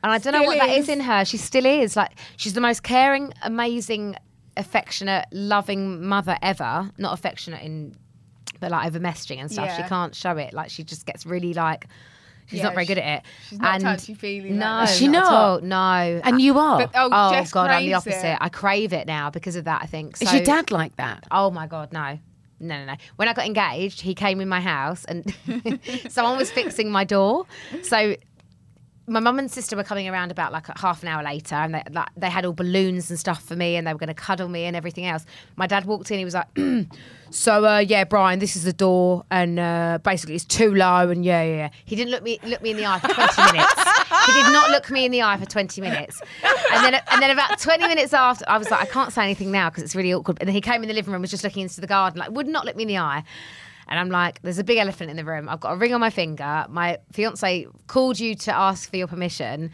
and 0.03 0.11
I 0.13 0.19
don't 0.19 0.33
know 0.33 0.41
Still 0.41 0.47
what 0.57 0.59
that 0.67 0.71
is. 0.77 0.85
is 0.85 0.89
in 0.89 1.01
her. 1.01 1.25
She 1.25 1.37
still 1.37 1.67
is. 1.67 1.97
Like, 1.97 2.13
she's 2.37 2.55
the 2.55 2.61
most 2.61 2.83
caring, 2.83 3.33
amazing, 3.43 4.17
affectionate, 4.57 5.27
loving 5.33 6.05
mother 6.07 6.37
ever. 6.43 6.91
Not 6.99 7.13
affectionate 7.13 7.63
in, 7.63 7.95
but 8.61 8.71
like 8.71 8.87
over 8.87 8.99
messaging 8.99 9.39
and 9.41 9.51
stuff. 9.51 9.75
She 9.77 9.83
can't 9.85 10.15
show 10.15 10.37
it. 10.37 10.53
Like, 10.55 10.71
she 10.71 10.85
just 10.85 11.07
gets 11.07 11.27
really 11.27 11.53
like, 11.55 11.87
she's 12.47 12.59
Yeah, 12.59 12.65
not 12.65 12.75
very 12.75 12.87
she- 12.87 12.95
good 12.95 12.99
at 12.99 13.19
it. 13.19 13.25
she's 13.49 13.59
not 13.61 13.75
and 13.75 13.83
touchy-feely 13.85 14.51
No, 14.51 14.59
that. 14.61 14.91
Is 14.91 14.97
she 14.97 15.07
not? 15.09 15.25
at 15.27 15.31
not? 15.31 15.35
all. 15.35 15.61
No. 15.61 16.21
And 16.25 16.41
you 16.41 16.59
are. 16.59 16.79
But, 16.87 16.91
oh, 16.95 17.09
Oh 17.13 17.45
god, 17.53 17.71
I'm 17.71 17.85
the 17.87 17.95
opposite. 17.95 18.25
it. 18.33 18.39
I 18.41 18.49
crave 18.49 18.93
it 18.93 19.07
now 19.07 19.31
because 19.31 19.55
of 19.57 19.65
that. 19.65 19.83
I 19.83 19.87
think. 19.87 20.21
Is 20.23 20.33
your 20.33 20.43
dad 20.43 20.71
like 20.71 20.97
that? 20.97 21.27
Oh 21.31 21.51
my 21.51 21.67
god, 21.67 21.93
no. 21.93 22.19
No, 22.61 22.79
no, 22.79 22.93
no. 22.93 22.95
When 23.17 23.27
I 23.27 23.33
got 23.33 23.47
engaged, 23.47 24.03
he 24.03 24.15
came 24.15 24.41
in 24.41 24.49
my 24.49 24.61
house 24.61 25.05
and 25.07 25.35
someone 26.09 26.37
was 26.37 26.51
fixing 26.51 26.91
my 26.91 27.05
door. 27.05 27.47
So 27.83 28.17
my 29.07 29.19
mum 29.19 29.39
and 29.39 29.51
sister 29.51 29.77
were 29.77 29.83
coming 29.83 30.09
around 30.09 30.31
about 30.31 30.53
like 30.53 30.67
half 30.79 31.03
an 31.03 31.09
hour 31.09 31.23
later 31.23 31.57
and 31.57 31.75
they, 31.75 31.83
like, 31.91 32.09
they 32.17 32.31
had 32.31 32.45
all 32.45 32.53
balloons 32.53 33.11
and 33.11 33.19
stuff 33.19 33.43
for 33.43 33.57
me 33.57 33.77
and 33.77 33.87
they 33.87 33.93
were 33.93 33.99
going 33.99 34.09
to 34.09 34.15
cuddle 34.15 34.49
me 34.49 34.65
and 34.65 34.77
everything 34.77 35.07
else. 35.07 35.25
My 35.57 35.67
dad 35.67 35.87
walked 35.87 36.11
in, 36.11 36.19
he 36.19 36.25
was 36.25 36.35
like, 36.35 36.47
So 37.31 37.65
uh, 37.65 37.79
yeah, 37.79 38.05
Brian, 38.05 38.41
this 38.41 38.57
is 38.57 38.65
the 38.65 38.73
door, 38.73 39.25
and 39.31 39.59
uh, 39.59 39.99
basically 40.03 40.35
it's 40.35 40.45
too 40.45 40.75
low, 40.75 41.09
and 41.09 41.25
yeah, 41.25 41.43
yeah. 41.45 41.57
yeah." 41.57 41.71
He 41.85 41.95
didn't 41.95 42.11
look 42.11 42.25
me 42.25 42.41
look 42.43 42.61
me 42.61 42.73
in 42.73 42.77
the 42.77 42.87
eye 42.87 42.99
for 42.99 43.09
twenty 43.09 43.43
minutes. 43.53 43.75
He 44.35 44.43
did 44.43 44.53
not 44.53 44.71
look 44.71 44.91
me 44.91 45.05
in 45.05 45.13
the 45.13 45.23
eye 45.23 45.37
for 45.37 45.47
twenty 45.47 45.81
minutes, 45.81 46.21
and 46.73 46.85
then 46.85 47.01
and 47.11 47.23
then 47.23 47.31
about 47.31 47.59
twenty 47.59 47.87
minutes 47.87 48.13
after, 48.13 48.45
I 48.49 48.59
was 48.59 48.71
like, 48.71 48.81
I 48.83 48.87
can't 48.87 49.13
say 49.13 49.23
anything 49.25 49.51
now 49.51 49.71
because 49.71 49.83
it's 49.83 49.95
really 49.95 50.13
awkward. 50.13 50.39
And 50.41 50.49
then 50.49 50.55
he 50.55 50.61
came 50.61 50.83
in 50.83 50.89
the 50.89 50.95
living 50.95 51.13
room, 51.13 51.23
was 51.23 51.31
just 51.31 51.45
looking 51.45 51.63
into 51.63 51.81
the 51.81 51.87
garden, 51.87 52.19
like 52.19 52.31
would 52.31 52.47
not 52.47 52.65
look 52.65 52.77
me 52.77 52.83
in 52.83 52.89
the 52.89 52.99
eye. 52.99 53.25
And 53.89 53.99
I'm 53.99 54.09
like, 54.09 54.41
there's 54.43 54.59
a 54.59 54.65
big 54.65 54.79
elephant 54.79 55.11
in 55.11 55.17
the 55.17 55.25
room. 55.25 55.49
I've 55.49 55.59
got 55.59 55.73
a 55.73 55.77
ring 55.77 55.93
on 55.93 56.01
my 56.01 56.11
finger. 56.11 56.65
My 56.69 56.99
fiance 57.13 57.67
called 57.89 58.21
you 58.21 58.37
to 58.37 58.55
ask 58.55 58.89
for 58.89 58.97
your 58.97 59.09
permission. 59.09 59.73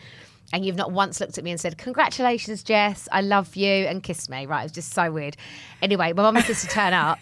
And 0.52 0.64
you've 0.64 0.76
not 0.76 0.92
once 0.92 1.20
looked 1.20 1.36
at 1.38 1.44
me 1.44 1.50
and 1.50 1.60
said, 1.60 1.76
Congratulations, 1.76 2.62
Jess. 2.62 3.08
I 3.12 3.20
love 3.20 3.56
you, 3.56 3.68
and 3.68 4.02
kissed 4.02 4.30
me. 4.30 4.46
Right. 4.46 4.60
It 4.60 4.64
was 4.64 4.72
just 4.72 4.94
so 4.94 5.10
weird. 5.12 5.36
Anyway, 5.82 6.12
my 6.12 6.22
mum 6.22 6.36
and 6.36 6.44
sister 6.46 6.68
turn 6.68 6.94
up. 6.94 7.18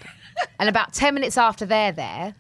And 0.61 0.69
about 0.69 0.93
10 0.93 1.15
minutes 1.15 1.39
after 1.39 1.65
they're 1.65 1.93
there, 1.93 2.35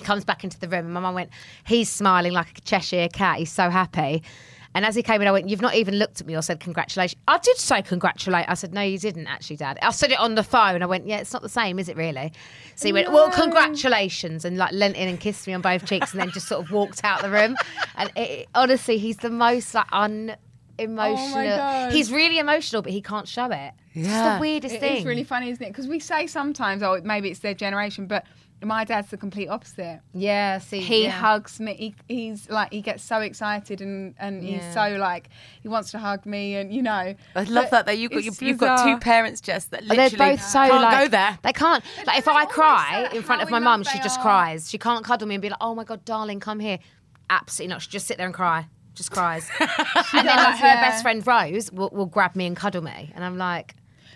he 0.00 0.04
comes 0.04 0.24
back 0.24 0.42
into 0.44 0.58
the 0.58 0.68
room. 0.68 0.86
And 0.86 0.94
my 0.94 1.00
mum 1.00 1.14
went, 1.14 1.30
He's 1.64 1.88
smiling 1.88 2.32
like 2.32 2.58
a 2.58 2.60
Cheshire 2.62 3.08
cat. 3.12 3.38
He's 3.38 3.52
so 3.52 3.70
happy. 3.70 4.22
And 4.72 4.84
as 4.86 4.94
he 4.94 5.02
came 5.02 5.20
in, 5.20 5.26
I 5.26 5.32
went, 5.32 5.48
You've 5.48 5.60
not 5.62 5.74
even 5.74 5.96
looked 5.96 6.20
at 6.20 6.26
me 6.26 6.36
or 6.36 6.42
said 6.42 6.60
congratulations. 6.60 7.20
I 7.28 7.38
did 7.38 7.56
say 7.56 7.82
congratulate. 7.82 8.46
I 8.48 8.54
said, 8.54 8.72
No, 8.72 8.80
you 8.82 8.98
didn't 8.98 9.26
actually, 9.26 9.56
Dad. 9.56 9.78
I 9.82 9.90
said 9.90 10.10
it 10.12 10.18
on 10.18 10.34
the 10.36 10.44
phone. 10.44 10.82
I 10.82 10.86
went, 10.86 11.06
Yeah, 11.06 11.18
it's 11.18 11.32
not 11.32 11.42
the 11.42 11.48
same, 11.48 11.78
is 11.78 11.88
it 11.88 11.96
really? 11.96 12.32
So 12.76 12.86
he 12.86 12.92
went, 12.92 13.12
Well, 13.12 13.30
congratulations. 13.30 14.44
And 14.44 14.56
like 14.56 14.72
leant 14.72 14.96
in 14.96 15.08
and 15.08 15.18
kissed 15.20 15.46
me 15.46 15.52
on 15.54 15.60
both 15.60 15.86
cheeks 15.86 16.12
and 16.12 16.20
then 16.20 16.30
just 16.30 16.46
sort 16.48 16.64
of 16.64 16.70
walked 16.70 17.04
out 17.04 17.22
the 17.22 17.30
room. 17.30 17.56
And 17.96 18.10
it, 18.16 18.48
honestly, 18.54 18.98
he's 18.98 19.16
the 19.18 19.30
most 19.30 19.74
like 19.74 19.86
un. 19.92 20.36
Oh 20.78 20.82
emotional. 20.84 21.44
God. 21.58 21.92
He's 21.92 22.10
really 22.10 22.38
emotional, 22.38 22.80
but 22.80 22.90
he 22.90 23.02
can't 23.02 23.28
show 23.28 23.50
it. 23.50 23.72
It's 23.92 24.08
Yeah. 24.08 24.36
the 24.36 24.40
weirdest 24.40 24.76
It 24.76 24.80
thing. 24.80 24.96
is 24.96 25.04
really 25.04 25.24
funny, 25.24 25.50
isn't 25.50 25.62
it? 25.62 25.68
Because 25.68 25.88
we 25.88 26.00
say 26.00 26.26
sometimes, 26.26 26.82
oh, 26.82 26.98
maybe 27.04 27.28
it's 27.28 27.40
their 27.40 27.52
generation, 27.52 28.06
but 28.06 28.24
my 28.62 28.84
dad's 28.84 29.08
the 29.08 29.16
complete 29.16 29.48
opposite. 29.48 30.00
yeah, 30.12 30.58
see, 30.58 30.80
He 30.80 31.04
yeah. 31.04 31.10
hugs 31.10 31.60
me. 31.60 31.74
He, 31.74 31.94
he's 32.14 32.50
like 32.50 32.72
he 32.72 32.80
gets 32.82 33.02
so 33.02 33.20
excited 33.20 33.80
and 33.80 34.14
and 34.18 34.42
he's 34.44 34.62
so 34.74 34.96
like 34.98 35.30
he 35.62 35.68
wants 35.68 35.90
to 35.92 35.98
hug 35.98 36.26
me 36.26 36.56
and 36.56 36.72
you 36.72 36.82
know. 36.82 37.14
I 37.34 37.42
love 37.44 37.64
But 37.64 37.70
that 37.70 37.86
though. 37.86 37.92
You've 37.92 38.12
got 38.12 38.42
you've 38.42 38.58
got 38.58 38.84
two 38.84 38.98
parents, 38.98 39.40
Jess, 39.40 39.66
that 39.66 39.86
They're 39.88 40.10
both 40.10 40.42
so 40.42 40.58
can't 40.66 40.82
like 40.82 41.04
go 41.04 41.08
there. 41.08 41.38
They 41.42 41.52
can't. 41.52 41.84
Like 42.06 42.18
if 42.18 42.28
I 42.28 42.44
cry 42.44 43.08
in 43.12 43.22
front 43.22 43.42
of 43.42 43.50
my 43.50 43.58
mum, 43.58 43.82
she 43.84 43.98
just 43.98 44.18
are. 44.18 44.22
cries. 44.22 44.68
She 44.70 44.78
can't 44.78 45.04
cuddle 45.04 45.26
me 45.28 45.36
and 45.36 45.42
be 45.42 45.48
like, 45.48 45.58
"Oh 45.60 45.74
my 45.74 45.84
god, 45.84 46.04
darling, 46.04 46.40
come 46.40 46.60
here." 46.60 46.78
Absolutely 47.30 47.72
not. 47.74 47.82
She 47.82 47.90
just 47.90 48.06
sit 48.06 48.16
there 48.16 48.26
and 48.26 48.34
cry. 48.34 48.66
Just 48.94 49.10
cries. 49.12 49.48
and 49.60 49.68
then 50.12 50.26
like 50.26 50.36
does, 50.36 50.58
her 50.60 50.66
yeah. 50.66 50.80
best 50.80 51.02
friend 51.02 51.24
Rose 51.26 51.70
will, 51.72 51.90
will 51.90 52.06
grab 52.06 52.34
me 52.36 52.46
and 52.46 52.56
cuddle 52.56 52.82
me, 52.82 53.12
and 53.14 53.24
I'm 53.24 53.38
like, 53.38 53.74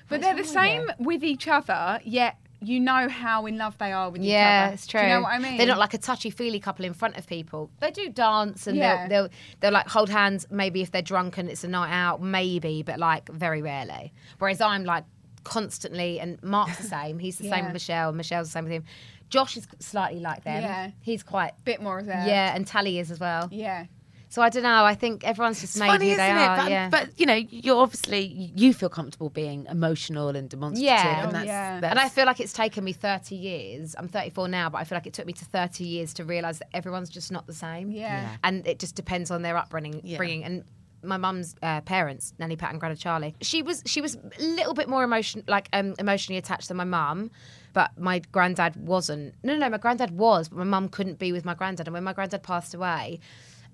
But 0.08 0.20
they're 0.20 0.34
the 0.34 0.44
same 0.44 0.90
with 0.98 1.22
each 1.22 1.46
other, 1.48 2.00
yet 2.04 2.36
you 2.60 2.80
know 2.80 3.08
how 3.08 3.46
in 3.46 3.58
love 3.58 3.76
they 3.78 3.92
are 3.92 4.10
with 4.10 4.20
each 4.22 4.26
other. 4.26 4.30
Yeah, 4.30 4.70
it's 4.70 4.86
true. 4.86 5.00
Do 5.00 5.06
you 5.06 5.12
know 5.12 5.20
what 5.22 5.32
I 5.34 5.38
mean? 5.38 5.56
They're 5.58 5.66
not 5.66 5.78
like 5.78 5.94
a 5.94 5.98
touchy 5.98 6.30
feely 6.30 6.60
couple 6.60 6.84
in 6.84 6.94
front 6.94 7.16
of 7.16 7.26
people. 7.26 7.70
They 7.80 7.90
do 7.90 8.08
dance 8.08 8.66
and 8.66 8.76
Yeah. 8.76 9.06
they'll, 9.08 9.22
they'll 9.24 9.30
they'll 9.60 9.72
like 9.72 9.88
hold 9.88 10.08
hands. 10.08 10.46
Maybe 10.50 10.80
if 10.82 10.90
they're 10.90 11.02
drunk 11.02 11.36
and 11.38 11.48
it's 11.48 11.64
a 11.64 11.68
night 11.68 11.92
out, 11.92 12.22
maybe, 12.22 12.82
but 12.82 12.98
like 12.98 13.28
very 13.28 13.60
rarely. 13.62 14.12
Whereas 14.38 14.60
I'm 14.60 14.84
like 14.84 15.04
constantly, 15.44 16.18
and 16.20 16.42
Mark's 16.42 16.78
the 16.78 16.84
same. 16.88 17.18
He's 17.18 17.36
the 17.38 17.48
same 17.50 17.64
with 17.64 17.74
Michelle. 17.74 18.12
Michelle's 18.12 18.48
the 18.48 18.52
same 18.52 18.64
with 18.64 18.72
him. 18.72 18.84
Josh 19.28 19.56
is 19.56 19.66
slightly 19.78 20.20
like 20.20 20.44
them. 20.44 20.62
Yeah. 20.62 20.90
he's 21.00 21.22
quite 21.22 21.52
bit 21.64 21.82
more 21.82 21.98
of 21.98 22.06
reserved. 22.06 22.26
yeah, 22.28 22.54
and 22.54 22.66
Tally 22.66 22.98
is 22.98 23.10
as 23.10 23.20
well. 23.20 23.48
Yeah. 23.50 23.86
So 24.34 24.42
I 24.42 24.48
don't 24.48 24.64
know. 24.64 24.84
I 24.84 24.96
think 24.96 25.22
everyone's 25.22 25.60
just 25.60 25.74
It's 25.74 25.80
made 25.80 25.86
funny, 25.86 26.10
who 26.10 26.16
they 26.16 26.28
are. 26.28 26.54
it? 26.54 26.56
But, 26.56 26.70
yeah. 26.72 26.88
but 26.88 27.20
you 27.20 27.24
know, 27.24 27.34
you're 27.36 27.80
obviously 27.80 28.50
you 28.56 28.74
feel 28.74 28.88
comfortable 28.88 29.30
being 29.30 29.64
emotional 29.70 30.30
and 30.30 30.50
demonstrative. 30.50 30.82
Yeah. 30.84 31.18
and 31.20 31.28
Oh, 31.28 31.30
that's, 31.30 31.46
yeah. 31.46 31.78
that's 31.78 31.90
and 31.92 32.00
I 32.00 32.08
feel 32.08 32.26
like 32.26 32.40
it's 32.40 32.52
taken 32.52 32.82
me 32.82 32.92
30 32.92 33.36
years. 33.36 33.94
I'm 33.96 34.08
34 34.08 34.48
now, 34.48 34.68
but 34.70 34.78
I 34.78 34.84
feel 34.84 34.96
like 34.96 35.06
it 35.06 35.12
took 35.12 35.26
me 35.26 35.34
to 35.34 35.44
30 35.44 35.84
years 35.84 36.12
to 36.14 36.24
realise 36.24 36.58
that 36.58 36.66
everyone's 36.74 37.10
just 37.10 37.30
not 37.30 37.46
the 37.46 37.52
same. 37.52 37.92
Yeah. 37.92 38.22
Yeah. 38.22 38.36
And 38.42 38.66
it 38.66 38.80
just 38.80 38.96
depends 38.96 39.30
on 39.30 39.42
their 39.42 39.56
upbringing. 39.56 40.00
Yeah. 40.02 40.16
Bringing. 40.16 40.42
And 40.42 40.64
my 41.04 41.16
mum's 41.16 41.54
uh, 41.62 41.82
parents, 41.82 42.34
Nanny 42.40 42.56
Pat 42.56 42.72
and 42.72 42.80
Grandad 42.80 42.98
Charlie, 42.98 43.36
she 43.40 43.62
was 43.62 43.84
she 43.86 44.00
was 44.00 44.16
a 44.16 44.42
little 44.42 44.74
bit 44.74 44.88
more 44.88 45.04
emotion 45.04 45.44
like 45.46 45.68
um, 45.72 45.94
emotionally 46.00 46.38
attached 46.38 46.66
than 46.66 46.76
my 46.76 46.82
mum. 46.82 47.30
But 47.72 47.96
my 47.96 48.18
granddad 48.32 48.74
wasn't. 48.74 49.34
No, 49.44 49.52
no, 49.52 49.60
no, 49.60 49.68
my 49.70 49.78
granddad 49.78 50.10
was, 50.10 50.48
but 50.48 50.58
my 50.58 50.64
mum 50.64 50.88
couldn't 50.88 51.20
be 51.20 51.30
with 51.30 51.44
my 51.44 51.54
granddad. 51.54 51.86
And 51.86 51.94
when 51.94 52.02
my 52.02 52.12
granddad 52.12 52.42
passed 52.42 52.74
away, 52.74 53.20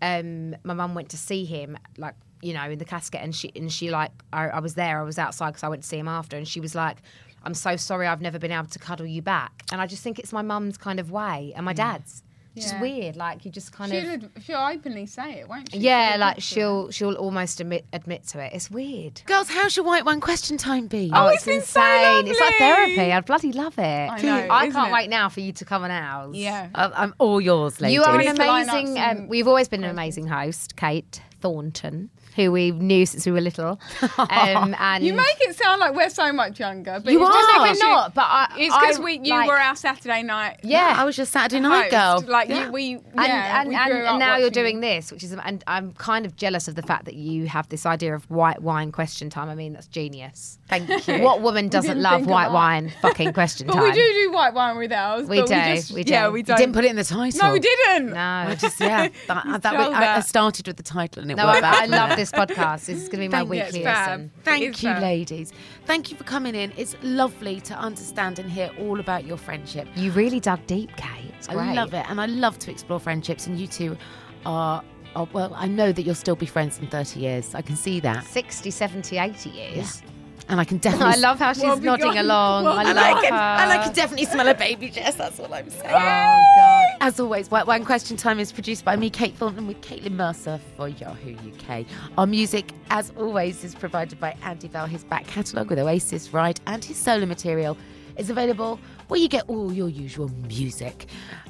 um, 0.02 0.56
my 0.64 0.74
mum 0.74 0.94
went 0.94 1.10
to 1.10 1.18
see 1.18 1.44
him, 1.44 1.78
like 1.98 2.14
you 2.42 2.54
know, 2.54 2.70
in 2.70 2.78
the 2.78 2.84
casket, 2.84 3.20
and 3.22 3.34
she 3.34 3.52
and 3.54 3.70
she 3.72 3.90
like 3.90 4.10
I, 4.32 4.48
I 4.48 4.60
was 4.60 4.74
there, 4.74 5.00
I 5.00 5.02
was 5.02 5.18
outside 5.18 5.50
because 5.50 5.62
I 5.64 5.68
went 5.68 5.82
to 5.82 5.88
see 5.88 5.98
him 5.98 6.08
after, 6.08 6.36
and 6.36 6.46
she 6.48 6.60
was 6.60 6.74
like, 6.74 6.98
"I'm 7.42 7.54
so 7.54 7.76
sorry, 7.76 8.06
I've 8.06 8.22
never 8.22 8.38
been 8.38 8.52
able 8.52 8.68
to 8.68 8.78
cuddle 8.78 9.06
you 9.06 9.22
back," 9.22 9.64
and 9.72 9.80
I 9.80 9.86
just 9.86 10.02
think 10.02 10.18
it's 10.18 10.32
my 10.32 10.42
mum's 10.42 10.78
kind 10.78 10.98
of 11.00 11.10
way 11.10 11.52
and 11.54 11.64
my 11.64 11.72
dad's. 11.72 12.22
It's 12.56 12.64
just 12.64 12.74
Yeah. 12.76 12.80
weird, 12.82 13.16
like 13.16 13.44
you 13.44 13.50
just 13.50 13.72
kind 13.72 13.92
of 13.92 14.02
She'll, 14.02 14.42
she'll 14.42 14.56
openly 14.76 15.06
say 15.06 15.34
it, 15.40 15.48
won't 15.48 15.70
she? 15.70 15.78
yeah, 15.78 16.12
She'll 16.12 16.20
like 16.20 16.30
admit 16.32 16.34
to 16.34 16.38
it. 16.38 16.42
she'll 16.42 16.90
she'll 16.90 17.14
almost 17.14 17.60
admit 17.60 17.86
admit 17.92 18.26
to 18.28 18.40
it. 18.40 18.52
It's 18.52 18.70
weird. 18.70 19.22
Girls, 19.26 19.48
how's 19.48 19.76
your 19.76 19.86
white 19.86 20.04
wine 20.04 20.20
question 20.20 20.56
time 20.56 20.88
be? 20.88 21.10
Oh, 21.14 21.26
it's 21.28 21.36
it's, 21.36 21.44
been 21.46 21.62
so 21.62 21.80
insane! 21.80 22.26
it's 22.26 22.40
like 22.40 22.54
therapy. 22.58 23.12
I 23.12 23.20
bloody 23.20 23.52
love 23.52 23.78
it. 23.78 23.82
I 23.82 24.20
know, 24.20 24.46
I 24.50 24.68
can't 24.70 24.88
it? 24.88 24.92
wait 24.92 25.10
now 25.10 25.28
for 25.28 25.40
you 25.40 25.52
to 25.52 25.64
come 25.64 25.84
on 25.84 25.90
ours. 25.92 26.36
Yeah. 26.36 26.68
I- 26.74 26.90
I'm 27.02 27.14
all 27.18 27.40
yours, 27.40 27.80
ladies. 27.80 27.94
You 27.94 28.02
are 28.02 28.14
an 28.18 28.26
need 28.26 28.36
to 28.36 28.44
line 28.44 28.68
up 28.68 28.74
amazing. 28.74 28.98
Um, 28.98 29.28
we've 29.28 29.46
always 29.46 29.68
been 29.68 29.84
an 29.84 29.90
amazing 29.90 30.26
host, 30.26 30.74
Kate 30.76 31.22
Thornton, 31.40 32.10
who 32.36 32.52
we 32.52 32.70
knew 32.70 33.04
since 33.06 33.26
we 33.26 33.32
were 33.32 33.40
little. 33.40 33.80
Um, 34.18 34.74
and 34.78 35.04
You 35.04 35.14
make 35.14 35.36
it 35.40 35.56
sound 35.56 35.80
like 35.80 35.94
we're 35.94 36.10
so 36.10 36.32
much 36.32 36.60
younger, 36.60 37.00
but 37.02 37.12
You 37.12 37.20
it's 37.26 37.28
just 37.36 37.48
are. 37.58 37.62
because 37.64 37.78
We're 37.80 37.88
you- 37.88 37.94
not, 37.94 38.14
but 38.14 38.22
I- 38.26 38.54
it's 38.58 38.74
because 38.76 38.98
we 39.00 39.12
you 39.18 39.30
like- 39.30 39.48
were 39.48 39.58
our 39.58 39.76
Saturday 39.76 40.22
night. 40.22 40.60
yeah. 40.62 40.94
I 40.96 41.04
was 41.04 41.16
your 41.16 41.26
Saturday 41.26 41.60
night 41.60 41.92
host. 41.92 42.24
girl. 42.26 42.32
Like 42.32 42.48
Yeah. 42.48 42.66
you, 42.66 42.72
we 42.72 42.92
and 42.94 43.02
yeah, 43.16 43.60
and, 43.60 43.68
we 43.68 43.74
and, 43.74 43.92
and 43.92 44.18
now 44.18 44.36
you're 44.36 44.50
doing 44.50 44.78
it. 44.78 44.80
this, 44.80 45.12
which 45.12 45.24
is, 45.24 45.32
and 45.32 45.64
I'm 45.66 45.92
kind 45.94 46.24
of 46.26 46.36
jealous 46.36 46.68
of 46.68 46.74
the 46.74 46.82
fact 46.82 47.04
that 47.06 47.14
you 47.14 47.46
have 47.48 47.68
this 47.68 47.84
idea 47.86 48.14
of 48.14 48.28
white 48.30 48.62
wine 48.62 48.92
question 48.92 49.30
time. 49.30 49.48
I 49.48 49.54
mean, 49.54 49.72
that's 49.72 49.86
genius. 49.86 50.58
Thank 50.68 50.88
you. 51.08 51.20
What 51.20 51.40
woman 51.42 51.68
doesn't 51.68 52.00
love 52.00 52.26
white 52.26 52.50
wine 52.52 52.92
fucking 53.02 53.32
question 53.32 53.66
But 53.66 53.74
time? 53.74 53.82
we 53.84 53.92
do 53.92 54.12
do 54.12 54.32
white 54.32 54.54
wine 54.54 54.76
with 54.78 54.92
ours. 54.92 55.28
We 55.28 55.40
but 55.40 55.48
do, 55.48 55.54
We 55.54 55.60
just, 55.74 55.92
we 55.92 56.02
Yeah, 56.04 56.26
do. 56.26 56.32
we 56.32 56.42
don't. 56.42 56.56
didn't 56.56 56.74
put 56.74 56.84
it 56.84 56.90
in 56.90 56.96
the 56.96 57.04
title. 57.04 57.40
No, 57.42 57.52
we 57.52 57.60
didn't. 57.60 58.10
No. 58.10 58.16
I 58.20 58.54
just 58.54 58.78
yeah. 58.80 59.08
That, 59.26 59.44
that, 59.62 59.62
Control 59.62 59.94
I, 59.94 60.16
I 60.16 60.20
started 60.20 60.66
with 60.66 60.76
the 60.76 60.82
title 60.82 61.22
and 61.22 61.30
it 61.30 61.36
No, 61.36 61.46
I, 61.46 61.54
worked. 61.54 61.64
I 61.64 61.82
out. 61.84 61.88
love 61.88 62.16
this 62.20 62.30
podcast. 62.32 62.86
This 62.86 63.02
is 63.02 63.08
going 63.08 63.22
to 63.22 63.28
be 63.28 63.28
my 63.28 63.38
Thank 63.38 63.50
weekly 63.50 63.84
listen. 63.84 64.30
Thank 64.44 64.64
It's 64.64 64.82
you, 64.82 64.90
fab. 64.90 65.02
ladies. 65.02 65.52
Thank 65.86 66.10
you 66.10 66.16
for 66.16 66.24
coming 66.24 66.54
in. 66.54 66.72
It's 66.76 66.94
lovely 67.02 67.60
to 67.62 67.74
understand 67.74 68.38
and 68.38 68.50
hear 68.50 68.70
all 68.78 69.00
about 69.00 69.24
your 69.24 69.36
friendship. 69.36 69.88
You 69.96 70.12
really 70.12 70.40
dug 70.40 70.64
deep, 70.66 70.90
Kate. 70.96 71.32
I 71.48 71.72
love 71.72 71.94
it, 71.94 72.04
and 72.08 72.20
I 72.20 72.26
love 72.26 72.58
to 72.60 72.70
explore 72.70 73.00
friendships. 73.00 73.46
And 73.46 73.58
you 73.58 73.66
two 73.66 73.96
are, 74.44 74.84
are 75.16 75.28
well. 75.32 75.52
I 75.54 75.66
know 75.66 75.92
that 75.92 76.02
you'll 76.02 76.14
still 76.14 76.36
be 76.36 76.46
friends 76.46 76.78
in 76.78 76.86
thirty 76.88 77.20
years. 77.20 77.54
I 77.54 77.62
can 77.62 77.76
see 77.76 77.98
that, 78.00 78.24
60, 78.24 78.70
70, 78.70 79.18
80 79.18 79.50
years. 79.50 80.02
And 80.50 80.60
I 80.60 80.64
can 80.64 80.76
definitely. 80.86 81.14
I 81.14 81.16
love 81.16 81.38
how 81.38 81.52
she's 81.54 81.62
Well, 81.62 81.78
nodding 81.78 82.12
got- 82.14 82.24
along. 82.24 82.64
well, 82.64 82.78
I 82.78 82.84
And 82.84 82.96
love 82.96 83.16
I 83.16 83.20
can, 83.22 83.32
her. 83.32 83.38
and 83.38 83.72
I 83.72 83.82
can 83.84 83.92
definitely 83.94 84.26
smell 84.26 84.48
a 84.48 84.54
baby 84.54 84.90
Jess. 84.90 85.14
That's 85.14 85.40
all 85.40 85.52
I'm 85.54 85.70
saying. 85.70 85.84
Oh, 85.86 86.54
God. 86.56 86.86
As 87.00 87.18
always, 87.18 87.50
White 87.50 87.66
Wine 87.66 87.84
Question 87.84 88.16
Time 88.16 88.38
is 88.38 88.52
produced 88.52 88.84
by 88.84 88.96
me, 88.96 89.08
Kate 89.08 89.34
Thornton, 89.36 89.66
with 89.66 89.80
Caitlin 89.80 90.12
Mercer 90.12 90.60
for 90.76 90.88
Yahoo 90.88 91.34
UK. 91.34 91.86
Our 92.18 92.26
music, 92.26 92.72
as 92.90 93.12
always, 93.16 93.64
is 93.64 93.74
provided 93.74 94.20
by 94.20 94.36
Andy 94.42 94.68
Bell. 94.68 94.86
His 94.86 95.04
back 95.04 95.26
catalogue 95.26 95.70
with 95.70 95.78
Oasis, 95.78 96.32
Ride, 96.34 96.60
and 96.66 96.84
his 96.84 96.96
solo 96.98 97.24
material 97.26 97.76
is 98.16 98.28
available 98.28 98.78
where 99.08 99.18
you 99.18 99.28
get 99.28 99.44
all 99.48 99.72
your 99.72 99.88
usual 99.88 100.28
music. 100.48 101.06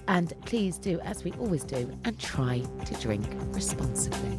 And 0.08 0.32
please 0.44 0.76
do, 0.78 1.00
as 1.00 1.24
we 1.24 1.32
always 1.32 1.64
do, 1.64 1.90
and 2.04 2.18
try 2.18 2.62
to 2.84 2.94
drink 3.00 3.26
responsibly. 3.52 4.38